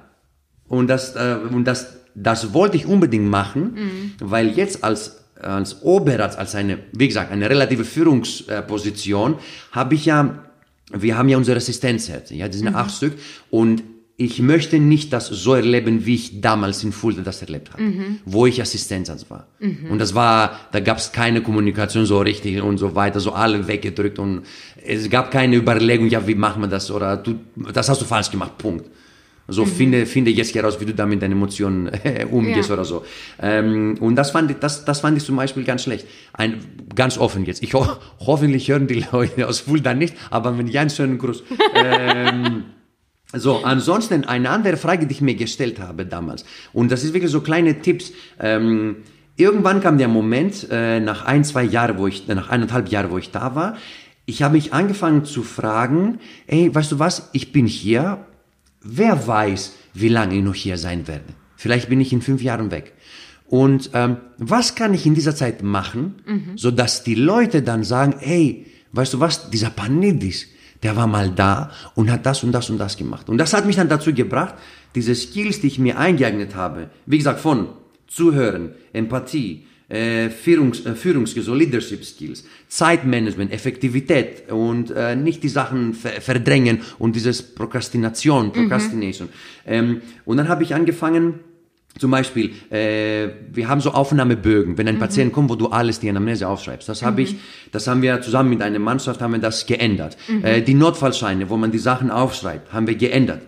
Und 0.68 0.88
das, 0.88 1.16
äh, 1.16 1.38
und 1.52 1.66
das, 1.66 1.98
das 2.14 2.54
wollte 2.54 2.78
ich 2.78 2.86
unbedingt 2.86 3.28
machen, 3.30 4.14
weil 4.20 4.50
jetzt 4.50 4.84
als 4.84 5.24
als 5.40 5.84
Oberarzt, 5.84 6.36
als 6.40 6.56
eine, 6.56 6.80
wie 6.94 7.08
gesagt, 7.08 7.32
eine 7.32 7.48
relative 7.48 7.86
Führungsposition, 7.86 9.36
habe 9.72 9.94
ich 9.94 10.06
ja, 10.06 10.40
wir 10.92 11.16
haben 11.16 11.30
ja 11.30 11.38
unsere 11.38 11.58
Assistenzärzte, 11.58 12.34
ja, 12.34 12.48
die 12.48 12.58
sind 12.58 12.74
acht 12.74 12.96
Stück 12.96 13.14
und 13.52 13.84
ich 14.20 14.42
möchte 14.42 14.80
nicht 14.80 15.14
das 15.14 15.28
so 15.28 15.54
erleben, 15.54 16.08
wie 16.08 16.16
ich 16.16 16.42
damals 16.42 16.84
in 16.84 16.92
Fulda 16.92 17.22
das 17.22 17.40
erlebt 17.44 17.72
habe, 17.72 17.84
wo 18.26 18.48
ich 18.48 18.60
Assistenzarzt 18.60 19.30
war. 19.30 19.46
Und 19.92 20.00
das 20.00 20.16
war, 20.16 20.60
da 20.72 20.80
gab 20.80 20.98
es 20.98 21.12
keine 21.12 21.42
Kommunikation 21.42 22.06
so 22.08 22.20
richtig 22.20 22.60
und 22.64 22.80
so 22.80 22.96
weiter, 22.96 23.20
so 23.20 23.34
alle 23.34 23.68
weggedrückt 23.68 24.18
und 24.18 24.42
es 24.84 25.08
gab 25.12 25.30
keine 25.30 25.56
Überlegung, 25.56 26.08
ja, 26.08 26.26
wie 26.28 26.34
machen 26.34 26.64
wir 26.64 26.68
das 26.68 26.90
oder 26.90 27.16
du, 27.16 27.36
das 27.72 27.90
hast 27.90 28.02
du 28.02 28.06
falsch 28.06 28.32
gemacht, 28.32 28.58
Punkt. 28.58 28.90
So 29.50 29.66
finde, 29.66 30.06
finde 30.06 30.32
jetzt 30.32 30.54
heraus, 30.56 30.78
wie 30.82 30.86
du 30.86 30.94
da 30.94 31.06
mit 31.06 31.22
deinen 31.22 31.34
Emotionen 31.34 31.88
äh, 32.04 32.26
umgehst 32.30 32.68
Ja. 32.68 32.74
oder 32.74 32.84
so. 32.86 33.06
Ähm, 33.42 33.96
und 34.02 34.16
das 34.16 34.32
fand, 34.32 34.52
ich, 34.52 34.58
das, 34.58 34.84
das 34.84 35.00
fand 35.00 35.16
ich 35.18 35.24
zum 35.24 35.38
Beispiel 35.38 35.64
ganz 35.64 35.84
schlecht. 35.84 36.06
Ein, 36.34 36.60
ganz 36.96 37.18
offen 37.18 37.46
jetzt. 37.46 37.64
Ich 37.64 37.74
ho 37.74 37.88
hoffentlich 38.20 38.68
hören 38.68 38.88
die 38.88 39.06
Leute 39.12 39.48
aus 39.48 39.62
Fulda 39.62 39.94
nicht, 39.94 40.16
aber 40.32 40.58
wenn 40.58 40.68
ja, 40.68 40.82
einen 40.82 40.90
schönen 40.90 41.18
Gruß. 41.18 41.44
ähm, 41.76 42.66
so, 43.34 43.64
ansonsten 43.64 44.24
eine 44.24 44.50
andere 44.50 44.78
Frage, 44.78 45.06
die 45.06 45.14
ich 45.14 45.22
mir 45.22 45.36
gestellt 45.36 45.80
habe 45.80 46.06
damals. 46.06 46.46
Und 46.72 46.92
das 46.92 47.04
ist 47.04 47.14
wirklich 47.14 47.32
so 47.32 47.42
kleine 47.42 47.82
Tipps. 47.82 48.14
Ähm, 48.40 48.98
irgendwann 49.36 49.82
kam 49.82 49.98
der 49.98 50.08
Moment, 50.08 50.68
äh, 50.72 51.00
nach 51.00 51.26
ein, 51.26 51.44
zwei 51.44 51.64
Jahren, 51.64 51.98
wo 51.98 52.08
ich, 52.08 52.28
nach 52.28 52.50
eineinhalb 52.50 52.90
Jahren, 52.90 53.12
wo 53.12 53.18
ich 53.18 53.32
da 53.32 53.54
war, 53.56 53.78
ich 54.26 54.44
habe 54.44 54.56
mich 54.56 54.74
angefangen 54.74 55.26
zu 55.26 55.44
fragen, 55.44 56.20
ey, 56.48 56.74
weißt 56.74 56.92
du 56.94 57.00
was, 57.00 57.30
ich 57.34 57.52
bin 57.52 57.66
hier, 57.66 58.26
wer 58.82 59.28
weiß, 59.28 59.74
wie 59.94 60.10
lange 60.10 60.36
ich 60.36 60.44
noch 60.44 60.56
hier 60.56 60.78
sein 60.78 61.08
werde. 61.08 61.26
Vielleicht 61.56 61.90
bin 61.90 62.00
ich 62.00 62.14
in 62.14 62.22
fünf 62.22 62.42
Jahren 62.42 62.72
weg. 62.72 62.94
Und 63.48 63.92
ähm, 63.94 64.18
was 64.38 64.76
kann 64.76 64.94
ich 64.94 65.06
in 65.06 65.16
dieser 65.16 65.36
Zeit 65.36 65.64
machen, 65.64 66.16
so 66.58 66.72
dass 66.72 67.04
die 67.04 67.16
Leute 67.16 67.62
dann 67.62 67.84
sagen, 67.86 68.16
hey, 68.20 68.66
weißt 68.92 69.14
du 69.14 69.20
was, 69.22 69.50
dieser 69.50 69.70
Panidis, 69.70 70.48
der 70.84 70.96
war 70.96 71.08
mal 71.08 71.30
da 71.30 71.72
und 71.96 72.12
hat 72.12 72.26
das 72.26 72.44
und 72.44 72.52
das 72.52 72.70
und 72.70 72.78
das 72.78 72.98
gemacht. 72.98 73.30
Und 73.30 73.38
das 73.38 73.54
hat 73.54 73.66
mich 73.66 73.76
dann 73.76 73.90
dazu 73.90 74.14
gebracht, 74.14 74.56
diese 74.96 75.16
Skills, 75.16 75.62
die 75.62 75.68
ich 75.68 75.80
mir 75.80 75.98
eingeeignet 75.98 76.56
habe, 76.56 76.90
wie 77.06 77.18
gesagt, 77.18 77.40
von 77.40 77.70
Zuhören, 78.08 78.72
Empathie, 78.94 79.66
äh, 79.90 80.30
Führungs, 80.30 80.86
äh, 80.86 80.96
Führungsskills, 80.96 81.46
so 81.46 81.54
Leadership 81.54 82.04
Skills, 82.04 82.46
Zeitmanagement, 82.68 83.52
Effektivität 83.52 84.52
und 84.52 84.92
äh, 84.92 85.16
nicht 85.16 85.44
die 85.44 85.50
Sachen 85.50 85.94
ver 85.94 86.22
verdrängen 86.22 86.82
und 87.00 87.16
dieses 87.16 87.42
Prokrastination, 87.42 88.52
Procrastination. 88.52 89.30
Ähm, 89.66 90.02
und 90.26 90.38
dann 90.38 90.50
habe 90.50 90.64
ich 90.64 90.76
angefangen, 90.76 91.40
zum 92.00 92.12
Beispiel, 92.12 92.52
äh, 92.72 93.30
wir 93.52 93.68
haben 93.68 93.82
so 93.82 93.92
Aufnahmebögen, 93.92 94.78
wenn 94.78 94.88
ein 94.88 95.00
Patient 95.00 95.34
kommt, 95.34 95.50
wo 95.50 95.56
du 95.56 95.68
alles 95.68 96.00
die 96.00 96.10
Anamnese 96.10 96.48
aufschreibst. 96.48 96.88
Das 96.88 97.04
habe 97.04 97.22
ich, 97.22 97.36
das 97.72 97.88
haben 97.88 98.02
wir 98.02 98.22
zusammen 98.22 98.50
mit 98.50 98.62
einer 98.62 98.80
Mannschaft 98.80 99.22
haben 99.22 99.34
wir 99.34 99.40
das 99.40 99.66
geändert. 99.66 100.18
Äh, 100.44 100.62
die 100.62 100.74
Notfallscheine, 100.74 101.50
wo 101.50 101.58
man 101.58 101.72
die 101.72 101.80
Sachen 101.80 102.12
aufschreibt, 102.12 102.72
haben 102.74 102.88
wir 102.88 102.96
geändert. 102.96 103.42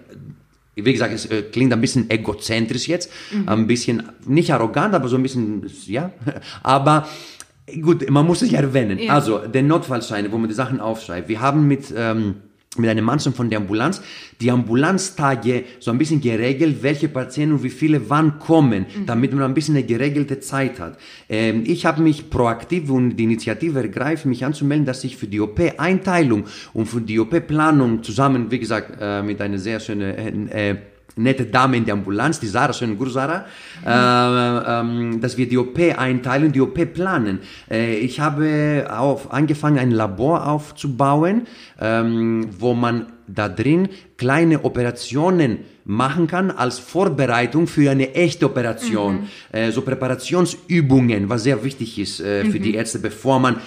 Wie 0.75 0.93
gesagt, 0.93 1.13
es 1.13 1.25
äh, 1.25 1.41
klingt 1.43 1.73
ein 1.73 1.81
bisschen 1.81 2.09
egozentrisch 2.09 2.87
jetzt, 2.87 3.11
ein 3.45 3.67
bisschen 3.67 4.03
nicht 4.25 4.53
arrogant, 4.53 4.93
aber 4.93 5.09
so 5.09 5.17
ein 5.17 5.23
bisschen 5.23 5.69
ja. 5.87 6.11
Aber 6.63 7.07
gut, 7.81 8.09
man 8.09 8.25
muss 8.25 8.41
es 8.41 8.51
ja 8.51 8.59
erwähnen. 8.59 8.97
Ja. 8.99 9.13
Also 9.13 9.39
der 9.39 9.63
Notfallscheine, 9.63 10.31
wo 10.31 10.37
man 10.37 10.47
die 10.47 10.55
Sachen 10.55 10.79
aufschreibt. 10.79 11.27
Wir 11.27 11.41
haben 11.41 11.67
mit 11.67 11.93
ähm, 11.95 12.35
mit 12.77 12.89
einer 12.89 13.01
Mannschaft 13.01 13.35
von 13.35 13.49
der 13.49 13.59
Ambulanz 13.59 14.01
die 14.39 14.51
Ambulanztage 14.51 15.63
so 15.79 15.89
ein 15.89 15.97
bisschen 15.97 16.21
geregelt, 16.21 16.83
welche 16.83 17.09
Patienten 17.09 17.55
und 17.55 17.63
wie 17.63 17.69
viele 17.69 18.09
wann 18.09 18.37
kommen, 18.37 18.85
damit 19.07 19.33
man 19.33 19.43
ein 19.43 19.53
bisschen 19.55 19.75
eine 19.75 19.85
geregelte 19.85 20.39
Zeit 20.39 20.79
hat. 20.79 20.97
Ähm, 21.27 21.63
ich 21.65 21.85
habe 21.85 22.01
mich 22.01 22.29
proaktiv 22.29 22.89
und 22.91 23.17
die 23.17 23.23
Initiative 23.23 23.79
ergreift, 23.79 24.25
mich 24.27 24.45
anzumelden, 24.45 24.85
dass 24.85 25.03
ich 25.03 25.17
für 25.17 25.27
die 25.27 25.39
OP-Einteilung 25.39 26.45
und 26.73 26.85
für 26.85 27.01
die 27.01 27.19
OP-Planung 27.19 28.03
zusammen, 28.03 28.51
wie 28.51 28.59
gesagt, 28.59 28.97
äh, 29.01 29.23
mit 29.23 29.41
einer 29.41 29.57
sehr 29.57 29.79
schönen 29.79 30.49
äh, 30.49 30.71
äh, 30.71 30.77
nette 31.19 31.45
Dame 31.45 31.77
in 31.77 31.85
der 31.85 31.93
Ambulanz, 31.93 32.39
die 32.39 32.47
Sarah, 32.47 32.73
schönen 32.73 32.97
Gruß 32.97 33.13
Sarah, 33.13 33.45
äh, 33.85 34.81
ähm, 34.81 35.21
dass 35.21 35.37
wir 35.37 35.47
die 35.47 35.57
OP 35.57 35.77
einteilen, 35.97 36.51
die 36.51 36.61
OP 36.61 36.93
planen. 36.93 37.39
Äh, 37.69 37.95
ich 37.97 38.19
habe 38.19 38.87
auf, 38.89 39.31
angefangen, 39.31 39.77
ein 39.77 39.91
Labor 39.91 40.47
aufzubauen, 40.47 41.47
ähm, 41.79 42.47
wo 42.57 42.73
man 42.73 43.07
da 43.27 43.47
drin 43.49 43.89
kleine 44.17 44.63
Operationen 44.63 45.59
machen 45.85 46.27
kann 46.27 46.51
als 46.51 46.77
Vorbereitung 46.77 47.65
für 47.65 47.89
eine 47.89 48.13
echte 48.13 48.45
Operation. 48.45 49.27
Äh, 49.51 49.71
so 49.71 49.81
Präparationsübungen, 49.81 51.29
was 51.29 51.43
sehr 51.43 51.63
wichtig 51.63 51.97
ist 51.97 52.19
äh, 52.19 52.45
für 52.45 52.59
die 52.59 52.75
Ärzte, 52.75 52.99
bevor 52.99 53.39
man 53.39 53.57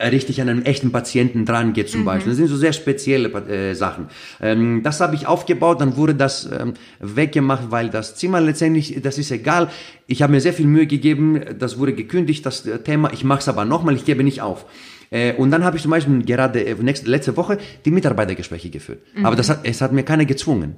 richtig 0.00 0.40
an 0.40 0.48
einem 0.48 0.62
echten 0.62 0.92
Patienten 0.92 1.44
dran 1.44 1.72
geht 1.72 1.88
zum 1.88 2.04
Beispiel. 2.04 2.30
Das 2.30 2.36
sind 2.36 2.48
so 2.48 2.56
sehr 2.56 2.72
spezielle 2.72 3.28
äh, 3.48 3.74
Sachen. 3.74 4.08
Ähm, 4.40 4.82
das 4.82 5.00
habe 5.00 5.14
ich 5.14 5.26
aufgebaut, 5.26 5.80
dann 5.80 5.96
wurde 5.96 6.14
das 6.14 6.48
ähm, 6.50 6.74
weggemacht, 7.00 7.70
weil 7.70 7.90
das 7.90 8.16
Zimmer 8.16 8.40
letztendlich, 8.40 9.00
das 9.02 9.18
ist 9.18 9.30
egal. 9.30 9.70
Ich 10.06 10.22
habe 10.22 10.32
mir 10.32 10.40
sehr 10.40 10.52
viel 10.52 10.66
Mühe 10.66 10.86
gegeben, 10.86 11.40
das 11.58 11.78
wurde 11.78 11.94
gekündigt, 11.94 12.44
das 12.44 12.66
äh, 12.66 12.78
Thema. 12.80 13.12
Ich 13.12 13.24
mache 13.24 13.40
es 13.40 13.48
aber 13.48 13.64
nochmal, 13.64 13.94
ich 13.94 14.04
gebe 14.04 14.24
nicht 14.24 14.42
auf. 14.42 14.66
Äh, 15.10 15.34
und 15.34 15.50
dann 15.50 15.64
habe 15.64 15.76
ich 15.76 15.82
zum 15.82 15.90
Beispiel 15.90 16.24
gerade 16.24 16.64
äh, 16.64 16.74
nächste, 16.74 17.08
letzte 17.08 17.36
Woche 17.36 17.58
die 17.84 17.90
Mitarbeitergespräche 17.90 18.70
geführt. 18.70 19.00
Aber 19.22 19.36
das 19.36 19.48
hat, 19.50 19.60
es 19.62 19.80
hat 19.80 19.92
mir 19.92 20.02
keiner 20.02 20.24
gezwungen. 20.24 20.76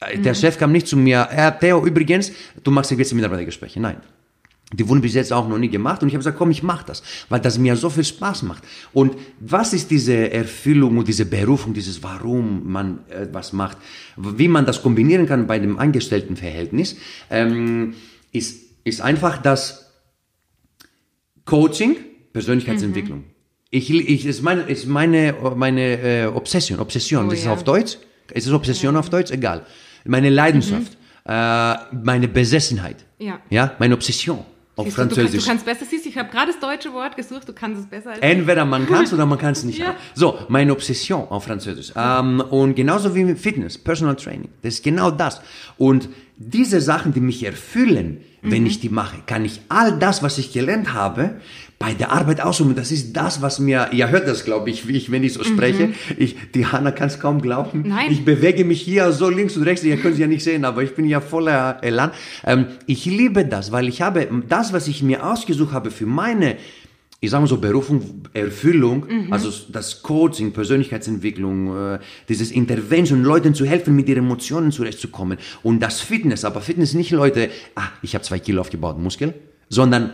Äh, 0.00 0.18
Der 0.18 0.34
Chef 0.34 0.58
kam 0.58 0.72
nicht 0.72 0.86
zu 0.86 0.96
mir, 0.96 1.28
Herr 1.30 1.58
Theo, 1.58 1.84
übrigens, 1.84 2.32
du 2.62 2.70
machst 2.70 2.90
jetzt 2.90 3.10
die 3.10 3.14
Mitarbeitergespräche. 3.14 3.80
Nein. 3.80 3.98
Die 4.74 4.86
wurden 4.86 5.00
bis 5.00 5.14
jetzt 5.14 5.32
auch 5.32 5.48
noch 5.48 5.56
nie 5.56 5.70
gemacht 5.70 6.02
und 6.02 6.08
ich 6.08 6.14
habe 6.14 6.20
gesagt, 6.20 6.36
komm, 6.36 6.50
ich 6.50 6.62
mach 6.62 6.82
das, 6.82 7.02
weil 7.30 7.40
das 7.40 7.58
mir 7.58 7.74
so 7.74 7.88
viel 7.88 8.04
Spaß 8.04 8.42
macht. 8.42 8.62
Und 8.92 9.16
was 9.40 9.72
ist 9.72 9.90
diese 9.90 10.30
Erfüllung 10.30 10.98
und 10.98 11.08
diese 11.08 11.24
Berufung, 11.24 11.72
dieses 11.72 12.02
Warum 12.02 12.70
man 12.70 12.98
äh, 13.08 13.26
was 13.32 13.54
macht, 13.54 13.78
wie 14.16 14.48
man 14.48 14.66
das 14.66 14.82
kombinieren 14.82 15.26
kann 15.26 15.46
bei 15.46 15.58
dem 15.58 15.78
Angestelltenverhältnis, 15.78 16.96
ähm, 17.30 17.94
ist, 18.32 18.60
ist 18.84 19.00
einfach 19.00 19.38
das 19.38 19.90
Coaching, 21.46 21.96
Persönlichkeitsentwicklung. 22.34 23.24
Ich, 23.70 23.90
ich, 23.90 24.26
ist 24.26 24.42
meine, 24.42 24.62
ist 24.62 24.86
meine, 24.86 25.34
meine 25.56 26.00
äh, 26.02 26.26
Obsession, 26.26 26.78
Obsession, 26.78 27.24
Oh 27.26 27.30
das 27.30 27.38
ist 27.38 27.46
ja. 27.46 27.52
auf 27.52 27.64
Deutsch, 27.64 27.96
ist 28.34 28.46
es 28.46 28.52
Obsession 28.52 28.96
auf 28.96 29.08
Deutsch? 29.08 29.30
Egal. 29.30 29.64
Meine 30.04 30.28
Leidenschaft, 30.28 30.92
äh, 31.24 31.74
meine 32.04 32.28
Besessenheit, 32.28 33.06
Ja. 33.18 33.40
ja, 33.48 33.74
meine 33.78 33.94
Obsession 33.94 34.44
auf 34.78 34.84
Siehst 34.84 34.96
du, 34.96 35.02
du, 35.02 35.06
kannst, 35.08 35.14
Französisch. 35.16 35.42
du 35.42 35.50
kannst 35.50 35.64
besser, 35.64 35.84
siehst 35.84 36.06
ich 36.06 36.16
habe 36.16 36.30
gerade 36.30 36.52
das 36.52 36.60
deutsche 36.60 36.92
Wort 36.92 37.16
gesucht, 37.16 37.48
du 37.48 37.52
kannst 37.52 37.80
es 37.80 37.86
besser 37.86 38.10
als 38.10 38.20
Entweder 38.20 38.64
man 38.64 38.86
kann 38.88 39.04
es 39.04 39.12
oder 39.12 39.26
man 39.26 39.36
kann 39.36 39.52
es 39.52 39.64
nicht. 39.64 39.80
Ja. 39.80 39.96
So, 40.14 40.38
meine 40.48 40.70
Obsession 40.70 41.26
auf 41.28 41.44
Französisch. 41.44 41.92
Ähm, 41.96 42.40
und 42.40 42.76
genauso 42.76 43.12
wie 43.16 43.24
mit 43.24 43.40
Fitness, 43.40 43.76
Personal 43.76 44.14
Training. 44.14 44.48
Das 44.62 44.74
ist 44.74 44.84
genau 44.84 45.10
das. 45.10 45.40
Und 45.78 46.08
diese 46.36 46.80
Sachen, 46.80 47.12
die 47.12 47.20
mich 47.20 47.44
erfüllen, 47.44 48.20
wenn 48.42 48.66
ich 48.66 48.78
die 48.78 48.88
mache, 48.88 49.16
kann 49.26 49.44
ich 49.44 49.60
all 49.68 49.98
das, 49.98 50.22
was 50.22 50.38
ich 50.38 50.52
gelernt 50.52 50.92
habe, 50.92 51.40
bei 51.78 51.94
der 51.94 52.10
Arbeit 52.12 52.40
ausüben. 52.40 52.74
Das 52.74 52.90
ist 52.90 53.12
das, 53.16 53.40
was 53.40 53.60
mir, 53.60 53.90
ihr 53.92 54.10
hört 54.10 54.26
das, 54.26 54.44
glaube 54.44 54.68
ich, 54.70 54.88
wie 54.88 54.96
ich, 54.96 55.12
wenn 55.12 55.22
ich 55.22 55.34
so 55.34 55.44
spreche. 55.44 55.90
Ich, 56.16 56.36
die 56.52 56.66
Hanna 56.66 56.90
kann 56.90 57.06
es 57.06 57.20
kaum 57.20 57.40
glauben. 57.40 57.84
Nein. 57.86 58.10
Ich 58.10 58.24
bewege 58.24 58.64
mich 58.64 58.80
hier 58.80 59.12
so 59.12 59.28
links 59.28 59.56
und 59.56 59.62
rechts. 59.62 59.84
Ihr 59.84 59.96
könnt 59.96 60.14
es 60.14 60.20
ja 60.20 60.26
nicht 60.26 60.42
sehen, 60.42 60.64
aber 60.64 60.82
ich 60.82 60.94
bin 60.94 61.06
ja 61.06 61.20
voller 61.20 61.78
Elan. 61.82 62.10
Ähm, 62.44 62.66
ich 62.86 63.04
liebe 63.04 63.44
das, 63.44 63.70
weil 63.70 63.88
ich 63.88 64.02
habe 64.02 64.28
das, 64.48 64.72
was 64.72 64.88
ich 64.88 65.02
mir 65.02 65.24
ausgesucht 65.24 65.72
habe 65.72 65.90
für 65.90 66.06
meine 66.06 66.56
ich 67.20 67.30
sage 67.30 67.40
mal 67.40 67.48
so 67.48 67.56
Berufung, 67.56 68.22
Erfüllung, 68.32 69.32
also 69.32 69.50
das 69.72 70.02
Coaching, 70.02 70.52
Persönlichkeitsentwicklung, 70.52 71.94
äh, 71.94 71.98
dieses 72.28 72.52
Intervention, 72.52 73.24
Leuten 73.24 73.54
zu 73.54 73.66
helfen, 73.66 73.96
mit 73.96 74.08
ihren 74.08 74.24
Emotionen 74.24 74.70
zurechtzukommen. 74.70 75.36
Und 75.64 75.80
das 75.80 76.00
Fitness, 76.00 76.44
aber 76.44 76.60
Fitness 76.60 76.94
nicht 76.94 77.10
Leute, 77.10 77.50
ah, 77.74 77.88
ich 78.02 78.14
habe 78.14 78.22
zwei 78.22 78.38
Kilo 78.38 78.60
aufgebaut, 78.60 79.00
Muskel, 79.00 79.34
sondern 79.68 80.12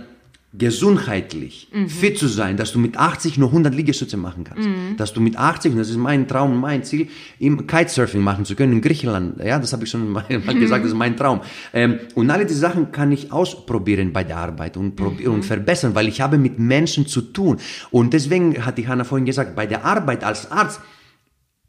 gesundheitlich 0.56 1.68
fit 1.88 2.16
zu 2.16 2.28
sein, 2.28 2.56
dass 2.56 2.72
du 2.72 2.78
mit 2.78 2.96
80 2.96 3.38
nur 3.38 3.48
100 3.48 3.74
Liegestütze 3.74 4.16
machen 4.16 4.44
kannst, 4.44 4.68
dass 4.96 5.12
du 5.12 5.20
mit 5.20 5.36
80, 5.36 5.72
und 5.72 5.78
das 5.78 5.90
ist 5.90 5.96
mein 5.96 6.28
Traum 6.28 6.60
mein 6.60 6.84
Ziel, 6.84 7.08
im 7.40 7.66
Kitesurfing 7.66 8.20
machen 8.20 8.44
zu 8.44 8.54
können 8.54 8.72
in 8.74 8.80
Griechenland, 8.80 9.42
ja, 9.42 9.58
das 9.58 9.72
habe 9.72 9.84
ich 9.84 9.90
schon 9.90 10.08
mal 10.12 10.22
gesagt, 10.28 10.84
das 10.84 10.92
ist 10.92 10.96
mein 10.96 11.16
Traum. 11.16 11.40
Ähm, 11.72 11.98
und 12.14 12.30
alle 12.30 12.46
diese 12.46 12.60
Sachen 12.60 12.92
kann 12.92 13.10
ich 13.10 13.32
ausprobieren 13.32 14.12
bei 14.12 14.22
der 14.22 14.36
Arbeit 14.36 14.76
und 14.76 14.94
probieren 14.94 15.34
und 15.34 15.44
verbessern, 15.44 15.94
weil 15.96 16.06
ich 16.06 16.20
habe 16.20 16.38
mit 16.38 16.58
Menschen 16.58 17.06
zu 17.06 17.20
tun. 17.20 17.58
Und 17.90 18.12
deswegen 18.12 18.64
hat 18.64 18.78
die 18.78 18.86
Hanna 18.86 19.02
vorhin 19.02 19.26
gesagt, 19.26 19.56
bei 19.56 19.66
der 19.66 19.84
Arbeit 19.84 20.22
als 20.22 20.52
Arzt, 20.52 20.80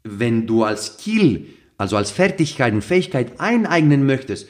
wenn 0.04 0.46
du 0.46 0.62
als 0.62 0.98
Skill, 0.98 1.46
also 1.76 1.96
als 1.96 2.12
Fertigkeit 2.12 2.72
und 2.72 2.82
Fähigkeit 2.82 3.40
eineignen 3.40 4.06
möchtest, 4.06 4.48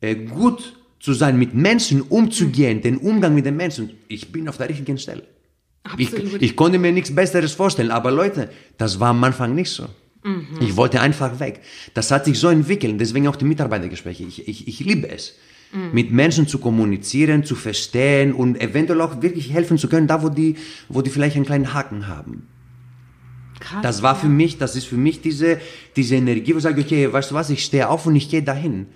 äh, 0.00 0.16
gut 0.16 0.75
zu 1.00 1.12
sein, 1.12 1.38
mit 1.38 1.54
Menschen 1.54 2.02
umzugehen, 2.02 2.82
den 2.82 2.96
Umgang 2.96 3.34
mit 3.34 3.46
den 3.46 3.56
Menschen, 3.56 3.90
ich 4.08 4.32
bin 4.32 4.48
auf 4.48 4.56
der 4.56 4.68
richtigen 4.68 4.98
Stelle. 4.98 5.22
Absolut. 5.84 6.34
Ich, 6.34 6.42
ich 6.42 6.56
konnte 6.56 6.78
mir 6.78 6.92
nichts 6.92 7.14
Besseres 7.14 7.52
vorstellen, 7.52 7.90
aber 7.90 8.10
Leute, 8.10 8.50
das 8.76 8.98
war 8.98 9.10
am 9.10 9.22
Anfang 9.22 9.54
nicht 9.54 9.70
so. 9.70 9.86
Ich 10.60 10.74
wollte 10.76 11.00
einfach 11.00 11.38
weg. 11.38 11.60
Das 11.94 12.10
hat 12.10 12.24
sich 12.24 12.38
so 12.38 12.48
entwickelt, 12.48 13.00
deswegen 13.00 13.28
auch 13.28 13.36
die 13.36 13.44
Mitarbeitergespräche. 13.44 14.24
Ich, 14.24 14.48
ich, 14.48 14.66
ich 14.66 14.80
liebe 14.80 15.08
es, 15.08 15.36
mit 15.92 16.10
Menschen 16.10 16.48
zu 16.48 16.58
kommunizieren, 16.58 17.44
zu 17.44 17.54
verstehen 17.54 18.32
und 18.32 18.60
eventuell 18.60 19.00
auch 19.02 19.22
wirklich 19.22 19.52
helfen 19.52 19.78
zu 19.78 19.88
können, 19.88 20.08
da 20.08 20.22
wo 20.22 20.28
die, 20.28 20.56
wo 20.88 21.02
die 21.02 21.10
vielleicht 21.10 21.36
einen 21.36 21.44
kleinen 21.44 21.74
Haken 21.74 22.08
haben. 22.08 22.48
Krass, 23.60 23.82
das 23.82 24.02
war 24.02 24.14
ja. 24.14 24.20
für 24.20 24.28
mich, 24.28 24.58
das 24.58 24.74
ist 24.74 24.86
für 24.86 24.96
mich 24.96 25.20
diese, 25.20 25.60
diese 25.94 26.16
Energie, 26.16 26.54
wo 26.54 26.58
ich 26.58 26.62
sage, 26.62 26.80
okay, 26.80 27.12
weißt 27.12 27.30
du 27.30 27.34
was, 27.34 27.50
ich 27.50 27.64
stehe 27.64 27.88
auf 27.88 28.06
und 28.06 28.16
ich 28.16 28.28
gehe 28.28 28.42
dahin. 28.42 28.86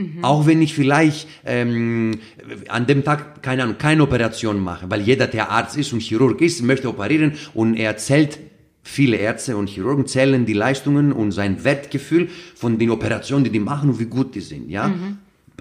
Mhm. 0.00 0.24
Auch 0.24 0.46
wenn 0.46 0.62
ich 0.62 0.74
vielleicht 0.74 1.28
ähm, 1.44 2.20
an 2.68 2.86
dem 2.86 3.04
Tag, 3.04 3.42
keine 3.42 3.64
Ahnung, 3.64 3.78
keine 3.78 4.02
Operation 4.02 4.60
mache, 4.60 4.90
weil 4.90 5.00
jeder, 5.00 5.26
der 5.26 5.50
Arzt 5.50 5.76
ist 5.76 5.92
und 5.92 6.00
Chirurg 6.00 6.40
ist, 6.40 6.62
möchte 6.62 6.88
operieren 6.88 7.34
und 7.54 7.76
er 7.76 7.96
zählt, 7.96 8.38
viele 8.82 9.16
Ärzte 9.16 9.56
und 9.56 9.68
Chirurgen 9.68 10.06
zählen 10.06 10.46
die 10.46 10.52
Leistungen 10.52 11.12
und 11.12 11.32
sein 11.32 11.64
Wertgefühl 11.64 12.28
von 12.54 12.78
den 12.78 12.90
Operationen, 12.90 13.44
die 13.44 13.50
die 13.50 13.60
machen 13.60 13.90
und 13.90 14.00
wie 14.00 14.06
gut 14.06 14.34
die 14.34 14.40
sind, 14.40 14.70
ja. 14.70 14.88
Mhm. 14.88 15.18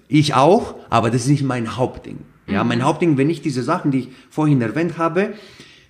Ich 0.08 0.34
auch, 0.34 0.76
aber 0.90 1.12
das 1.12 1.24
ist 1.24 1.30
nicht 1.30 1.44
mein 1.44 1.78
Hauptding. 1.78 2.18
Ja, 2.48 2.64
mhm. 2.64 2.70
mein 2.70 2.84
Hauptding, 2.84 3.18
wenn 3.18 3.30
ich 3.30 3.42
diese 3.42 3.62
Sachen, 3.62 3.92
die 3.92 4.00
ich 4.00 4.08
vorhin 4.30 4.62
erwähnt 4.62 4.98
habe, 4.98 5.34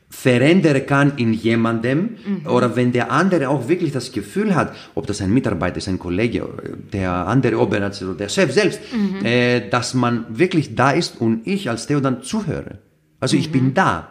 verändern 0.09 0.85
kann 0.85 1.17
in 1.17 1.33
jemandem 1.33 2.17
mhm. 2.25 2.47
oder 2.47 2.75
wenn 2.75 2.91
der 2.91 3.11
andere 3.11 3.49
auch 3.49 3.69
wirklich 3.69 3.91
das 3.91 4.11
Gefühl 4.11 4.55
hat, 4.55 4.75
ob 4.95 5.05
das 5.05 5.21
ein 5.21 5.31
Mitarbeiter 5.31 5.77
ist, 5.77 5.87
ein 5.87 5.99
Kollege, 5.99 6.47
der 6.91 7.11
andere 7.27 7.59
Oberarzt 7.59 8.01
oder 8.01 8.15
der 8.15 8.29
Chef 8.29 8.51
selbst, 8.51 8.81
mhm. 8.91 9.23
äh, 9.23 9.69
dass 9.69 9.93
man 9.93 10.25
wirklich 10.29 10.75
da 10.75 10.91
ist 10.91 11.21
und 11.21 11.45
ich 11.45 11.69
als 11.69 11.85
Theo 11.85 11.99
dann 11.99 12.23
zuhöre. 12.23 12.79
Also 13.19 13.35
mhm. 13.35 13.41
ich 13.41 13.51
bin 13.51 13.73
da. 13.73 14.09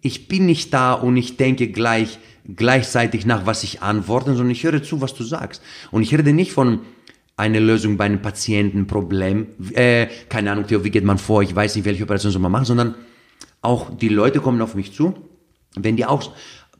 Ich 0.00 0.28
bin 0.28 0.46
nicht 0.46 0.72
da 0.72 0.92
und 0.92 1.16
ich 1.16 1.36
denke 1.36 1.68
gleich 1.68 2.18
gleichzeitig 2.56 3.24
nach, 3.26 3.46
was 3.46 3.64
ich 3.64 3.82
antworte, 3.82 4.34
sondern 4.34 4.50
ich 4.50 4.64
höre 4.64 4.82
zu, 4.82 5.00
was 5.00 5.14
du 5.14 5.24
sagst. 5.24 5.62
Und 5.90 6.02
ich 6.02 6.12
rede 6.16 6.32
nicht 6.32 6.52
von 6.52 6.80
einer 7.36 7.60
Lösung 7.60 7.96
bei 7.96 8.04
einem 8.04 8.22
Patientenproblem, 8.22 9.46
äh, 9.74 10.06
keine 10.28 10.52
Ahnung, 10.52 10.66
Theo, 10.66 10.84
wie 10.84 10.90
geht 10.90 11.04
man 11.04 11.18
vor, 11.18 11.42
ich 11.42 11.54
weiß 11.54 11.74
nicht, 11.74 11.84
welche 11.84 12.04
Operation 12.04 12.30
soll 12.30 12.42
man 12.42 12.52
machen, 12.52 12.66
sondern 12.66 12.94
auch 13.64 13.94
die 13.96 14.08
Leute 14.08 14.40
kommen 14.40 14.60
auf 14.60 14.74
mich 14.74 14.92
zu, 14.92 15.14
wenn 15.74 15.96
die 15.96 16.04
auch 16.04 16.32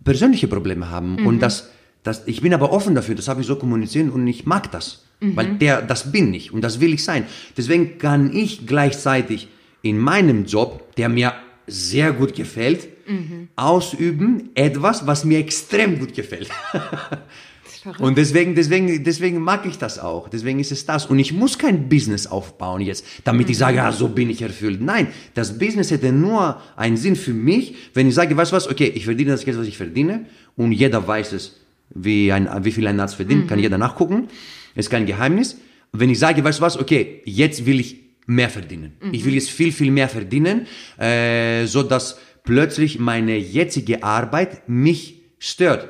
persönliche 0.05 0.49
Probleme 0.49 0.91
haben. 0.91 1.16
Mhm. 1.16 1.26
Und 1.26 1.41
das, 1.41 1.70
das, 2.03 2.26
ich 2.26 2.41
bin 2.43 2.55
aber 2.55 2.72
offen 2.72 2.95
dafür, 2.95 3.14
das 3.14 3.28
habe 3.28 3.41
ich 3.41 3.47
so 3.47 3.57
kommuniziert 3.57 4.12
und 4.12 4.26
ich 4.26 4.47
mag 4.47 4.70
das. 4.70 5.05
Mhm. 5.20 5.37
Weil 5.37 5.55
der, 5.57 5.82
das 5.82 6.12
bin 6.12 6.35
ich 6.35 6.53
und 6.53 6.62
das 6.62 6.80
will 6.80 6.93
ich 6.93 7.05
sein. 7.05 7.24
Deswegen 7.57 7.99
kann 7.99 8.35
ich 8.35 8.66
gleichzeitig 8.66 9.49
in 9.82 9.99
meinem 9.99 10.45
Job, 10.47 10.95
der 10.97 11.09
mir 11.09 11.35
sehr 11.66 12.12
gut 12.12 12.35
gefällt, 12.35 12.89
mhm. 13.09 13.49
ausüben 13.57 14.51
etwas, 14.55 15.07
was 15.07 15.24
mir 15.24 15.39
extrem 15.39 15.99
gut 15.99 16.14
gefällt. 16.14 16.51
Und 17.99 18.16
deswegen, 18.16 18.55
deswegen, 18.55 19.05
deswegen 19.05 19.41
mag 19.41 19.66
ich 19.66 19.78
das 19.78 19.99
auch. 19.99 20.28
Deswegen 20.28 20.59
ist 20.59 20.72
es 20.72 20.87
das. 20.87 21.07
Und 21.07 21.18
ich 21.18 21.32
muss 21.32 21.59
kein 21.59 21.89
Business 21.89 22.26
aufbauen 22.26 22.80
jetzt, 22.80 23.05
damit 23.24 23.51
ich 23.51 23.59
sage, 23.59 23.76
ja, 23.76 23.93
so 23.93 24.09
bin 24.09 24.30
ich 24.30 24.43
erfüllt. 24.43 24.80
Nein, 24.80 25.09
das 25.35 25.59
Business 25.59 25.91
hätte 25.91 26.12
nur 26.12 26.61
einen 26.76 26.97
Sinn 26.97 27.16
für 27.16 27.35
mich, 27.35 27.74
wenn 27.95 28.09
ich 28.09 28.14
sage, 28.14 28.37
weißt 28.37 28.53
du 28.53 28.57
was, 28.57 28.68
okay, 28.68 28.91
ich 28.95 29.05
verdiene 29.05 29.32
das 29.32 29.45
Geld, 29.45 29.59
was 29.59 29.66
ich 29.66 29.76
verdiene. 29.76 30.26
Und 30.57 30.72
jeder 30.72 31.07
weiß 31.07 31.32
es, 31.32 31.61
wie, 31.95 32.32
ein, 32.32 32.49
wie 32.64 32.72
viel 32.72 32.87
ein 32.87 32.99
Arzt 33.01 33.16
verdient, 33.16 33.45
mhm. 33.45 33.49
kann 33.49 33.59
jeder 33.59 33.78
nachgucken. 33.78 34.28
Ist 34.74 34.91
kein 34.91 35.07
Geheimnis. 35.07 35.59
Wenn 35.93 36.11
ich 36.11 36.18
sage, 36.18 36.43
weißt 36.43 36.59
du 36.59 36.62
was, 36.62 36.78
okay, 36.78 37.22
jetzt 37.24 37.66
will 37.66 37.80
ich 37.80 38.01
mehr 38.26 38.49
verdienen. 38.49 38.95
Mhm. 39.01 39.14
Ich 39.14 39.24
will 39.24 39.35
jetzt 39.35 39.51
viel, 39.51 39.72
viel 39.72 39.91
mehr 39.91 40.09
verdienen, 40.09 40.66
äh, 40.99 41.66
so 41.66 41.82
dass 41.82 42.18
plötzlich 42.45 42.99
meine 42.99 43.37
jetzige 43.37 44.03
Arbeit 44.03 44.68
mich 44.68 45.22
stört 45.39 45.89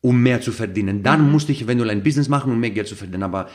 um 0.00 0.22
mehr 0.22 0.40
zu 0.40 0.52
verdienen. 0.52 1.02
Dann 1.02 1.30
musst 1.30 1.48
du 1.48 1.52
eventuell 1.52 1.90
ein 1.90 2.02
Business 2.02 2.28
machen, 2.28 2.52
um 2.52 2.60
mehr 2.60 2.70
Geld 2.70 2.88
zu 2.88 2.94
verdienen. 2.94 3.22
Aber 3.22 3.48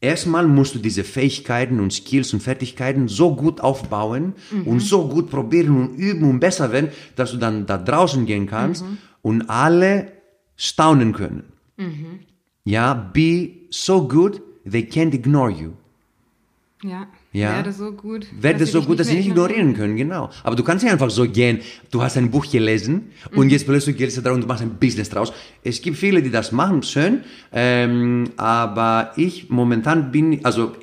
erstmal 0.00 0.46
musst 0.46 0.74
du 0.74 0.78
diese 0.78 1.04
Fähigkeiten 1.04 1.80
und 1.80 1.92
Skills 1.92 2.32
und 2.32 2.42
Fertigkeiten 2.42 3.08
so 3.08 3.34
gut 3.34 3.60
aufbauen 3.60 4.34
mhm. 4.50 4.66
und 4.66 4.80
so 4.80 5.08
gut 5.08 5.30
probieren 5.30 5.76
und 5.76 5.96
üben 5.96 6.28
und 6.28 6.40
besser 6.40 6.72
werden, 6.72 6.90
dass 7.16 7.32
du 7.32 7.36
dann 7.36 7.66
da 7.66 7.78
draußen 7.78 8.26
gehen 8.26 8.46
kannst 8.46 8.84
mhm. 8.84 8.98
und 9.22 9.50
alle 9.50 10.12
staunen 10.56 11.12
können. 11.12 11.44
Mhm. 11.76 12.20
Ja, 12.64 12.94
be 12.94 13.50
so 13.70 14.06
good, 14.06 14.40
they 14.70 14.82
can't 14.82 15.14
ignore 15.14 15.50
you. 15.50 15.72
Ja. 16.82 17.08
Ja. 17.32 17.54
Werde 17.54 17.72
so 17.72 17.92
gut. 17.92 18.26
Werde 18.40 18.66
so 18.66 18.82
gut, 18.82 18.98
dass 18.98 19.06
sie 19.06 19.14
nicht 19.14 19.28
ignorieren 19.28 19.74
können, 19.74 19.96
genau. 19.96 20.30
Aber 20.42 20.56
du 20.56 20.64
kannst 20.64 20.82
nicht 20.82 20.92
einfach 20.92 21.10
so 21.10 21.28
gehen, 21.28 21.60
du 21.92 22.02
hast 22.02 22.16
ein 22.16 22.32
Buch 22.32 22.50
gelesen 22.50 23.12
mhm. 23.30 23.38
und 23.38 23.50
jetzt 23.50 23.66
plötzlich 23.66 23.96
gehst 23.96 24.16
du 24.16 24.22
drauf 24.22 24.34
und 24.34 24.40
du 24.40 24.48
machst 24.48 24.62
ein 24.62 24.78
Business 24.80 25.10
draus. 25.10 25.32
Es 25.62 25.80
gibt 25.80 25.96
viele, 25.96 26.22
die 26.22 26.30
das 26.30 26.50
machen, 26.50 26.82
schön, 26.82 27.20
ähm, 27.52 28.24
aber 28.36 29.12
ich 29.14 29.48
momentan 29.48 30.10
bin, 30.10 30.44
also 30.44 30.74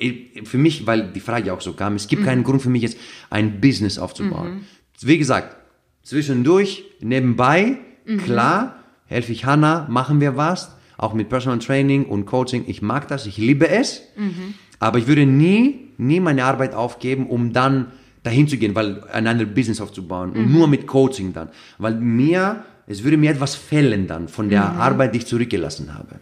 für 0.44 0.56
mich, 0.56 0.86
weil 0.86 1.12
die 1.12 1.20
Frage 1.20 1.52
auch 1.52 1.60
so 1.60 1.74
kam, 1.74 1.96
es 1.96 2.08
gibt 2.08 2.22
mhm. 2.22 2.26
keinen 2.26 2.44
Grund 2.44 2.62
für 2.62 2.70
mich 2.70 2.82
jetzt 2.82 2.96
ein 3.28 3.60
Business 3.60 3.98
aufzubauen. 3.98 4.54
Mhm. 4.54 4.60
Wie 5.02 5.18
gesagt, 5.18 5.54
zwischendurch, 6.02 6.84
nebenbei, 7.00 7.76
mhm. 8.06 8.18
klar, 8.18 8.84
helfe 9.04 9.32
ich 9.32 9.44
Hannah, 9.44 9.86
machen 9.90 10.22
wir 10.22 10.38
was, 10.38 10.74
auch 10.96 11.12
mit 11.12 11.28
Personal 11.28 11.58
Training 11.58 12.06
und 12.06 12.24
Coaching. 12.24 12.64
Ich 12.68 12.80
mag 12.80 13.06
das, 13.06 13.26
ich 13.26 13.36
liebe 13.36 13.68
es, 13.68 14.00
mhm. 14.16 14.54
aber 14.78 14.98
ich 14.98 15.06
würde 15.06 15.26
nie 15.26 15.87
nie 15.98 16.20
meine 16.20 16.44
Arbeit 16.44 16.74
aufgeben, 16.74 17.26
um 17.26 17.52
dann 17.52 17.88
dahin 18.22 18.48
zu 18.48 18.56
gehen, 18.56 18.74
weil 18.74 19.04
ein 19.12 19.26
anderes 19.26 19.54
Business 19.54 19.80
aufzubauen 19.80 20.32
und 20.32 20.46
mhm. 20.46 20.52
nur 20.52 20.68
mit 20.68 20.86
Coaching 20.86 21.32
dann, 21.32 21.50
weil 21.78 21.94
mir 21.94 22.64
es 22.88 23.04
würde 23.04 23.18
mir 23.18 23.30
etwas 23.30 23.54
fehlen 23.54 24.06
dann 24.06 24.28
von 24.28 24.48
der 24.48 24.64
mhm. 24.64 24.80
Arbeit, 24.80 25.14
die 25.14 25.18
ich 25.18 25.26
zurückgelassen 25.26 25.94
habe. 25.94 26.20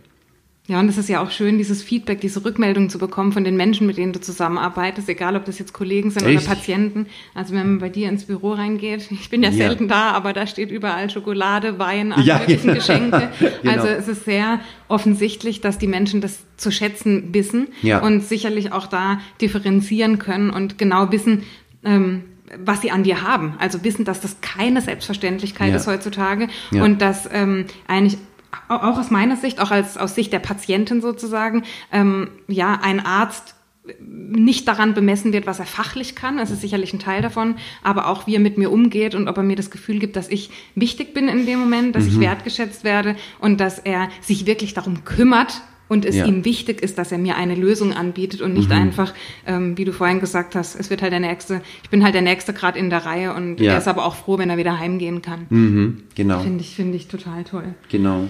Ja, 0.69 0.81
und 0.81 0.89
es 0.89 0.99
ist 0.99 1.09
ja 1.09 1.23
auch 1.23 1.31
schön, 1.31 1.59
dieses 1.59 1.83
Feedback, 1.83 2.21
diese 2.21 2.45
Rückmeldung 2.45 2.91
zu 2.91 2.99
bekommen 2.99 3.31
von 3.31 3.45
den 3.45 3.57
Menschen, 3.57 3.87
mit 3.87 3.99
denen 3.99 4.13
du 4.13 4.21
zusammenarbeitest, 4.21 5.09
egal 5.09 5.37
ob 5.37 5.45
das 5.45 5.61
jetzt 5.61 5.73
Kollegen 5.73 6.11
sind 6.11 6.27
Echt? 6.27 6.39
oder 6.39 6.55
Patienten. 6.55 7.07
Also 7.35 7.55
wenn 7.55 7.67
man 7.67 7.79
bei 7.79 7.89
dir 7.89 8.09
ins 8.09 8.25
Büro 8.25 8.53
reingeht, 8.53 9.09
ich 9.11 9.31
bin 9.31 9.45
ja, 9.45 9.51
ja. 9.51 9.57
selten 9.57 9.87
da, 9.87 10.11
aber 10.11 10.33
da 10.33 10.47
steht 10.47 10.73
überall 10.73 11.09
Schokolade, 11.09 11.79
Wein, 11.79 12.13
alle 12.13 12.25
ja, 12.25 12.39
möglichen 12.41 12.69
ja. 12.69 12.75
Geschenke. 12.75 13.29
genau. 13.63 13.73
Also 13.73 13.87
es 13.87 14.09
ist 14.09 14.25
sehr 14.25 14.59
offensichtlich, 14.89 15.61
dass 15.61 15.79
die 15.79 15.87
Menschen 15.87 16.21
das 16.21 16.41
zu 16.57 16.73
schätzen 16.73 17.33
wissen 17.33 17.69
und 18.03 18.25
sicherlich 18.25 18.73
auch 18.73 18.87
da 18.87 19.21
differenzieren 19.41 20.19
können 20.19 20.51
und 20.51 20.79
genau 20.79 21.13
wissen, 21.13 21.45
ähm, 21.85 22.25
was 22.59 22.81
sie 22.81 22.91
an 22.91 23.03
dir 23.03 23.23
haben. 23.23 23.55
Also 23.59 23.85
wissen, 23.85 24.05
dass 24.05 24.21
das 24.21 24.41
keine 24.41 24.81
Selbstverständlichkeit 24.81 25.75
ist 25.75 25.87
heutzutage 25.87 26.49
und 26.73 27.03
dass 27.03 27.29
ähm, 27.33 27.67
eigentlich 27.87 28.19
auch 28.69 28.99
aus 28.99 29.11
meiner 29.11 29.37
Sicht, 29.37 29.61
auch 29.61 29.71
als 29.71 29.97
aus 29.97 30.15
Sicht 30.15 30.33
der 30.33 30.39
Patientin 30.39 31.01
sozusagen, 31.01 31.65
ähm, 31.93 32.31
ja, 32.49 32.79
ein 32.83 33.05
Arzt 33.05 33.55
nicht 34.01 34.67
daran 34.67 34.95
bemessen 34.95 35.33
wird, 35.33 35.47
was 35.47 35.61
er 35.61 35.67
fachlich 35.67 36.17
kann. 36.17 36.39
Das 36.39 36.51
ist 36.51 36.61
sicherlich 36.61 36.93
ein 36.93 36.99
Teil 36.99 37.23
davon, 37.23 37.57
aber 37.83 38.09
auch 38.09 38.27
wie 38.27 38.35
er 38.35 38.41
mit 38.41 38.59
mir 38.59 38.71
umgeht 38.71 39.15
und 39.15 39.29
ob 39.29 39.37
er 39.37 39.43
mir 39.43 39.57
das 39.57 39.71
Gefühl 39.71 39.99
gibt, 39.99 40.17
dass 40.17 40.29
ich 40.29 40.51
wichtig 40.75 41.15
bin 41.15 41.29
in 41.29 41.47
dem 41.47 41.61
Moment, 41.61 41.95
dass 41.95 42.05
mhm. 42.05 42.11
ich 42.11 42.21
wertgeschätzt 42.21 42.85
werde 42.85 43.17
und 43.39 43.61
dass 43.61 43.79
er 43.79 44.09
sich 44.21 44.47
wirklich 44.47 44.75
darum 44.75 45.05
kümmert, 45.05 45.63
und 45.89 46.05
es 46.05 46.17
ja. 46.17 46.25
ihm 46.25 46.45
wichtig 46.45 46.83
ist, 46.83 46.99
dass 46.99 47.13
er 47.13 47.19
mir 47.19 47.37
eine 47.37 47.55
Lösung 47.55 47.93
anbietet 47.93 48.43
und 48.43 48.55
nicht 48.55 48.71
mhm. 48.71 48.77
einfach, 48.77 49.15
ähm, 49.47 49.79
wie 49.79 49.85
du 49.85 49.93
vorhin 49.93 50.21
gesagt 50.21 50.55
hast, 50.55 50.79
es 50.79 50.91
wird 50.91 51.03
halt 51.03 51.13
der 51.13 51.21
nächste, 51.21 51.63
ich 51.83 51.91
bin 51.91 52.03
halt 52.03 52.15
der 52.15 52.23
nächste 52.23 52.53
gerade 52.53 52.79
in 52.79 52.91
der 52.91 53.05
Reihe 53.07 53.35
und 53.35 53.61
ja. 53.61 53.73
er 53.73 53.79
ist 53.79 53.89
aber 53.89 54.05
auch 54.05 54.17
froh, 54.17 54.39
wenn 54.39 54.51
er 54.51 54.57
wieder 54.57 54.79
heimgehen 54.79 55.23
kann. 55.23 55.47
Mhm. 55.51 56.03
Genau. 56.15 56.41
Finde 56.41 56.61
ich, 56.61 56.75
finde 56.75 56.97
ich 56.97 57.09
total 57.09 57.45
toll. 57.45 57.75
Genau. 57.91 58.29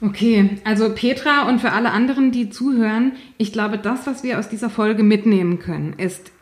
Okay, 0.00 0.58
also 0.64 0.90
Petra 0.94 1.48
und 1.48 1.60
für 1.60 1.72
alle 1.72 1.90
anderen, 1.90 2.30
die 2.30 2.50
zuhören, 2.50 3.12
ich 3.38 3.52
glaube, 3.52 3.78
das, 3.78 4.06
was 4.06 4.22
wir 4.22 4.38
aus 4.38 4.48
dieser 4.48 4.68
Folge 4.68 5.02
mitnehmen 5.02 5.58
können, 5.58 5.94
ist 5.96 6.32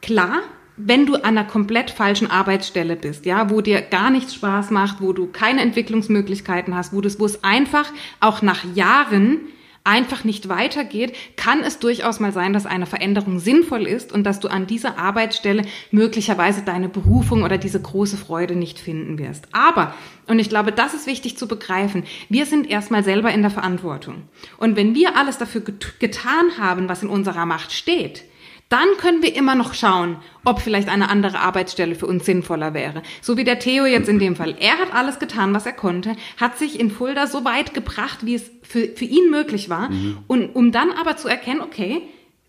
klar, 0.00 0.40
wenn 0.78 1.04
du 1.04 1.16
an 1.16 1.36
einer 1.36 1.44
komplett 1.44 1.90
falschen 1.90 2.30
Arbeitsstelle 2.30 2.96
bist, 2.96 3.26
ja, 3.26 3.50
wo 3.50 3.60
dir 3.60 3.82
gar 3.82 4.10
nichts 4.10 4.34
Spaß 4.34 4.70
macht, 4.70 5.02
wo 5.02 5.12
du 5.12 5.26
keine 5.26 5.60
Entwicklungsmöglichkeiten 5.60 6.74
hast, 6.74 6.94
wo, 6.94 7.02
das, 7.02 7.20
wo 7.20 7.26
es 7.26 7.44
einfach 7.44 7.92
auch 8.20 8.40
nach 8.40 8.64
Jahren 8.74 9.40
einfach 9.84 10.24
nicht 10.24 10.48
weitergeht, 10.48 11.14
kann 11.36 11.60
es 11.60 11.78
durchaus 11.78 12.20
mal 12.20 12.32
sein, 12.32 12.52
dass 12.52 12.66
eine 12.66 12.86
Veränderung 12.86 13.38
sinnvoll 13.38 13.86
ist 13.86 14.12
und 14.12 14.24
dass 14.24 14.40
du 14.40 14.48
an 14.48 14.66
dieser 14.66 14.98
Arbeitsstelle 14.98 15.64
möglicherweise 15.90 16.62
deine 16.62 16.88
Berufung 16.88 17.42
oder 17.42 17.58
diese 17.58 17.80
große 17.80 18.16
Freude 18.16 18.54
nicht 18.54 18.78
finden 18.78 19.18
wirst. 19.18 19.46
Aber, 19.52 19.94
und 20.28 20.38
ich 20.38 20.48
glaube, 20.48 20.72
das 20.72 20.94
ist 20.94 21.06
wichtig 21.06 21.36
zu 21.36 21.48
begreifen, 21.48 22.04
wir 22.28 22.46
sind 22.46 22.70
erstmal 22.70 23.02
selber 23.02 23.32
in 23.32 23.42
der 23.42 23.50
Verantwortung. 23.50 24.22
Und 24.58 24.76
wenn 24.76 24.94
wir 24.94 25.16
alles 25.16 25.38
dafür 25.38 25.62
get 25.62 25.98
getan 25.98 26.58
haben, 26.58 26.88
was 26.88 27.02
in 27.02 27.08
unserer 27.08 27.46
Macht 27.46 27.72
steht, 27.72 28.24
dann 28.72 28.88
können 28.98 29.22
wir 29.22 29.36
immer 29.36 29.54
noch 29.54 29.74
schauen, 29.74 30.16
ob 30.44 30.60
vielleicht 30.60 30.88
eine 30.88 31.10
andere 31.10 31.40
Arbeitsstelle 31.40 31.94
für 31.94 32.06
uns 32.06 32.24
sinnvoller 32.24 32.72
wäre. 32.72 33.02
So 33.20 33.36
wie 33.36 33.44
der 33.44 33.58
Theo 33.58 33.84
jetzt 33.84 34.08
in 34.08 34.18
dem 34.18 34.34
Fall. 34.34 34.56
Er 34.58 34.78
hat 34.78 34.94
alles 34.94 35.18
getan, 35.18 35.52
was 35.54 35.66
er 35.66 35.74
konnte, 35.74 36.16
hat 36.38 36.58
sich 36.58 36.80
in 36.80 36.90
Fulda 36.90 37.26
so 37.26 37.44
weit 37.44 37.74
gebracht, 37.74 38.24
wie 38.24 38.34
es 38.34 38.50
für, 38.62 38.88
für 38.88 39.04
ihn 39.04 39.30
möglich 39.30 39.68
war. 39.68 39.90
Mhm. 39.90 40.18
Und 40.26 40.56
um 40.56 40.72
dann 40.72 40.90
aber 40.90 41.18
zu 41.18 41.28
erkennen, 41.28 41.60
okay, 41.60 42.02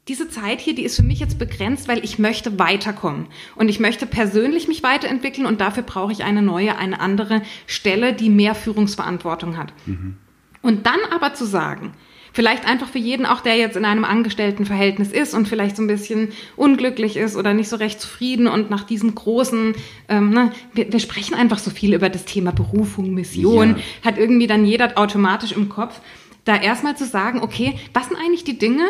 diese 0.08 0.30
Zeit 0.30 0.62
hier, 0.62 0.76
die 0.76 0.84
ist 0.84 0.96
für 0.96 1.04
mich 1.04 1.20
jetzt 1.20 1.40
begrenzt, 1.40 1.88
weil 1.88 2.04
ich 2.04 2.20
möchte 2.20 2.58
weiterkommen. 2.60 3.28
Und 3.56 3.70
ich 3.70 3.80
möchte 3.80 4.06
persönlich 4.06 4.68
mich 4.68 4.84
weiterentwickeln 4.84 5.46
und 5.46 5.62
dafür 5.62 5.84
brauche 5.84 6.12
ich 6.12 6.24
eine 6.24 6.42
neue, 6.42 6.78
eine 6.78 7.00
andere 7.00 7.42
Stelle, 7.68 8.14
die 8.14 8.30
mehr 8.30 8.56
Führungsverantwortung 8.56 9.58
hat. 9.58 9.74
Mhm. 9.86 10.18
Und 10.62 10.86
dann 10.86 11.00
aber 11.12 11.34
zu 11.34 11.46
sagen, 11.46 11.94
Vielleicht 12.34 12.66
einfach 12.66 12.90
für 12.90 12.98
jeden, 12.98 13.28
auch 13.28 13.42
der 13.42 13.56
jetzt 13.56 13.78
in 13.78 13.86
einem 13.86 14.04
Angestelltenverhältnis 14.04 15.12
ist 15.12 15.36
und 15.36 15.48
vielleicht 15.48 15.78
so 15.78 15.84
ein 15.84 15.88
bisschen 15.88 16.30
unglücklich 16.56 17.16
ist 17.16 17.36
oder 17.36 17.54
nicht 17.54 17.70
so 17.70 17.76
recht 17.76 18.02
zufrieden 18.02 18.48
und 18.48 18.72
nach 18.72 18.84
diesem 18.84 19.14
großen, 19.14 19.76
ähm, 20.10 20.32
ne, 20.32 20.52
wir, 20.74 20.92
wir 20.92 21.00
sprechen 21.00 21.36
einfach 21.36 21.60
so 21.60 21.70
viel 21.70 21.94
über 21.94 22.10
das 22.10 22.26
Thema 22.26 22.52
Berufung, 22.52 23.14
Mission, 23.14 23.78
ja. 23.78 23.84
hat 24.04 24.18
irgendwie 24.18 24.48
dann 24.48 24.66
jeder 24.66 24.98
automatisch 24.98 25.52
im 25.52 25.70
Kopf, 25.70 26.02
da 26.44 26.60
erstmal 26.60 26.98
zu 26.98 27.06
sagen, 27.06 27.42
okay, 27.42 27.76
was 27.94 28.08
sind 28.08 28.18
eigentlich 28.18 28.44
die 28.44 28.58
Dinge, 28.58 28.90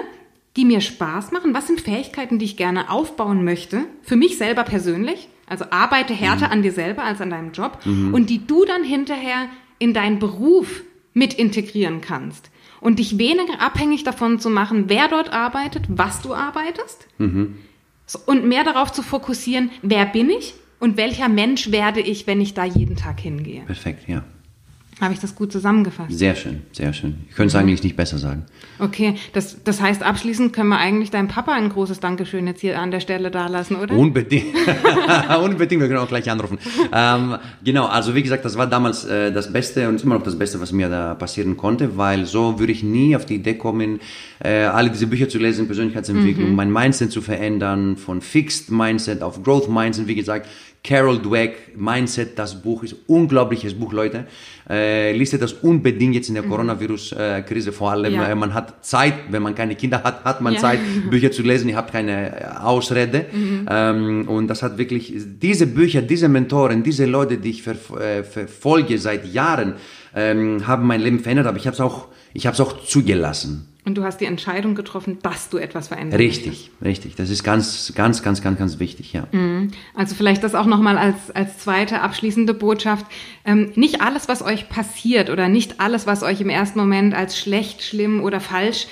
die 0.56 0.66
mir 0.66 0.82
Spaß 0.82 1.32
machen? 1.32 1.54
Was 1.54 1.68
sind 1.68 1.82
Fähigkeiten, 1.82 2.40
die 2.40 2.46
ich 2.46 2.58
gerne 2.58 2.90
aufbauen 2.90 3.44
möchte? 3.44 3.84
Für 4.04 4.16
mich 4.16 4.38
selber 4.38 4.64
persönlich. 4.64 5.28
Also 5.48 5.66
arbeite 5.70 6.14
härter 6.14 6.48
mhm. 6.48 6.52
an 6.54 6.62
dir 6.62 6.72
selber 6.72 7.04
als 7.04 7.22
an 7.22 7.30
deinem 7.30 7.52
Job. 7.52 7.80
Mhm. 7.86 8.14
Und 8.14 8.30
die 8.30 8.46
du 8.46 8.66
dann 8.66 8.84
hinterher 8.84 9.50
in 9.80 9.94
deinen 9.94 10.20
Beruf 10.20 10.84
mit 11.14 11.34
integrieren 11.34 12.02
kannst. 12.02 12.50
Und 12.84 13.00
dich 13.00 13.18
weniger 13.18 13.62
abhängig 13.62 14.04
davon 14.04 14.40
zu 14.40 14.50
machen, 14.50 14.90
wer 14.90 15.08
dort 15.08 15.32
arbeitet, 15.32 15.86
was 15.88 16.22
du 16.22 16.34
arbeitest. 16.34 17.08
Mhm. 17.18 17.56
Und 18.26 18.46
mehr 18.46 18.66
darauf 18.66 18.92
zu 18.92 19.02
fokussieren, 19.02 19.72
wer 19.82 20.06
bin 20.06 20.30
ich 20.30 20.54
und 20.82 20.98
welcher 20.98 21.30
Mensch 21.30 21.72
werde 21.72 22.02
ich, 22.02 22.28
wenn 22.28 22.42
ich 22.42 22.54
da 22.54 22.66
jeden 22.66 22.98
Tag 22.98 23.22
hingehe. 23.22 23.62
Perfekt, 23.62 24.10
ja. 24.10 24.26
Habe 25.02 25.14
ich 25.14 25.20
das 25.20 25.36
gut 25.36 25.52
zusammengefasst? 25.52 26.18
Sehr 26.18 26.36
schön, 26.36 26.62
sehr 26.72 26.94
schön. 26.94 27.16
Ich 27.30 27.36
könnte 27.36 27.48
es 27.48 27.54
mhm. 27.54 27.62
eigentlich 27.62 27.84
nicht 27.84 27.96
besser 27.96 28.18
sagen. 28.18 28.46
Okay, 28.80 29.16
das, 29.34 29.64
das 29.64 29.82
heißt, 29.82 30.04
abschließend 30.04 30.54
können 30.54 30.70
wir 30.70 30.78
eigentlich 30.78 31.12
deinem 31.12 31.28
Papa 31.28 31.54
ein 31.54 31.70
großes 31.70 32.00
Dankeschön 32.00 32.48
jetzt 32.48 32.62
hier 32.62 32.80
an 32.80 32.92
der 32.92 33.00
Stelle 33.00 33.32
dalassen, 33.32 33.76
oder? 33.76 33.96
Unbedingt. 33.96 34.46
Unbedingt, 35.44 35.82
wir 35.82 35.88
können 35.88 36.00
auch 36.00 36.08
gleich 36.08 36.30
anrufen. 36.30 36.58
ähm, 36.94 37.38
genau, 37.64 37.86
also 37.86 38.16
wie 38.16 38.24
gesagt, 38.24 38.46
das 38.46 38.58
war 38.58 38.68
damals 38.68 39.06
äh, 39.06 39.32
das 39.32 39.52
Beste 39.52 39.90
und 39.90 40.02
immer 40.04 40.16
noch 40.16 40.24
das 40.24 40.38
Beste, 40.38 40.60
was 40.62 40.72
mir 40.72 40.90
da 40.90 41.16
passieren 41.16 41.58
konnte, 41.58 41.98
weil 41.98 42.26
so 42.26 42.60
würde 42.60 42.72
ich 42.72 42.84
nie 42.84 43.16
auf 43.16 43.26
die 43.26 43.36
Idee 43.36 43.56
kommen, 43.56 44.00
äh, 44.44 44.64
alle 44.64 44.90
diese 44.90 45.08
Bücher 45.08 45.30
zu 45.30 45.38
lesen, 45.38 45.68
Persönlichkeitsentwicklung, 45.68 46.50
mhm. 46.50 46.56
mein 46.56 46.72
Mindset 46.72 47.12
zu 47.12 47.22
verändern, 47.22 47.98
von 47.98 48.22
Fixed 48.22 48.72
Mindset 48.72 49.22
auf 49.22 49.44
Growth 49.44 49.70
Mindset, 49.70 50.08
wie 50.08 50.16
gesagt, 50.16 50.48
Carol 50.84 51.18
Dweck, 51.20 51.78
Mindset, 51.78 52.38
das 52.38 52.62
Buch 52.62 52.84
ist 52.84 52.96
unglaubliches 53.08 53.74
Buch, 53.74 53.94
Leute. 53.94 54.26
Äh, 54.70 55.16
listet 55.16 55.42
das 55.42 55.54
unbedingt 55.54 56.14
jetzt 56.14 56.28
in 56.28 56.34
der 56.34 56.44
mhm. 56.44 56.50
Coronavirus-Krise 56.50 57.72
vor 57.72 57.92
allem. 57.92 58.14
Ja. 58.14 58.36
Man 58.36 58.54
hat 58.54 58.84
Zeit, 58.86 59.14
wenn 59.30 59.42
man 59.42 59.56
keine 59.56 59.76
Kinder 59.76 60.04
hat, 60.04 60.26
hat 60.26 60.42
man 60.42 60.56
ja. 60.56 60.60
Zeit, 60.60 60.80
Bücher 61.10 61.32
zu 61.32 61.42
lesen. 61.42 61.70
Ihr 61.70 61.78
habt 61.78 61.94
keine 61.94 62.38
äh, 62.38 62.46
Ausrede. 62.60 63.28
Mhm. 63.32 63.66
Ähm, 63.70 64.28
und 64.28 64.48
das 64.50 64.62
hat 64.62 64.78
wirklich, 64.78 65.14
diese 65.16 65.68
Bücher, 65.68 66.02
diese 66.02 66.28
Mentoren, 66.28 66.84
diese 66.84 67.06
Leute, 67.06 67.38
die 67.38 67.52
ich 67.52 67.64
ver, 67.64 67.78
äh, 68.02 68.24
verfolge 68.24 68.98
seit 68.98 69.26
Jahren, 69.26 69.76
ähm, 70.14 70.68
haben 70.68 70.86
mein 70.86 71.00
Leben 71.00 71.20
verändert, 71.20 71.48
aber 71.48 71.58
ich 71.58 71.66
habe 71.66 71.76
es 71.76 71.82
auch, 71.82 72.10
ich 72.34 72.46
habe 72.46 72.56
es 72.56 72.60
auch 72.60 72.84
zugelassen. 72.84 73.73
Und 73.86 73.96
du 73.96 74.04
hast 74.04 74.22
die 74.22 74.26
Entscheidung 74.26 74.76
getroffen, 74.76 75.20
dass 75.24 75.50
du 75.50 75.58
etwas 75.58 75.90
verändern 75.90 76.18
Richtig, 76.18 76.48
möchtest. 76.48 76.86
richtig. 76.86 77.16
Das 77.16 77.30
ist 77.30 77.44
ganz, 77.44 77.94
ganz, 77.94 78.24
ganz, 78.24 78.42
ganz, 78.42 78.58
ganz 78.58 78.80
wichtig, 78.80 79.12
ja. 79.12 79.28
Mhm. 79.32 79.72
Also 79.94 80.16
vielleicht 80.16 80.42
das 80.44 80.56
auch 80.56 80.66
nochmal 80.66 80.98
als, 80.98 81.32
als 81.32 81.58
zweite 81.58 82.02
abschließende 82.02 82.54
Botschaft. 82.54 83.06
Ähm, 83.44 83.74
nicht 83.76 84.02
alles, 84.02 84.30
was 84.30 84.42
euch 84.42 84.70
passiert 84.70 85.30
oder 85.30 85.50
nicht 85.50 85.82
alles, 85.82 86.08
was 86.08 86.24
euch 86.24 86.40
im 86.40 86.50
ersten 86.50 86.80
Moment 86.80 87.14
als 87.14 87.38
schlecht, 87.38 87.84
schlimm 87.84 88.24
oder 88.24 88.40
falsch 88.40 88.88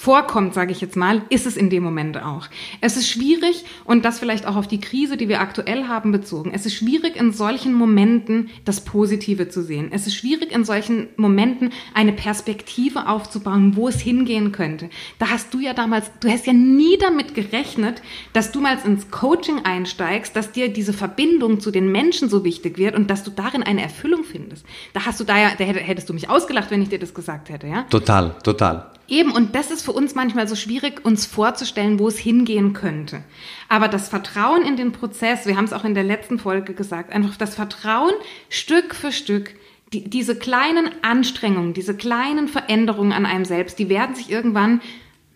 vorkommt, 0.00 0.54
sage 0.54 0.72
ich 0.72 0.80
jetzt 0.80 0.96
mal, 0.96 1.20
ist 1.28 1.44
es 1.44 1.58
in 1.58 1.68
dem 1.68 1.82
Moment 1.82 2.22
auch. 2.22 2.46
Es 2.80 2.96
ist 2.96 3.06
schwierig 3.06 3.66
und 3.84 4.06
das 4.06 4.18
vielleicht 4.18 4.46
auch 4.46 4.56
auf 4.56 4.66
die 4.66 4.80
Krise, 4.80 5.18
die 5.18 5.28
wir 5.28 5.42
aktuell 5.42 5.88
haben, 5.88 6.10
bezogen. 6.10 6.52
Es 6.54 6.64
ist 6.64 6.72
schwierig 6.74 7.16
in 7.16 7.34
solchen 7.34 7.74
Momenten 7.74 8.48
das 8.64 8.82
Positive 8.82 9.50
zu 9.50 9.62
sehen. 9.62 9.90
Es 9.92 10.06
ist 10.06 10.14
schwierig 10.14 10.52
in 10.52 10.64
solchen 10.64 11.08
Momenten 11.16 11.70
eine 11.92 12.14
Perspektive 12.14 13.08
aufzubauen, 13.08 13.76
wo 13.76 13.88
es 13.88 14.00
hingehen 14.00 14.52
könnte. 14.52 14.88
Da 15.18 15.28
hast 15.28 15.52
du 15.52 15.60
ja 15.60 15.74
damals, 15.74 16.10
du 16.20 16.30
hast 16.30 16.46
ja 16.46 16.54
nie 16.54 16.96
damit 16.96 17.34
gerechnet, 17.34 18.00
dass 18.32 18.52
du 18.52 18.62
mal 18.62 18.78
ins 18.82 19.10
Coaching 19.10 19.66
einsteigst, 19.66 20.34
dass 20.34 20.50
dir 20.50 20.72
diese 20.72 20.94
Verbindung 20.94 21.60
zu 21.60 21.70
den 21.70 21.92
Menschen 21.92 22.30
so 22.30 22.42
wichtig 22.42 22.78
wird 22.78 22.96
und 22.96 23.10
dass 23.10 23.22
du 23.22 23.30
darin 23.30 23.62
eine 23.62 23.82
Erfüllung 23.82 24.24
findest. 24.24 24.64
Da 24.94 25.04
hast 25.04 25.20
du 25.20 25.24
da 25.24 25.38
ja, 25.38 25.50
da 25.58 25.64
hättest 25.64 26.08
du 26.08 26.14
mich 26.14 26.30
ausgelacht, 26.30 26.70
wenn 26.70 26.80
ich 26.80 26.88
dir 26.88 26.98
das 26.98 27.12
gesagt 27.12 27.50
hätte, 27.50 27.66
ja? 27.66 27.82
Total, 27.90 28.34
total. 28.42 28.90
Eben, 29.10 29.32
und 29.32 29.56
das 29.56 29.72
ist 29.72 29.84
für 29.84 29.90
uns 29.92 30.14
manchmal 30.14 30.46
so 30.46 30.54
schwierig, 30.54 31.04
uns 31.04 31.26
vorzustellen, 31.26 31.98
wo 31.98 32.06
es 32.06 32.16
hingehen 32.16 32.72
könnte. 32.72 33.24
Aber 33.68 33.88
das 33.88 34.08
Vertrauen 34.08 34.62
in 34.62 34.76
den 34.76 34.92
Prozess, 34.92 35.46
wir 35.46 35.56
haben 35.56 35.64
es 35.64 35.72
auch 35.72 35.84
in 35.84 35.94
der 35.94 36.04
letzten 36.04 36.38
Folge 36.38 36.74
gesagt, 36.74 37.12
einfach 37.12 37.36
das 37.36 37.56
Vertrauen 37.56 38.12
Stück 38.48 38.94
für 38.94 39.10
Stück, 39.10 39.56
die, 39.92 40.08
diese 40.08 40.36
kleinen 40.36 40.90
Anstrengungen, 41.02 41.74
diese 41.74 41.96
kleinen 41.96 42.46
Veränderungen 42.46 43.12
an 43.12 43.26
einem 43.26 43.44
selbst, 43.44 43.80
die 43.80 43.88
werden 43.88 44.14
sich 44.14 44.30
irgendwann 44.30 44.80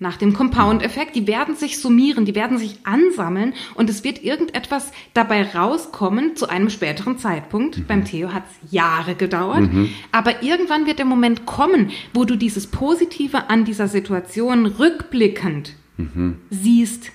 nach 0.01 0.17
dem 0.17 0.35
Compound-Effekt, 0.35 1.15
die 1.15 1.27
werden 1.27 1.55
sich 1.55 1.79
summieren, 1.79 2.25
die 2.25 2.35
werden 2.35 2.59
sich 2.59 2.79
ansammeln 2.85 3.55
und 3.75 3.89
es 3.89 4.03
wird 4.03 4.23
irgendetwas 4.25 4.93
dabei 5.15 5.55
rauskommen 5.55 6.37
zu 6.37 6.49
einem 6.49 6.69
späteren 6.69 7.17
Zeitpunkt. 7.17 7.79
Mhm. 7.79 7.87
Beim 7.87 8.05
Theo 8.05 8.33
hat 8.33 8.43
es 8.51 8.73
Jahre 8.73 9.15
gedauert, 9.15 9.73
mhm. 9.73 9.91
aber 10.11 10.43
irgendwann 10.43 10.87
wird 10.87 10.99
der 10.99 11.07
Moment 11.07 11.47
kommen, 11.47 11.91
wo 12.13 12.25
du 12.25 12.37
dieses 12.37 12.67
Positive 12.67 13.49
an 13.49 13.65
dieser 13.65 13.89
Situation 13.89 14.67
rückblickend 14.67 15.75
mhm. 15.97 16.39
siehst. 16.51 17.13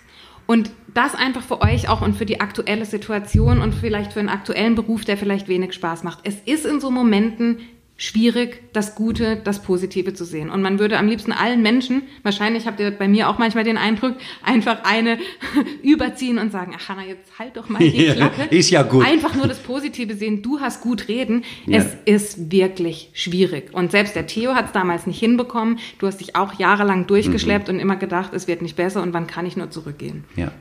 Und 0.47 0.71
das 0.93 1.13
einfach 1.13 1.43
für 1.43 1.61
euch 1.61 1.89
auch 1.89 2.01
und 2.01 2.15
für 2.15 2.25
die 2.25 2.41
aktuelle 2.41 2.85
Situation 2.85 3.61
und 3.61 3.75
vielleicht 3.75 4.13
für 4.13 4.19
einen 4.19 4.29
aktuellen 4.29 4.73
Beruf, 4.73 5.05
der 5.05 5.17
vielleicht 5.17 5.47
wenig 5.47 5.73
Spaß 5.73 6.03
macht. 6.03 6.19
Es 6.23 6.37
ist 6.45 6.65
in 6.65 6.79
so 6.79 6.89
Momenten 6.89 7.59
schwierig, 7.99 8.63
das 8.71 8.95
Gute, 8.95 9.35
das 9.43 9.61
Positive 9.61 10.13
zu 10.13 10.23
sehen. 10.23 10.49
Und 10.49 10.61
man 10.61 10.79
würde 10.79 10.97
am 10.97 11.09
liebsten 11.09 11.33
allen 11.33 11.61
Menschen, 11.61 12.03
wahrscheinlich 12.23 12.65
habt 12.65 12.79
ihr 12.79 12.91
bei 12.91 13.09
mir 13.09 13.27
auch 13.27 13.37
manchmal 13.37 13.65
den 13.65 13.77
Eindruck, 13.77 14.15
einfach 14.41 14.85
eine 14.85 15.19
überziehen 15.83 16.39
und 16.39 16.49
sagen, 16.51 16.73
ach 16.77 16.87
Hanna, 16.87 17.03
jetzt 17.03 17.37
halt 17.37 17.57
doch 17.57 17.67
mal 17.67 17.79
die 17.79 18.05
Klappe. 18.05 18.43
ist 18.55 18.69
ja 18.69 18.83
gut. 18.83 19.05
Einfach 19.05 19.35
nur 19.35 19.47
das 19.47 19.59
Positive 19.59 20.15
sehen, 20.15 20.41
du 20.41 20.61
hast 20.61 20.81
gut 20.81 21.09
reden. 21.09 21.43
Ja. 21.65 21.79
Es 21.79 21.97
ist 22.05 22.51
wirklich 22.51 23.09
schwierig. 23.13 23.73
Und 23.73 23.91
selbst 23.91 24.15
der 24.15 24.27
Theo 24.27 24.55
hat 24.55 24.67
es 24.67 24.71
damals 24.71 25.05
nicht 25.05 25.19
hinbekommen. 25.19 25.79
Du 25.99 26.07
hast 26.07 26.21
dich 26.21 26.37
auch 26.37 26.57
jahrelang 26.57 27.05
durchgeschleppt 27.05 27.67
mhm. 27.67 27.75
und 27.75 27.79
immer 27.81 27.97
gedacht, 27.97 28.33
es 28.33 28.47
wird 28.47 28.61
nicht 28.61 28.77
besser 28.77 29.03
und 29.03 29.13
wann 29.13 29.27
kann 29.27 29.45
ich 29.45 29.57
nur 29.57 29.71
zurückgehen. 29.71 30.23
Ja. 30.37 30.53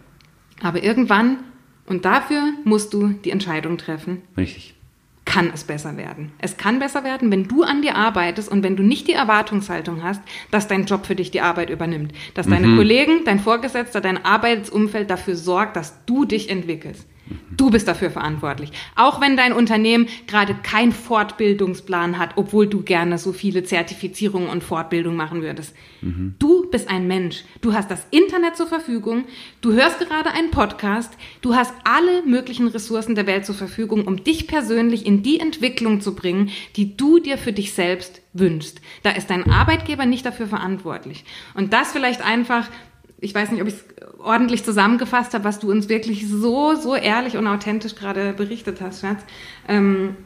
Aber 0.61 0.83
irgendwann, 0.83 1.39
und 1.87 2.05
dafür 2.05 2.43
musst 2.65 2.93
du 2.93 3.11
die 3.25 3.31
Entscheidung 3.31 3.79
treffen. 3.79 4.23
Richtig 4.37 4.75
kann 5.29 5.51
es 5.53 5.65
besser 5.65 5.99
werden. 5.99 6.33
Es 6.39 6.57
kann 6.57 6.79
besser 6.79 7.05
werden, 7.05 7.31
wenn 7.31 7.47
du 7.47 7.63
an 7.63 7.83
dir 7.83 7.97
arbeitest 7.97 8.51
und 8.51 8.63
wenn 8.63 8.77
du 8.77 8.83
nicht 8.83 9.09
die 9.09 9.13
Erwartungshaltung 9.13 10.03
hast, 10.03 10.23
dass 10.51 10.69
dein 10.69 10.87
Job 10.87 11.05
für 11.05 11.15
dich 11.15 11.31
die 11.31 11.43
Arbeit 11.43 11.69
übernimmt. 11.69 12.15
Dass 12.33 12.47
mhm. 12.47 12.53
deine 12.53 12.77
Kollegen, 12.77 13.25
dein 13.27 13.39
Vorgesetzter, 13.39 14.01
dein 14.01 14.25
Arbeitsumfeld 14.25 15.11
dafür 15.11 15.37
sorgt, 15.37 15.77
dass 15.77 16.03
du 16.07 16.25
dich 16.25 16.49
entwickelst. 16.49 17.07
Du 17.57 17.71
bist 17.71 17.89
dafür 17.89 18.11
verantwortlich. 18.11 18.71
Auch 18.95 19.21
wenn 19.21 19.37
dein 19.37 19.53
Unternehmen 19.53 20.09
gerade 20.27 20.55
keinen 20.55 20.93
Fortbildungsplan 20.93 22.19
hat, 22.19 22.33
obwohl 22.37 22.67
du 22.67 22.83
gerne 22.83 23.19
so 23.19 23.33
viele 23.33 23.65
Zertifizierungen 23.65 24.49
und 24.49 24.63
Fortbildung 24.63 25.17
machen 25.17 25.43
würdest. 25.43 25.75
Mhm. 26.01 26.35
Du 26.39 26.71
bist 26.71 26.89
ein 26.89 27.07
Mensch. 27.07 27.45
Du 27.61 27.75
hast 27.75 27.91
das 27.91 28.07
Internet 28.11 28.57
zur 28.57 28.67
Verfügung. 28.67 29.25
Du 29.61 29.73
hörst 29.73 29.99
gerade 29.99 30.31
einen 30.31 30.51
Podcast. 30.51 31.13
Du 31.41 31.55
hast 31.55 31.75
alle 31.85 32.23
möglichen 32.23 32.69
Ressourcen 32.69 33.15
der 33.15 33.27
Welt 33.27 33.45
zur 33.45 33.55
Verfügung, 33.55 34.07
um 34.07 34.23
dich 34.23 34.47
persönlich 34.47 35.05
in 35.05 35.23
die 35.23 35.41
Entwicklung 35.41 36.01
zu 36.01 36.15
bringen, 36.15 36.51
die 36.77 36.97
du 36.97 37.19
dir 37.19 37.39
für 37.39 37.53
dich 37.53 37.73
selbst 37.73 38.23
wünschst. 38.33 38.81
Da 39.03 39.11
ist 39.11 39.31
dein 39.31 39.51
Arbeitgeber 39.51 40.07
nicht 40.07 40.25
dafür 40.25 40.47
verantwortlich. 40.47 41.25
Und 41.55 41.73
das 41.73 41.93
vielleicht 41.93 42.25
einfach 42.25 42.69
ich 43.21 43.35
weiß 43.35 43.51
nicht, 43.51 43.63
ob 43.63 43.69
ich 43.69 43.75
es 43.75 43.85
ordentlich 44.19 44.65
zusammengefasst 44.65 45.35
habe, 45.35 45.45
was 45.45 45.59
du 45.59 45.71
uns 45.71 45.89
wirklich 45.89 46.29
so, 46.29 46.75
so 46.75 46.95
ehrlich 46.95 47.37
und 47.37 47.47
authentisch 47.47 47.95
gerade 47.95 48.33
berichtet 48.33 48.81
hast, 48.81 49.01
Schatz. 49.01 49.23
Ähm, 49.67 50.17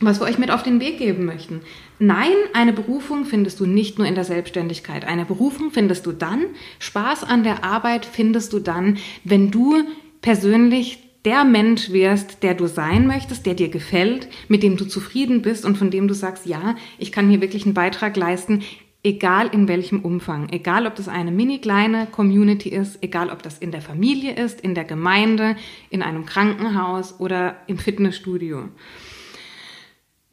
was 0.00 0.20
wir 0.20 0.26
euch 0.26 0.38
mit 0.38 0.50
auf 0.50 0.62
den 0.62 0.80
Weg 0.80 0.98
geben 0.98 1.24
möchten. 1.24 1.60
Nein, 1.98 2.32
eine 2.52 2.72
Berufung 2.72 3.24
findest 3.24 3.58
du 3.58 3.66
nicht 3.66 3.98
nur 3.98 4.06
in 4.06 4.14
der 4.14 4.24
Selbstständigkeit. 4.24 5.04
Eine 5.04 5.24
Berufung 5.24 5.72
findest 5.72 6.06
du 6.06 6.12
dann, 6.12 6.44
Spaß 6.78 7.24
an 7.24 7.42
der 7.42 7.64
Arbeit 7.64 8.06
findest 8.06 8.52
du 8.52 8.60
dann, 8.60 8.98
wenn 9.24 9.50
du 9.50 9.82
persönlich 10.20 11.00
der 11.24 11.44
Mensch 11.44 11.90
wirst, 11.90 12.44
der 12.44 12.54
du 12.54 12.68
sein 12.68 13.06
möchtest, 13.06 13.44
der 13.44 13.54
dir 13.54 13.68
gefällt, 13.68 14.28
mit 14.46 14.62
dem 14.62 14.76
du 14.76 14.84
zufrieden 14.84 15.42
bist 15.42 15.64
und 15.64 15.76
von 15.76 15.90
dem 15.90 16.06
du 16.06 16.14
sagst, 16.14 16.46
ja, 16.46 16.76
ich 16.98 17.10
kann 17.10 17.28
hier 17.28 17.40
wirklich 17.40 17.64
einen 17.64 17.74
Beitrag 17.74 18.16
leisten, 18.16 18.62
egal 19.02 19.48
in 19.48 19.68
welchem 19.68 20.00
Umfang, 20.00 20.48
egal 20.50 20.86
ob 20.86 20.94
das 20.96 21.08
eine 21.08 21.30
mini 21.30 21.58
kleine 21.58 22.06
Community 22.06 22.68
ist, 22.68 23.02
egal 23.02 23.30
ob 23.30 23.42
das 23.42 23.58
in 23.58 23.70
der 23.70 23.80
Familie 23.80 24.34
ist, 24.34 24.60
in 24.60 24.74
der 24.74 24.84
Gemeinde, 24.84 25.56
in 25.90 26.02
einem 26.02 26.26
Krankenhaus 26.26 27.18
oder 27.20 27.56
im 27.66 27.78
Fitnessstudio. 27.78 28.68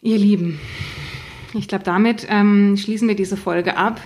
Ihr 0.02 0.18
Lieben, 0.18 0.60
ich 1.54 1.68
glaube, 1.68 1.84
damit 1.84 2.28
ähm, 2.30 2.76
schließen 2.78 3.08
wir 3.08 3.16
diese 3.16 3.38
Folge 3.38 3.78
ab. 3.78 4.02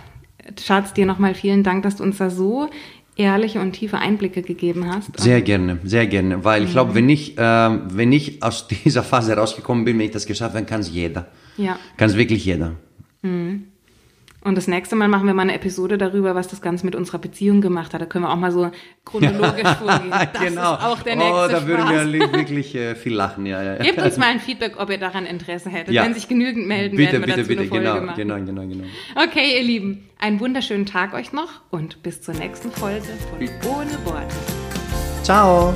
Schatz, 0.62 0.94
dir 0.94 1.06
nochmal 1.06 1.36
vielen 1.36 1.64
Dank, 1.64 1.84
dass 1.84 1.98
du 1.98 2.04
uns 2.04 2.18
da 2.18 2.30
so 2.30 2.70
ehrliche 3.16 3.60
und 3.60 3.74
tiefe 3.74 3.98
Einblicke 3.98 4.42
gegeben 4.42 4.88
hast. 4.88 5.20
Sehr 5.20 5.42
gerne, 5.42 5.80
sehr 5.84 6.08
gerne, 6.08 6.44
weil 6.46 6.64
ich 6.64 6.72
glaube, 6.72 6.96
wenn 6.96 7.10
ich, 7.10 7.38
äh, 7.38 7.42
wenn 7.42 8.12
ich 8.12 8.42
aus 8.42 8.68
dieser 8.86 9.04
Phase 9.04 9.36
rausgekommen 9.36 9.84
bin, 9.84 9.98
wenn 10.00 10.06
ich 10.06 10.12
das 10.12 10.26
geschafft 10.26 10.56
habe, 10.56 10.66
kann 10.66 10.82
es 10.82 10.90
jeder. 10.90 11.28
Ja. 11.58 11.78
Kann 11.98 12.10
es 12.10 12.16
wirklich 12.16 12.46
jeder. 12.46 12.76
Mhm. 13.22 13.66
Und 14.42 14.56
das 14.56 14.68
nächste 14.68 14.96
Mal 14.96 15.10
machen 15.10 15.28
wir 15.28 15.34
mal 15.34 15.42
eine 15.42 15.54
Episode 15.54 15.98
darüber, 15.98 16.34
was 16.34 16.48
das 16.48 16.62
Ganze 16.62 16.86
mit 16.86 16.96
unserer 16.96 17.18
Beziehung 17.20 17.60
gemacht 17.60 17.94
hat. 17.94 18.02
Da 18.02 18.06
können 18.06 18.24
wir 18.24 18.32
auch 18.32 18.38
mal 18.38 18.52
so 18.52 18.72
chronologisch 19.06 19.68
vorgehen. 19.80 20.14
Das 20.34 20.42
genau. 20.42 20.76
ist 20.76 20.84
auch 20.84 21.02
der 21.02 21.16
oh, 21.16 21.18
nächste 21.18 21.50
da 21.50 21.68
würden 21.68 21.90
wir 21.90 22.32
wirklich 22.32 22.76
äh, 22.76 22.96
viel 22.96 23.14
lachen. 23.14 23.46
Ja, 23.46 23.62
ja. 23.62 23.76
Gebt 23.76 24.02
uns 24.02 24.18
mal 24.18 24.28
ein 24.28 24.40
Feedback, 24.40 24.76
ob 24.78 24.90
ihr 24.90 24.98
daran 24.98 25.26
Interesse 25.26 25.70
hättet. 25.70 25.94
Ja. 25.94 26.04
Wenn 26.04 26.14
sich 26.14 26.28
genügend 26.28 26.68
melden, 26.68 26.96
bitte, 26.96 27.14
werden 27.14 27.28
wir 27.28 27.36
bitte, 27.36 27.38
dazu 27.38 27.48
bitte, 27.48 27.62
eine 27.62 27.70
Folge 27.70 27.86
genau, 27.86 28.06
machen. 28.06 28.46
genau, 28.46 28.62
genau, 28.62 28.62
genau. 28.62 28.84
Okay, 29.16 29.58
ihr 29.58 29.64
Lieben, 29.64 30.10
einen 30.20 30.40
wunderschönen 30.40 30.86
Tag 30.86 31.14
euch 31.14 31.34
noch 31.34 31.62
und 31.70 32.02
bis 32.04 32.22
zur 32.22 32.36
nächsten 32.36 32.72
Folge 32.72 33.08
von 33.30 33.40
Ohne 33.70 34.06
Worte. 34.06 34.36
Ciao. 35.24 35.74